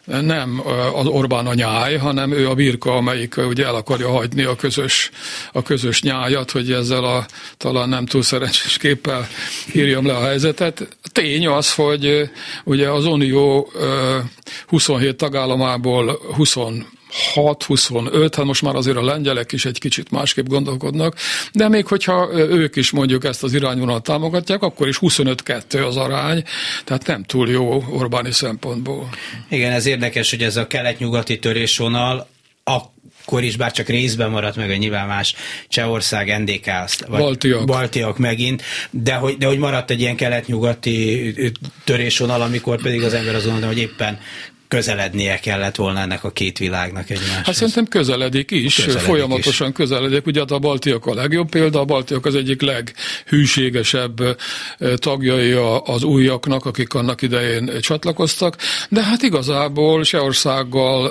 Nem 0.04 0.62
az 0.94 1.06
Orbán 1.06 1.46
a 1.46 1.54
nyáj, 1.54 1.96
hanem 1.96 2.32
ő 2.32 2.48
a 2.48 2.54
birka, 2.54 2.96
amelyik 2.96 3.36
ugye 3.36 3.64
el 3.64 3.74
akarja 3.74 4.10
hagyni 4.10 4.42
a 4.42 4.56
közös, 4.56 5.10
a 5.52 5.62
közös 5.62 6.02
nyájat, 6.02 6.50
hogy 6.50 6.72
ezzel 6.72 7.04
a 7.04 7.26
talán 7.56 7.88
nem 7.88 8.06
túl 8.06 8.22
szerencsés 8.22 8.76
képpel 8.76 9.28
írjam 9.74 10.06
le 10.06 10.16
a 10.16 10.24
helyzetet. 10.24 10.96
Tény 11.12 11.46
az, 11.46 11.74
hogy 11.74 12.30
ugye 12.64 12.90
az 12.90 13.04
Unió 13.04 13.72
27 14.66 15.16
tagállamából 15.16 16.20
20 16.34 16.56
6-25, 17.34 18.32
hát 18.36 18.44
most 18.44 18.62
már 18.62 18.74
azért 18.74 18.96
a 18.96 19.04
lengyelek 19.04 19.52
is 19.52 19.64
egy 19.64 19.78
kicsit 19.78 20.10
másképp 20.10 20.46
gondolkodnak, 20.46 21.16
de 21.52 21.68
még 21.68 21.86
hogyha 21.86 22.28
ők 22.32 22.76
is 22.76 22.90
mondjuk 22.90 23.24
ezt 23.24 23.42
az 23.42 23.54
irányvonalat 23.54 24.02
támogatják, 24.02 24.62
akkor 24.62 24.88
is 24.88 24.98
25-2 25.00 25.86
az 25.86 25.96
arány, 25.96 26.44
tehát 26.84 27.06
nem 27.06 27.24
túl 27.24 27.48
jó 27.48 27.84
Orbáni 27.90 28.32
szempontból. 28.32 29.08
Igen, 29.48 29.72
ez 29.72 29.86
érdekes, 29.86 30.30
hogy 30.30 30.42
ez 30.42 30.56
a 30.56 30.66
kelet-nyugati 30.66 31.38
törésvonal 31.38 32.28
akkor 32.64 33.42
is, 33.42 33.56
bár 33.56 33.72
csak 33.72 33.88
részben 33.88 34.30
maradt 34.30 34.56
meg, 34.56 34.70
a 34.70 34.76
nyilván 34.76 35.06
más 35.06 35.34
Csehország, 35.68 36.40
NDK, 36.40 36.66
vagy 37.06 37.20
Baltiak. 37.20 37.64
Baltiak 37.64 38.18
megint, 38.18 38.62
de 38.90 39.14
hogy, 39.14 39.36
de 39.36 39.46
hogy 39.46 39.58
maradt 39.58 39.90
egy 39.90 40.00
ilyen 40.00 40.16
kelet-nyugati 40.16 41.34
törésvonal, 41.84 42.40
amikor 42.42 42.82
pedig 42.82 43.02
az 43.02 43.14
ember 43.14 43.34
azon, 43.34 43.64
hogy 43.64 43.78
éppen 43.78 44.18
közelednie 44.68 45.38
kellett 45.38 45.76
volna 45.76 46.00
ennek 46.00 46.24
a 46.24 46.30
két 46.30 46.58
világnak 46.58 47.10
egymáshoz. 47.10 47.44
Hát 47.44 47.54
szerintem 47.54 47.86
közeledik 47.86 48.50
is, 48.50 48.74
közeledik 48.74 49.08
folyamatosan 49.08 49.68
is. 49.68 49.74
közeledik. 49.74 50.26
Ugye 50.26 50.40
hát 50.40 50.50
a 50.50 50.58
baltiak 50.58 51.06
a 51.06 51.14
legjobb 51.14 51.48
példa, 51.48 51.80
a 51.80 51.84
baltiak 51.84 52.26
az 52.26 52.34
egyik 52.34 52.62
leghűségesebb 52.62 54.36
tagjai 54.96 55.52
az 55.84 56.02
újaknak, 56.02 56.64
akik 56.64 56.94
annak 56.94 57.22
idején 57.22 57.70
csatlakoztak, 57.80 58.56
de 58.88 59.02
hát 59.02 59.22
igazából 59.22 60.04
Sehországgal 60.04 61.06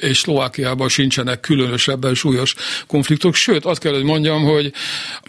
és 0.00 0.18
Szlovákiában 0.18 0.88
sincsenek 0.88 1.40
különösebben 1.40 2.14
súlyos 2.14 2.54
konfliktusok, 2.86 3.34
sőt 3.34 3.64
azt 3.64 3.80
kell, 3.80 3.92
hogy 3.92 4.04
mondjam, 4.04 4.44
hogy 4.44 4.72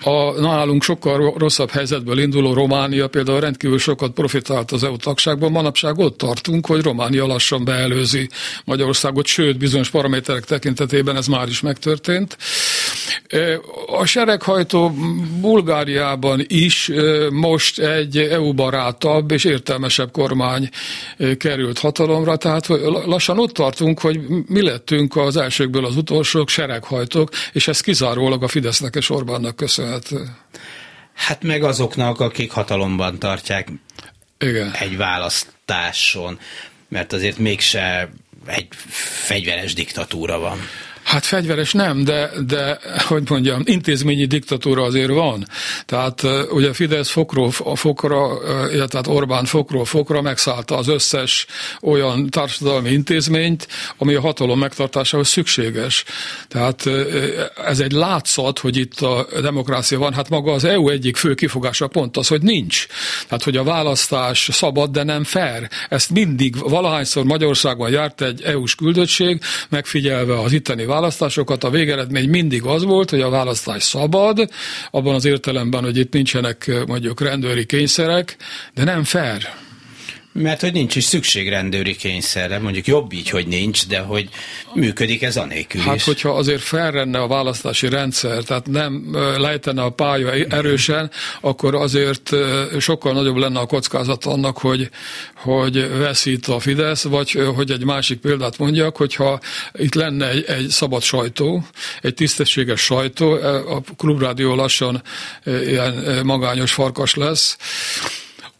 a 0.01 0.39
nálunk 0.39 0.83
sokkal 0.83 1.33
rosszabb 1.37 1.69
helyzetből 1.69 2.19
induló 2.19 2.53
Románia 2.53 3.07
például 3.07 3.39
rendkívül 3.39 3.79
sokat 3.79 4.11
profitált 4.11 4.71
az 4.71 4.83
EU 4.83 4.97
tagságban, 4.97 5.51
manapság 5.51 5.97
ott 5.97 6.17
tartunk, 6.17 6.65
hogy 6.65 6.81
Románia 6.81 7.25
lass 7.25 7.46
lassan 7.49 7.65
beelőzi 7.65 8.29
Magyarországot, 8.65 9.25
sőt, 9.25 9.57
bizonyos 9.57 9.89
paraméterek 9.89 10.43
tekintetében 10.43 11.15
ez 11.15 11.27
már 11.27 11.47
is 11.47 11.61
megtörtént. 11.61 12.37
A 13.87 14.05
sereghajtó 14.05 14.89
Bulgáriában 15.41 16.43
is 16.47 16.91
most 17.31 17.79
egy 17.79 18.17
EU-barátabb 18.17 19.31
és 19.31 19.43
értelmesebb 19.43 20.11
kormány 20.11 20.69
került 21.37 21.79
hatalomra, 21.79 22.35
tehát 22.35 22.67
lassan 23.05 23.39
ott 23.39 23.53
tartunk, 23.53 23.99
hogy 23.99 24.19
mi 24.47 24.61
lettünk 24.61 25.15
az 25.15 25.37
elsőkből 25.37 25.85
az 25.85 25.95
utolsók, 25.95 26.49
sereghajtók, 26.49 27.29
és 27.51 27.67
ez 27.67 27.81
kizárólag 27.81 28.43
a 28.43 28.47
Fidesznek 28.47 28.95
és 28.95 29.09
Orbánnak 29.09 29.55
köszönhető. 29.55 30.25
Hát 31.13 31.43
meg 31.43 31.63
azoknak, 31.63 32.19
akik 32.19 32.51
hatalomban 32.51 33.19
tartják 33.19 33.67
Igen. 34.39 34.71
egy 34.79 34.97
választáson 34.97 36.39
mert 36.87 37.13
azért 37.13 37.37
mégse 37.37 38.09
egy 38.45 38.67
fegyveres 39.25 39.73
diktatúra 39.73 40.39
van. 40.39 40.59
Hát 41.07 41.25
fegyveres 41.25 41.71
nem, 41.71 42.03
de, 42.03 42.31
de 42.45 42.79
hogy 43.07 43.23
mondjam, 43.29 43.61
intézményi 43.65 44.25
diktatúra 44.25 44.83
azért 44.83 45.09
van. 45.09 45.47
Tehát 45.85 46.23
ugye 46.49 46.73
Fidesz 46.73 47.09
fokról 47.09 47.51
fokra, 47.51 48.27
illetve 48.71 48.97
hát 48.97 49.07
Orbán 49.07 49.45
fokról 49.45 49.85
fokra 49.85 50.21
megszállta 50.21 50.77
az 50.77 50.87
összes 50.87 51.45
olyan 51.81 52.29
társadalmi 52.29 52.89
intézményt, 52.89 53.67
ami 53.97 54.13
a 54.13 54.21
hatalom 54.21 54.59
megtartásához 54.59 55.27
szükséges. 55.27 56.03
Tehát 56.47 56.89
ez 57.65 57.79
egy 57.79 57.91
látszat, 57.91 58.59
hogy 58.59 58.77
itt 58.77 58.99
a 58.99 59.27
demokrácia 59.41 59.99
van. 59.99 60.13
Hát 60.13 60.29
maga 60.29 60.51
az 60.51 60.63
EU 60.63 60.89
egyik 60.89 61.15
fő 61.15 61.33
kifogása 61.33 61.87
pont 61.87 62.17
az, 62.17 62.27
hogy 62.27 62.41
nincs. 62.41 62.85
Tehát, 63.27 63.43
hogy 63.43 63.57
a 63.57 63.63
választás 63.63 64.49
szabad, 64.51 64.91
de 64.91 65.03
nem 65.03 65.23
fair. 65.23 65.69
Ezt 65.89 66.09
mindig, 66.09 66.69
valahányszor 66.69 67.23
Magyarországon 67.23 67.89
járt 67.89 68.21
egy 68.21 68.41
EU-s 68.41 68.75
küldöttség, 68.75 69.41
megfigyelve 69.69 70.39
az 70.39 70.51
itteni 70.51 70.75
választást, 70.81 70.95
választásokat, 70.97 71.63
a 71.63 71.69
végeredmény 71.69 72.29
mindig 72.29 72.63
az 72.63 72.83
volt, 72.83 73.09
hogy 73.09 73.21
a 73.21 73.29
választás 73.29 73.83
szabad, 73.83 74.49
abban 74.91 75.15
az 75.15 75.25
értelemben, 75.25 75.83
hogy 75.83 75.97
itt 75.97 76.13
nincsenek 76.13 76.71
mondjuk 76.87 77.21
rendőri 77.21 77.65
kényszerek, 77.65 78.37
de 78.73 78.83
nem 78.83 79.03
fair. 79.03 79.66
Mert 80.37 80.61
hogy 80.61 80.73
nincs 80.73 80.95
is 80.95 81.03
szükség 81.03 81.49
rendőri 81.49 81.95
kényszerre, 81.95 82.59
mondjuk 82.59 82.87
jobb 82.87 83.13
így, 83.13 83.29
hogy 83.29 83.47
nincs, 83.47 83.87
de 83.87 83.99
hogy 83.99 84.29
működik 84.73 85.21
ez 85.21 85.37
anélkül 85.37 85.81
Hát, 85.81 85.95
is. 85.95 86.03
hogyha 86.03 86.29
azért 86.29 86.61
felrenne 86.61 87.19
a 87.19 87.27
választási 87.27 87.89
rendszer, 87.89 88.43
tehát 88.43 88.67
nem 88.67 89.15
lejtene 89.37 89.81
a 89.83 89.89
pálya 89.89 90.31
erősen, 90.49 91.11
akkor 91.41 91.75
azért 91.75 92.35
sokkal 92.79 93.13
nagyobb 93.13 93.35
lenne 93.35 93.59
a 93.59 93.65
kockázat 93.65 94.25
annak, 94.25 94.57
hogy, 94.57 94.89
hogy 95.35 95.97
veszít 95.97 96.47
a 96.47 96.59
Fidesz, 96.59 97.03
vagy 97.03 97.31
hogy 97.55 97.71
egy 97.71 97.83
másik 97.83 98.19
példát 98.19 98.57
mondjak, 98.57 98.97
hogyha 98.97 99.39
itt 99.73 99.93
lenne 99.93 100.29
egy, 100.29 100.43
egy 100.47 100.67
szabad 100.67 101.01
sajtó, 101.01 101.65
egy 102.01 102.13
tisztességes 102.13 102.81
sajtó, 102.81 103.31
a 103.31 103.81
klubrádió 103.97 104.55
lassan 104.55 105.01
ilyen 105.45 106.21
magányos 106.25 106.73
farkas 106.73 107.15
lesz, 107.15 107.57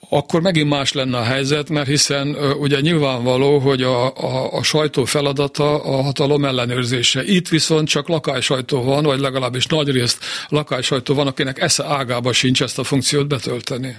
akkor 0.10 0.42
megint 0.42 0.70
más 0.70 0.92
lenne 0.92 1.18
a 1.18 1.24
helyzet, 1.24 1.70
mert 1.70 1.88
hiszen 1.88 2.36
ugye 2.60 2.80
nyilvánvaló, 2.80 3.60
hogy 3.60 3.82
a, 3.82 4.16
a, 4.16 4.54
a 4.54 4.64
sajtó 4.64 5.06
feladata 5.06 5.84
a 5.84 6.02
hatalom 6.02 6.46
ellenőrzése. 6.46 7.24
Itt 7.26 7.48
viszont 7.48 7.88
csak 7.88 8.08
lakálysajtó 8.08 8.84
van, 8.84 9.04
vagy 9.04 9.20
legalábbis 9.20 9.66
nagy 9.66 9.90
részt 9.90 10.24
lakálysajtó 10.48 11.14
van, 11.14 11.28
akinek 11.28 11.62
esze 11.62 11.86
ágába 11.86 12.34
sincs 12.34 12.62
ezt 12.62 12.80
a 12.80 12.84
funkciót 12.84 13.28
betölteni. 13.28 13.96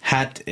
Hát 0.00 0.42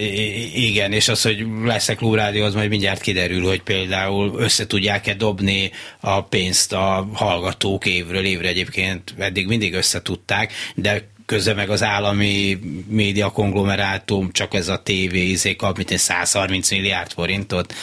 igen, 0.54 0.92
és 0.92 1.08
az, 1.08 1.22
hogy 1.22 1.46
lesz-e 1.64 1.94
klubrádió, 1.94 2.44
az 2.44 2.54
majd 2.54 2.68
mindjárt 2.68 3.00
kiderül, 3.00 3.42
hogy 3.42 3.62
például 3.62 4.34
össze 4.38 4.66
tudják-e 4.66 5.14
dobni 5.14 5.70
a 6.00 6.22
pénzt 6.22 6.72
a 6.72 7.08
hallgatók 7.12 7.86
évről 7.86 8.24
évre 8.24 8.48
egyébként 8.48 9.14
eddig 9.18 9.46
mindig 9.46 9.74
összetudták, 9.74 10.52
de 10.74 11.08
közben 11.26 11.56
meg 11.56 11.70
az 11.70 11.82
állami 11.82 12.58
média 12.88 13.30
konglomerátum, 13.30 14.32
csak 14.32 14.54
ez 14.54 14.68
a 14.68 14.80
TV 14.82 15.14
izé 15.14 15.56
kap, 15.56 15.76
mint 15.76 15.98
130 15.98 16.70
milliárd 16.70 17.12
forintot. 17.12 17.74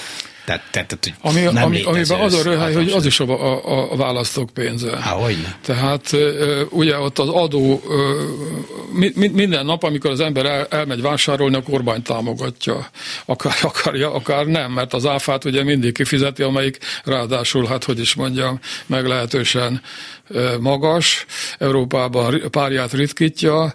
Tehát, 0.45 0.63
tehát, 0.71 0.87
tehát 0.87 1.19
Ami, 1.21 1.41
nem 1.41 1.63
ami, 1.63 1.83
amiben 1.83 2.19
az 2.19 2.33
a 2.33 2.43
röhely, 2.43 2.73
hogy 2.73 2.91
az 2.91 3.05
is 3.05 3.19
a, 3.19 3.25
a, 3.25 3.91
a 3.91 3.95
választók 3.95 4.49
pénze. 4.49 4.97
Há, 4.97 5.11
hogyne. 5.11 5.57
Tehát 5.61 6.15
ugye 6.69 6.97
ott 6.97 7.19
az 7.19 7.29
adó 7.29 7.81
minden 9.13 9.65
nap, 9.65 9.83
amikor 9.83 10.11
az 10.11 10.19
ember 10.19 10.45
el, 10.45 10.67
elmegy 10.69 11.01
vásárolni, 11.01 11.55
a 11.55 11.63
kormány 11.63 12.01
támogatja. 12.01 12.89
Akár 13.25 13.57
akarja, 13.73 14.13
akár 14.13 14.45
nem, 14.45 14.71
mert 14.71 14.93
az 14.93 15.05
áfát 15.05 15.45
ugye 15.45 15.63
mindig 15.63 15.93
kifizeti, 15.93 16.43
amelyik 16.43 16.77
ráadásul, 17.03 17.65
hát 17.65 17.83
hogy 17.83 17.99
is 17.99 18.15
mondjam, 18.15 18.59
meglehetősen 18.85 19.81
magas. 20.59 21.25
Európában 21.57 22.41
párját 22.49 22.91
ritkítja 22.93 23.73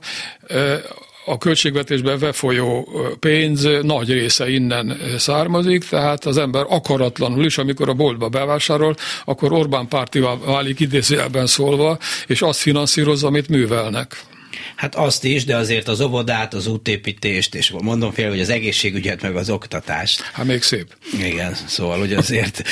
a 1.28 1.38
költségvetésbe 1.38 2.16
befolyó 2.16 2.88
pénz 3.20 3.68
nagy 3.82 4.12
része 4.12 4.50
innen 4.50 5.00
származik, 5.18 5.84
tehát 5.84 6.24
az 6.24 6.36
ember 6.36 6.64
akaratlanul 6.68 7.44
is, 7.44 7.58
amikor 7.58 7.88
a 7.88 7.94
boltba 7.94 8.28
bevásárol, 8.28 8.96
akkor 9.24 9.52
Orbán 9.52 9.88
pártivá 9.88 10.34
válik 10.44 10.80
idézőjelben 10.80 11.46
szólva, 11.46 11.98
és 12.26 12.42
azt 12.42 12.60
finanszírozza, 12.60 13.26
amit 13.26 13.48
művelnek. 13.48 14.22
Hát 14.76 14.94
azt 14.94 15.24
is, 15.24 15.44
de 15.44 15.56
azért 15.56 15.88
az 15.88 16.00
óvodát, 16.00 16.54
az 16.54 16.66
útépítést, 16.66 17.54
és 17.54 17.70
mondom 17.70 18.12
fél, 18.12 18.28
hogy 18.28 18.40
az 18.40 18.48
egészségügyet, 18.48 19.22
meg 19.22 19.36
az 19.36 19.50
oktatást. 19.50 20.20
Hát 20.32 20.46
még 20.46 20.62
szép. 20.62 20.96
Igen, 21.22 21.54
szóval 21.66 21.98
hogy 21.98 22.12
azért 22.12 22.62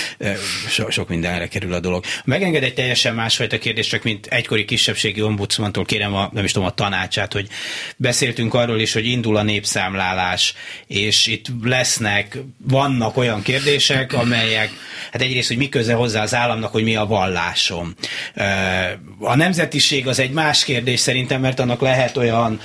so, 0.68 0.90
sok 0.90 1.08
mindenre 1.08 1.48
kerül 1.48 1.72
a 1.72 1.80
dolog. 1.80 2.04
Megenged 2.24 2.62
egy 2.62 2.74
teljesen 2.74 3.14
másfajta 3.14 3.58
kérdést, 3.58 3.88
csak 3.88 4.02
mint 4.02 4.26
egykori 4.26 4.64
kisebbségi 4.64 5.22
ombudsmantól 5.22 5.84
kérem 5.84 6.14
a, 6.14 6.30
nem 6.32 6.44
is 6.44 6.52
tudom, 6.52 6.68
a 6.68 6.74
tanácsát, 6.74 7.32
hogy 7.32 7.48
beszéltünk 7.96 8.54
arról 8.54 8.80
is, 8.80 8.92
hogy 8.92 9.06
indul 9.06 9.36
a 9.36 9.42
népszámlálás, 9.42 10.54
és 10.86 11.26
itt 11.26 11.46
lesznek, 11.62 12.38
vannak 12.58 13.16
olyan 13.16 13.42
kérdések, 13.42 14.12
amelyek, 14.12 14.70
hát 15.12 15.22
egyrészt, 15.22 15.48
hogy 15.48 15.56
mi 15.56 15.68
köze 15.68 15.94
hozzá 15.94 16.22
az 16.22 16.34
államnak, 16.34 16.72
hogy 16.72 16.82
mi 16.82 16.96
a 16.96 17.06
vallásom. 17.06 17.94
A 19.18 19.36
nemzetiség 19.36 20.06
az 20.06 20.18
egy 20.18 20.30
más 20.30 20.64
kérdés 20.64 21.00
szerintem, 21.00 21.40
mert 21.40 21.60
annak 21.60 21.75
lehet 21.80 22.16
olyan 22.16 22.60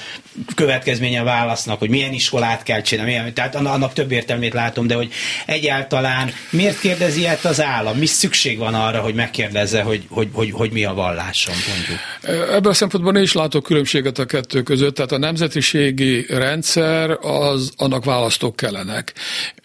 következménye 0.56 1.20
a 1.20 1.24
válasznak, 1.24 1.80
hogy 1.80 1.90
milyen 1.90 2.14
iskolát 2.14 2.64
kell 2.64 2.82
csinálni, 2.82 3.12
milyen, 3.12 3.34
tehát 3.34 3.56
annak 3.56 3.94
több 3.94 4.12
értelmét 4.12 4.54
látom, 4.54 4.88
de 4.88 4.96
hogy 4.96 5.12
egyáltalán 5.46 6.32
miért 6.50 6.80
kérdezi 6.80 7.20
ilyet 7.20 7.46
az 7.46 7.62
állam? 7.62 7.98
Mi 7.98 8.06
szükség 8.06 8.58
van 8.58 8.74
arra, 8.74 9.00
hogy 9.00 9.14
megkérdezze, 9.14 9.82
hogy, 9.82 10.04
hogy, 10.10 10.28
hogy, 10.32 10.52
hogy 10.52 10.72
mi 10.72 10.84
a 10.84 10.94
vallásom, 10.94 11.56
mondjuk? 11.68 12.00
Ebből 12.56 12.72
a 12.72 12.76
szempontból 12.76 13.16
én 13.16 13.24
is 13.24 13.34
látok 13.34 13.64
különbséget 13.64 14.20
a 14.20 14.26
kettő 14.26 14.62
között, 14.62 14.96
tehát 14.96 15.12
a 15.12 15.18
nemzetiségi 15.18 16.26
rendszer, 16.30 17.10
az 17.22 17.72
annak 17.78 18.06
választók 18.06 18.56
kellenek. 18.56 19.14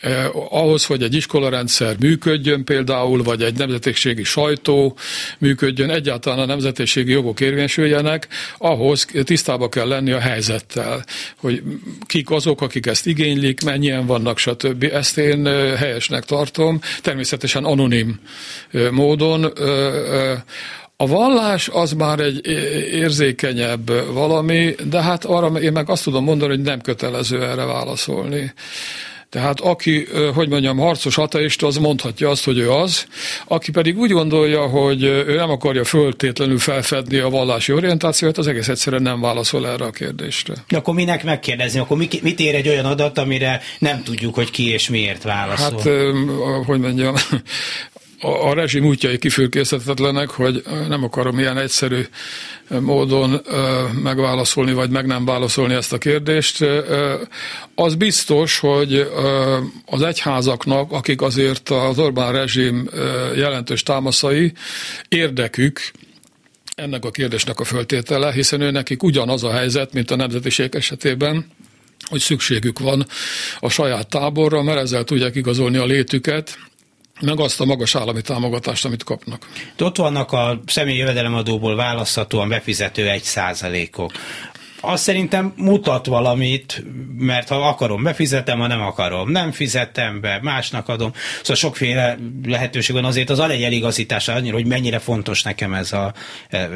Eh, 0.00 0.52
ahhoz, 0.52 0.84
hogy 0.84 1.02
egy 1.02 1.14
iskolarendszer 1.14 1.96
működjön 2.00 2.64
például, 2.64 3.22
vagy 3.22 3.42
egy 3.42 3.56
nemzetiségi 3.56 4.24
sajtó 4.24 4.96
működjön, 5.38 5.90
egyáltalán 5.90 6.38
a 6.38 6.44
nemzetiségi 6.44 7.10
jogok 7.10 7.40
érvényesüljenek, 7.40 8.28
ahhoz 8.58 9.04
tisztába 9.26 9.68
kell 9.68 9.88
lenni 9.88 10.12
a 10.12 10.18
helyzettel, 10.18 11.04
hogy 11.36 11.62
kik 12.06 12.30
azok, 12.30 12.60
akik 12.60 12.86
ezt 12.86 13.06
igénylik, 13.06 13.64
mennyien 13.64 14.06
vannak, 14.06 14.38
stb. 14.38 14.82
Ezt 14.82 15.18
én 15.18 15.44
helyesnek 15.76 16.24
tartom, 16.24 16.80
természetesen 17.02 17.64
anonim 17.64 18.20
módon. 18.90 19.44
A 20.96 21.06
vallás 21.06 21.68
az 21.68 21.92
már 21.92 22.20
egy 22.20 22.46
érzékenyebb 22.92 24.12
valami, 24.12 24.74
de 24.88 25.02
hát 25.02 25.24
arra 25.24 25.60
én 25.60 25.72
meg 25.72 25.90
azt 25.90 26.04
tudom 26.04 26.24
mondani, 26.24 26.54
hogy 26.54 26.64
nem 26.64 26.80
kötelező 26.80 27.42
erre 27.42 27.64
válaszolni. 27.64 28.52
Tehát 29.36 29.60
aki, 29.60 30.06
hogy 30.34 30.48
mondjam, 30.48 30.78
harcos 30.78 31.18
ateista, 31.18 31.66
az 31.66 31.76
mondhatja 31.76 32.28
azt, 32.30 32.44
hogy 32.44 32.58
ő 32.58 32.70
az, 32.70 33.06
aki 33.44 33.70
pedig 33.70 33.98
úgy 33.98 34.10
gondolja, 34.10 34.66
hogy 34.66 35.02
ő 35.02 35.34
nem 35.34 35.50
akarja 35.50 35.84
föltétlenül 35.84 36.58
felfedni 36.58 37.18
a 37.18 37.28
vallási 37.28 37.72
orientációt, 37.72 38.38
az 38.38 38.46
egész 38.46 38.68
egyszerűen 38.68 39.02
nem 39.02 39.20
válaszol 39.20 39.68
erre 39.68 39.84
a 39.84 39.90
kérdésre. 39.90 40.54
De 40.68 40.76
akkor 40.76 40.94
minek 40.94 41.24
megkérdezni? 41.24 41.78
Akkor 41.78 41.96
mit 41.96 42.40
ér 42.40 42.54
egy 42.54 42.68
olyan 42.68 42.84
adat, 42.84 43.18
amire 43.18 43.60
nem 43.78 44.02
tudjuk, 44.02 44.34
hogy 44.34 44.50
ki 44.50 44.70
és 44.70 44.88
miért 44.88 45.22
válaszol? 45.22 45.70
Hát, 45.70 45.82
hogy 46.66 46.80
mondjam, 46.80 47.14
a, 48.20 48.28
a 48.28 48.54
rezsim 48.54 48.84
útjai 48.84 49.18
kifürkészhetetlenek, 49.18 50.30
hogy 50.30 50.62
nem 50.88 51.04
akarom 51.04 51.38
ilyen 51.38 51.58
egyszerű 51.58 52.00
módon 52.68 53.40
megválaszolni, 54.02 54.72
vagy 54.72 54.90
meg 54.90 55.06
nem 55.06 55.24
válaszolni 55.24 55.74
ezt 55.74 55.92
a 55.92 55.98
kérdést. 55.98 56.64
Az 57.74 57.94
biztos, 57.94 58.58
hogy 58.58 59.10
az 59.86 60.02
egyházaknak, 60.02 60.92
akik 60.92 61.22
azért 61.22 61.68
az 61.68 61.98
Orbán 61.98 62.32
rezsim 62.32 62.90
jelentős 63.34 63.82
támaszai, 63.82 64.52
érdekük, 65.08 65.80
ennek 66.74 67.04
a 67.04 67.10
kérdésnek 67.10 67.60
a 67.60 67.64
föltétele, 67.64 68.32
hiszen 68.32 68.60
ő 68.60 68.70
nekik 68.70 69.02
ugyanaz 69.02 69.44
a 69.44 69.52
helyzet, 69.52 69.92
mint 69.92 70.10
a 70.10 70.16
nemzetiség 70.16 70.74
esetében, 70.74 71.46
hogy 72.08 72.20
szükségük 72.20 72.78
van 72.78 73.06
a 73.60 73.68
saját 73.68 74.08
táborra, 74.08 74.62
mert 74.62 74.78
ezzel 74.78 75.04
tudják 75.04 75.34
igazolni 75.34 75.76
a 75.76 75.84
létüket, 75.84 76.58
meg 77.20 77.40
azt 77.40 77.60
a 77.60 77.64
magas 77.64 77.94
állami 77.94 78.20
támogatást, 78.20 78.84
amit 78.84 79.04
kapnak. 79.04 79.46
Ott 79.78 79.96
vannak 79.96 80.32
a 80.32 80.60
személyi 80.66 80.98
jövedelemadóból 80.98 81.76
választhatóan 81.76 82.48
befizető 82.48 83.08
egy 83.08 83.22
százalékok 83.22 84.12
az 84.80 85.00
szerintem 85.00 85.52
mutat 85.56 86.06
valamit, 86.06 86.84
mert 87.18 87.48
ha 87.48 87.68
akarom, 87.68 88.02
befizetem, 88.02 88.58
ha 88.58 88.66
nem 88.66 88.80
akarom, 88.80 89.30
nem 89.30 89.52
fizetem 89.52 90.20
be, 90.20 90.38
másnak 90.42 90.88
adom. 90.88 91.12
Szóval 91.38 91.56
sokféle 91.56 92.18
lehetőség 92.44 92.94
van 92.94 93.04
azért 93.04 93.30
az 93.30 93.40
egy 93.40 93.62
eligazítása 93.62 94.32
annyira, 94.32 94.54
hogy 94.54 94.66
mennyire 94.66 94.98
fontos 94.98 95.42
nekem 95.42 95.74
ez 95.74 95.92
a, 95.92 96.12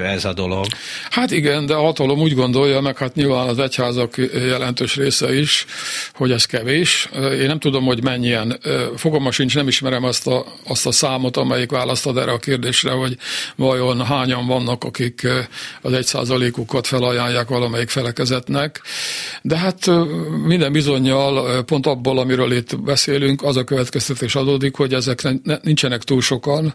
ez 0.04 0.24
a 0.24 0.32
dolog. 0.32 0.66
Hát 1.10 1.30
igen, 1.30 1.66
de 1.66 1.74
a 1.74 1.82
hatalom 1.82 2.20
úgy 2.20 2.34
gondolja, 2.34 2.80
meg 2.80 2.98
hát 2.98 3.14
nyilván 3.14 3.48
az 3.48 3.58
egyházak 3.58 4.16
jelentős 4.32 4.96
része 4.96 5.34
is, 5.34 5.66
hogy 6.14 6.32
ez 6.32 6.44
kevés. 6.44 7.08
Én 7.14 7.46
nem 7.46 7.58
tudom, 7.58 7.84
hogy 7.84 8.02
mennyien, 8.02 8.60
fogalma 8.96 9.30
sincs, 9.30 9.54
nem 9.54 9.68
ismerem 9.68 10.04
azt 10.04 10.26
a, 10.26 10.44
azt 10.66 10.86
a 10.86 10.92
számot, 10.92 11.36
amelyik 11.36 11.70
választad 11.70 12.18
erre 12.18 12.32
a 12.32 12.38
kérdésre, 12.38 12.90
hogy 12.90 13.16
vajon 13.56 14.04
hányan 14.04 14.46
vannak, 14.46 14.84
akik 14.84 15.28
az 15.82 15.92
egy 15.92 16.06
százalékukat 16.06 16.86
felajánlják 16.86 17.48
valamelyik 17.48 17.88
felekezetnek, 17.90 18.80
de 19.42 19.56
hát 19.56 19.90
minden 20.46 20.72
bizonyal 20.72 21.64
pont 21.64 21.86
abból, 21.86 22.18
amiről 22.18 22.52
itt 22.52 22.80
beszélünk, 22.80 23.42
az 23.42 23.56
a 23.56 23.64
következtetés 23.64 24.34
adódik, 24.34 24.76
hogy 24.76 24.94
ezek 24.94 25.28
nincsenek 25.62 26.02
túl 26.02 26.20
sokan, 26.20 26.74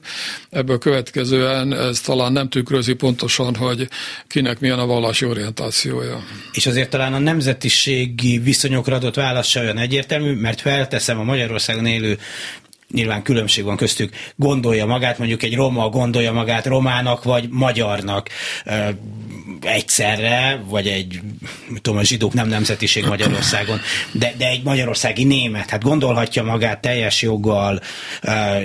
ebből 0.49 0.77
következően 0.77 1.73
ez 1.73 1.99
talán 1.99 2.31
nem 2.31 2.49
tükrözi 2.49 2.93
pontosan, 2.93 3.55
hogy 3.55 3.87
kinek 4.27 4.59
milyen 4.59 4.79
a 4.79 4.85
vallási 4.85 5.25
orientációja. 5.25 6.23
És 6.53 6.65
azért 6.65 6.89
talán 6.89 7.13
a 7.13 7.19
nemzetiségi 7.19 8.37
viszonyokra 8.37 8.95
adott 8.95 9.15
válasz 9.15 9.47
se 9.47 9.59
olyan 9.59 9.77
egyértelmű, 9.77 10.33
mert 10.33 10.61
felteszem 10.61 11.19
a 11.19 11.23
Magyarországon 11.23 11.85
élő 11.85 12.17
nyilván 12.95 13.21
különbség 13.21 13.63
van 13.63 13.77
köztük, 13.77 14.13
gondolja 14.35 14.85
magát, 14.85 15.17
mondjuk 15.17 15.43
egy 15.43 15.55
roma 15.55 15.89
gondolja 15.89 16.31
magát 16.31 16.65
romának 16.65 17.23
vagy 17.23 17.47
magyarnak 17.49 18.29
egyszerre, 19.61 20.63
vagy 20.69 20.87
egy, 20.87 21.19
tudom, 21.81 21.99
a 21.99 22.03
zsidók 22.03 22.33
nem 22.33 22.47
nemzetiség 22.47 23.05
Magyarországon, 23.05 23.79
de, 24.11 24.33
de 24.37 24.47
egy 24.47 24.63
magyarországi 24.63 25.23
német, 25.23 25.69
hát 25.69 25.83
gondolhatja 25.83 26.43
magát 26.43 26.81
teljes 26.81 27.21
joggal 27.21 27.81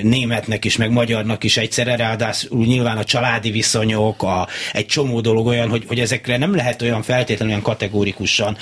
németnek 0.02 0.64
is, 0.64 0.76
meg 0.76 0.90
magyarnak 0.90 1.44
is 1.44 1.56
egyszerre, 1.56 1.96
ráadásul 1.96 2.64
nyilván 2.64 2.96
a 2.96 3.04
családi 3.04 3.50
viszonyok, 3.50 4.22
a, 4.22 4.48
egy 4.72 4.86
csomó 4.86 5.20
dolog 5.20 5.46
olyan, 5.46 5.68
hogy, 5.68 5.84
hogy 5.86 6.00
ezekre 6.00 6.36
nem 6.36 6.54
lehet 6.54 6.82
olyan 6.82 7.02
feltétlenül 7.02 7.48
olyan 7.50 7.62
kategórikusan 7.62 8.56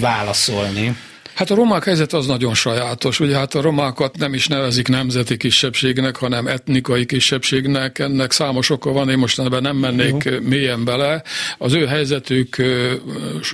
válaszolni. 0.00 0.96
Hát 1.34 1.50
a 1.50 1.54
romák 1.54 1.84
helyzet 1.84 2.12
az 2.12 2.26
nagyon 2.26 2.54
sajátos. 2.54 3.20
Ugye 3.20 3.36
hát 3.36 3.54
a 3.54 3.60
romákat 3.60 4.18
nem 4.18 4.34
is 4.34 4.46
nevezik 4.46 4.88
nemzeti 4.88 5.36
kisebbségnek, 5.36 6.16
hanem 6.16 6.46
etnikai 6.46 7.06
kisebbségnek. 7.06 7.98
Ennek 7.98 8.32
számos 8.32 8.70
oka 8.70 8.92
van, 8.92 9.10
én 9.10 9.18
most 9.18 9.38
ebben 9.38 9.62
nem 9.62 9.76
mennék 9.76 10.24
Jó. 10.24 10.40
mélyen 10.40 10.84
bele. 10.84 11.22
Az 11.58 11.72
ő 11.72 11.86
helyzetük 11.86 12.56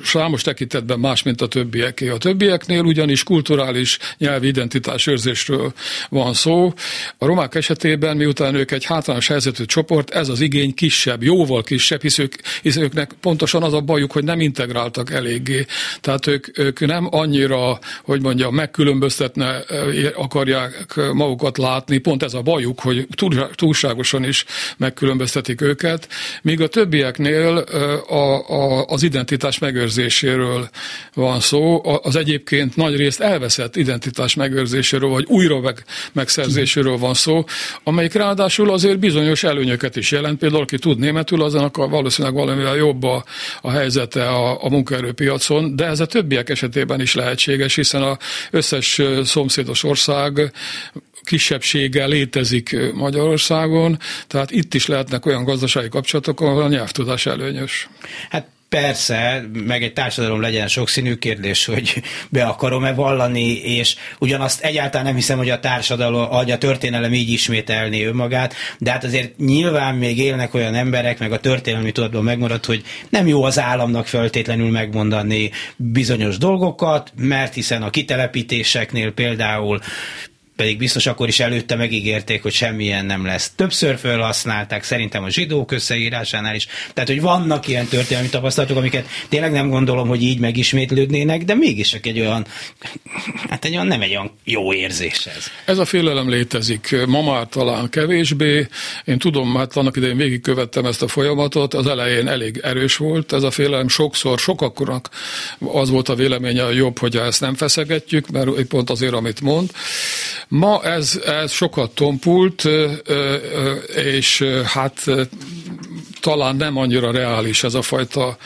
számos 0.05 0.43
tekintetben 0.43 0.99
más, 0.99 1.23
mint 1.23 1.41
a 1.41 1.47
többieké. 1.47 2.09
A 2.09 2.17
többieknél 2.17 2.83
ugyanis 2.83 3.23
kulturális 3.23 3.99
nyelvi 4.19 4.47
identitás 4.47 5.07
őrzésről 5.07 5.73
van 6.09 6.35
szó. 6.35 6.73
A 7.19 7.27
romák 7.27 7.55
esetében, 7.55 8.17
miután 8.17 8.55
ők 8.55 8.71
egy 8.71 8.85
hátrányos 8.85 9.27
helyzetű 9.27 9.65
csoport, 9.65 10.11
ez 10.11 10.29
az 10.29 10.41
igény 10.41 10.75
kisebb, 10.75 11.23
jóval 11.23 11.63
kisebb, 11.63 12.03
hisz, 12.03 12.19
ők, 12.19 12.35
hisz 12.63 12.77
őknek 12.77 13.13
pontosan 13.21 13.63
az 13.63 13.73
a 13.73 13.81
bajuk, 13.81 14.13
hogy 14.13 14.25
nem 14.25 14.41
integráltak 14.41 15.11
eléggé. 15.11 15.67
Tehát 16.01 16.27
ők, 16.27 16.59
ők 16.59 16.81
nem 16.81 17.09
annyira 17.11 17.70
hogy 18.03 18.23
mondja, 18.23 18.51
megkülönböztetne 18.51 19.65
akarják 20.15 21.01
magukat 21.13 21.59
látni, 21.59 21.99
pont 21.99 22.23
ez 22.23 22.35
a 22.35 22.43
bajuk, 22.43 22.81
hogy 22.81 23.07
túlságosan 23.55 24.25
is 24.25 24.45
megkülönböztetik 24.77 25.61
őket, 25.61 26.09
míg 26.43 26.61
a 26.61 26.69
többieknél 26.69 27.57
a, 28.09 28.15
a, 28.15 28.85
az 28.85 29.03
identitás 29.03 29.59
megőrzéséről 29.59 30.69
van 31.15 31.41
szó, 31.41 31.83
az 32.03 32.17
egyébként 32.17 32.77
nagy 32.77 32.97
részt 32.97 33.21
elveszett 33.21 33.77
identitás 33.77 34.35
megőrzéséről, 34.35 35.09
vagy 35.09 35.25
újra 35.29 35.61
meg, 35.61 35.85
megszerzéséről 36.13 36.97
van 36.97 37.15
szó, 37.15 37.45
amelyik 37.85 38.13
ráadásul 38.13 38.71
azért 38.71 38.99
bizonyos 38.99 39.43
előnyöket 39.43 39.97
is 39.97 40.11
jelent. 40.11 40.39
Például, 40.39 40.63
aki 40.63 40.79
tud 40.79 40.99
németül, 40.99 41.43
azon 41.43 41.71
valószínűleg 41.73 42.37
valamivel 42.37 42.77
jobb 42.77 43.03
a, 43.03 43.25
a 43.61 43.71
helyzete 43.71 44.29
a, 44.29 44.65
a 44.65 44.69
munkaerőpiacon, 44.69 45.77
de 45.77 45.87
ez 45.87 46.01
a 46.01 46.07
többiek 46.07 46.49
esetében 46.49 47.01
is 47.01 47.15
lehetséges 47.15 47.60
lehetséges, 47.61 47.75
hiszen 47.75 48.03
az 48.03 48.17
összes 48.51 49.01
szomszédos 49.25 49.85
ország 49.85 50.53
kisebbséggel 51.25 52.09
létezik 52.09 52.77
Magyarországon, 52.95 53.99
tehát 54.27 54.51
itt 54.51 54.75
is 54.75 54.87
lehetnek 54.87 55.27
olyan 55.27 55.45
gazdasági 55.45 55.89
kapcsolatok, 55.89 56.41
ahol 56.41 56.63
a 56.63 56.69
nyelvtudás 56.69 57.27
előnyös. 57.27 57.89
Hát 58.31 58.49
Persze, 58.71 59.45
meg 59.53 59.83
egy 59.83 59.93
társadalom 59.93 60.41
legyen 60.41 60.69
sokszínű 60.69 61.15
kérdés, 61.15 61.65
hogy 61.65 62.03
be 62.29 62.45
akarom-e 62.45 62.93
vallani, 62.93 63.53
és 63.53 63.97
ugyanazt 64.19 64.63
egyáltalán 64.63 65.07
nem 65.07 65.15
hiszem, 65.15 65.39
hogy 65.39 65.51
a 65.51 65.61
társadalom, 65.61 66.29
hogy 66.29 66.51
a 66.51 66.59
történelem 66.59 67.13
így 67.13 67.31
ismételné 67.31 68.05
önmagát, 68.05 68.55
de 68.79 68.91
hát 68.91 69.05
azért 69.05 69.39
nyilván 69.39 69.95
még 69.95 70.19
élnek 70.19 70.55
olyan 70.55 70.75
emberek, 70.75 71.19
meg 71.19 71.33
a 71.33 71.41
történelmi 71.41 71.93
tudatban 71.93 72.25
megmaradt, 72.25 72.65
hogy 72.65 72.83
nem 73.09 73.27
jó 73.27 73.43
az 73.43 73.59
államnak 73.59 74.07
feltétlenül 74.07 74.71
megmondani 74.71 75.51
bizonyos 75.77 76.39
dolgokat, 76.39 77.13
mert 77.17 77.55
hiszen 77.55 77.83
a 77.83 77.91
kitelepítéseknél 77.91 79.13
például 79.13 79.81
pedig 80.61 80.79
biztos 80.79 81.07
akkor 81.07 81.29
is 81.29 81.41
előtte 81.41 81.77
megígérték, 81.77 82.43
hogy 82.43 82.53
semmilyen 82.53 83.07
nem 83.07 83.25
lesz. 83.25 83.53
Többször 83.57 83.99
felhasználták, 83.99 84.85
szerintem 84.85 85.25
a 85.25 85.31
zsidók 85.31 85.73
összeírásánál 85.73 86.55
is. 86.55 86.67
Tehát, 86.95 87.09
hogy 87.09 87.21
vannak 87.21 87.69
ilyen 87.69 87.87
történelmi 87.87 88.29
tapasztalatok, 88.29 88.77
amiket 88.77 89.07
tényleg 89.29 89.53
nem 89.53 89.69
gondolom, 89.69 90.09
hogy 90.09 90.23
így 90.23 90.39
megismétlődnének, 90.39 91.45
de 91.45 91.55
mégis 91.55 91.95
egy 91.95 92.21
olyan, 92.21 92.47
hát 93.49 93.65
egy 93.65 93.73
olyan 93.73 93.87
nem 93.87 94.01
egy 94.01 94.11
olyan 94.11 94.31
jó 94.45 94.75
érzés 94.75 95.27
ez. 95.27 95.47
Ez 95.65 95.79
a 95.79 95.85
félelem 95.85 96.29
létezik. 96.29 96.97
Ma 97.07 97.23
már 97.23 97.47
talán 97.47 97.89
kevésbé. 97.89 98.67
Én 99.05 99.19
tudom, 99.19 99.55
hát 99.55 99.77
annak 99.77 99.97
idején 99.97 100.17
végigkövettem 100.17 100.85
ezt 100.85 101.03
a 101.03 101.09
folyamatot, 101.09 101.75
az 101.75 101.87
elején 101.87 102.29
elég 102.29 102.61
erős 102.63 102.97
volt. 102.97 103.33
Ez 103.33 103.43
a 103.43 103.51
félelem 103.51 103.89
sokszor, 103.89 104.39
sokakkornak 104.39 105.11
az 105.59 105.91
volt 105.91 106.09
a 106.09 106.15
véleménye 106.15 106.65
a 106.65 106.71
jobb, 106.71 106.99
hogy 106.99 107.17
ezt 107.17 107.41
nem 107.41 107.55
feszegetjük, 107.55 108.31
mert 108.31 108.63
pont 108.63 108.91
azért, 108.91 109.13
amit 109.13 109.41
mond. 109.41 109.71
Ma 110.51 110.83
ez, 110.83 111.21
ez 111.25 111.51
sokat 111.53 111.91
tompult, 111.91 112.69
és 113.95 114.43
hát 114.65 115.05
talán 116.21 116.57
nem 116.57 116.77
annyira 116.77 117.11
reális 117.11 117.65
ez 117.65 117.75
a 117.75 117.83
fajta 117.83 118.37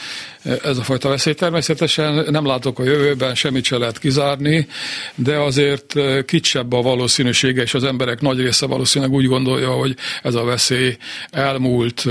ez 0.44 0.78
a 0.78 0.82
fajta 0.82 1.08
veszély. 1.08 1.34
Természetesen 1.34 2.26
nem 2.30 2.46
látok 2.46 2.78
a 2.78 2.84
jövőben, 2.84 3.34
semmit 3.34 3.64
se 3.64 3.76
lehet 3.76 3.98
kizárni, 3.98 4.66
de 5.14 5.36
azért 5.36 5.94
kicsebb 6.26 6.72
a 6.72 6.82
valószínűsége, 6.82 7.62
és 7.62 7.74
az 7.74 7.84
emberek 7.84 8.20
nagy 8.20 8.38
része 8.38 8.66
valószínűleg 8.66 9.14
úgy 9.14 9.26
gondolja, 9.26 9.70
hogy 9.70 9.96
ez 10.22 10.34
a 10.34 10.44
veszély 10.44 10.96
elmúlt, 11.30 12.04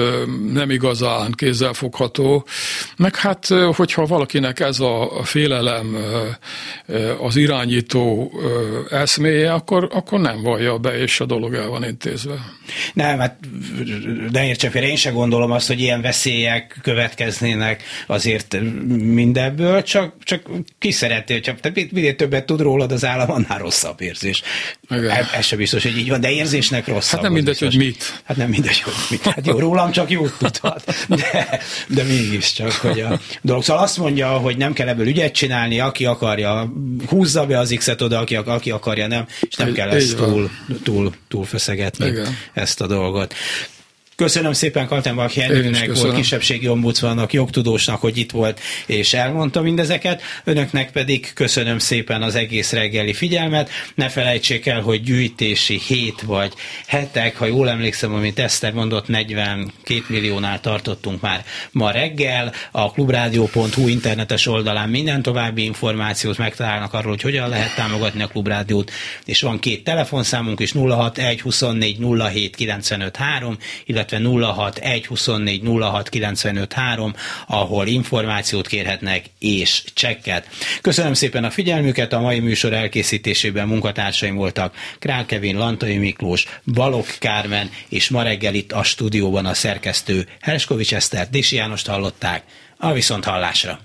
nem 0.54 0.70
igazán 0.70 1.32
kézzelfogható. 1.32 2.46
Meg 2.98 3.16
hát, 3.16 3.48
hogyha 3.76 4.06
valakinek 4.06 4.60
ez 4.60 4.80
a 4.80 5.22
félelem 5.24 5.98
az 7.22 7.36
irányító 7.36 8.32
eszméje, 8.90 9.54
akkor, 9.54 9.90
akkor 9.92 10.20
nem 10.20 10.42
vallja 10.42 10.78
be, 10.78 10.98
és 10.98 11.20
a 11.20 11.26
dolog 11.26 11.54
el 11.54 11.68
van 11.68 11.84
intézve. 11.84 12.34
Nem, 12.94 13.20
hát 13.20 13.38
de 14.32 14.46
értsen 14.46 14.72
félre, 14.72 14.88
én 14.88 14.96
sem 14.96 15.14
gondolom 15.14 15.52
azt, 15.52 15.68
hogy 15.68 15.80
ilyen 15.80 16.02
veszélyek 16.02 16.78
következnének 16.82 17.84
az 18.08 18.23
azért 18.24 18.58
mindebből, 18.98 19.84
csak, 19.84 20.14
csak 20.24 20.50
ki 20.80 20.92
szereti, 20.92 21.34
hogyha 21.34 21.56
tehát 21.62 21.92
minél 21.92 22.16
többet 22.16 22.46
tud 22.46 22.62
rólad 22.62 22.92
az 22.92 23.06
állam, 23.06 23.32
annál 23.32 23.58
rosszabb 23.58 24.02
érzés. 24.02 24.42
Ez, 24.90 25.28
ez 25.34 25.46
sem 25.46 25.58
biztos, 25.58 25.84
hogy 25.84 25.98
így 25.98 26.10
van, 26.10 26.22
de 26.22 26.32
érzésnek 26.32 26.88
rosszabb. 26.88 27.12
Hát 27.12 27.22
nem 27.22 27.32
mindegy, 27.32 27.60
hogy 27.60 27.78
mit. 27.78 28.22
Hát 28.24 28.38
nem 28.38 28.50
mindegy, 28.50 28.80
hogy 28.82 28.94
mit. 29.10 29.22
Hát 29.22 29.48
jó, 29.48 29.60
rólam 29.60 29.92
csak 29.92 30.12
jót 30.12 30.34
tudhat, 30.38 31.06
de, 31.08 31.60
de 31.88 32.04
mégiscsak, 32.04 32.72
hogy 32.72 33.00
a 33.00 33.20
dolog. 33.42 33.64
Szóval 33.64 33.84
azt 33.84 33.98
mondja, 33.98 34.28
hogy 34.28 34.58
nem 34.58 34.74
kell 34.74 34.88
ebből 34.88 35.08
ügyet 35.08 35.34
csinálni, 35.34 35.80
aki 35.80 36.06
akarja, 36.06 36.74
húzza 37.08 37.46
be 37.46 37.60
az 37.60 37.74
X-et 37.78 38.02
oda, 38.02 38.20
aki, 38.20 38.36
aki 38.36 38.72
akarja, 38.72 39.08
nem, 39.08 39.28
és 39.42 39.56
nem 39.56 39.74
kell 39.74 39.90
ezt 39.90 40.16
túl, 40.16 40.50
túl, 40.84 41.14
túl 41.28 41.46
feszegetni, 41.46 42.06
Igen. 42.06 42.38
ezt 42.54 42.82
a 42.82 42.88
dolgot. 42.88 43.34
Köszönöm 44.16 44.54
szépen 44.54 44.88
Kaltenbach 44.88 45.38
Jenőnek, 45.38 45.96
volt 45.96 46.16
kisebbségi 46.16 46.68
ombudsmannak, 46.68 47.34
jogtudósnak, 47.34 48.02
hogy 48.02 48.18
itt 48.18 48.32
volt 48.32 48.60
és 48.86 49.14
elmondta 49.14 49.62
mindezeket. 49.62 50.22
Önöknek 50.44 50.92
pedig 50.92 51.34
köszönöm 51.34 51.80
szépen 51.80 52.22
az 52.22 52.36
egész 52.36 52.72
reggeli 52.72 53.14
figyelmet. 53.14 53.70
Ne 53.96 54.10
felejtsék 54.10 54.66
el, 54.66 54.82
hogy 54.82 55.04
gyűjtési 55.04 55.80
hét 55.88 56.22
vagy 56.22 56.54
hetek, 56.88 57.38
ha 57.38 57.46
jól 57.46 57.70
emlékszem, 57.70 58.14
amit 58.14 58.40
Eszter 58.40 58.74
mondott, 58.74 59.08
42 59.08 59.72
milliónál 60.08 60.60
tartottunk 60.60 61.22
már 61.22 61.46
ma 61.72 61.92
reggel. 61.92 62.54
A 62.72 62.92
klubrádió.hu 62.92 63.88
internetes 63.88 64.48
oldalán 64.48 64.90
minden 64.90 65.22
további 65.22 65.64
információt 65.64 66.38
megtalálnak 66.38 66.94
arról, 66.94 67.12
hogy 67.12 67.22
hogyan 67.22 67.50
lehet 67.50 67.76
támogatni 67.76 68.22
a 68.24 68.28
klubrádiót, 68.28 68.92
és 69.26 69.42
van 69.42 69.60
két 69.60 69.84
telefonszámunk 69.84 70.60
is 70.60 70.72
061 70.72 71.42
24 71.42 71.98
07 72.32 72.56
95 72.56 73.16
3, 73.16 73.58
illetve 73.86 74.03
illetve 74.12 74.48
061 74.48 75.06
24 75.06 75.62
06 75.64 76.10
95 76.10 76.74
3, 76.74 77.14
ahol 77.48 77.88
információt 77.88 78.68
kérhetnek 78.68 79.26
és 79.40 79.84
csekket. 79.94 80.48
Köszönöm 80.82 81.14
szépen 81.14 81.44
a 81.44 81.50
figyelmüket, 81.50 82.14
a 82.14 82.20
mai 82.20 82.40
műsor 82.40 82.74
elkészítésében 82.74 83.68
munkatársaim 83.68 84.36
voltak 84.36 84.76
Král 85.00 85.26
Kevin, 85.26 85.58
Lantai 85.58 85.98
Miklós, 85.98 86.46
Balok 86.74 87.08
Kármen, 87.20 87.70
és 87.90 88.10
ma 88.10 88.24
reggel 88.24 88.54
itt 88.54 88.72
a 88.72 88.84
stúdióban 88.84 89.46
a 89.46 89.54
szerkesztő 89.54 90.28
Herskovics 90.42 90.94
Eszter, 90.94 91.30
Dési 91.30 91.56
Jánost 91.56 91.88
hallották, 91.88 92.44
a 92.78 92.92
viszont 92.92 93.26
hallásra. 93.26 93.80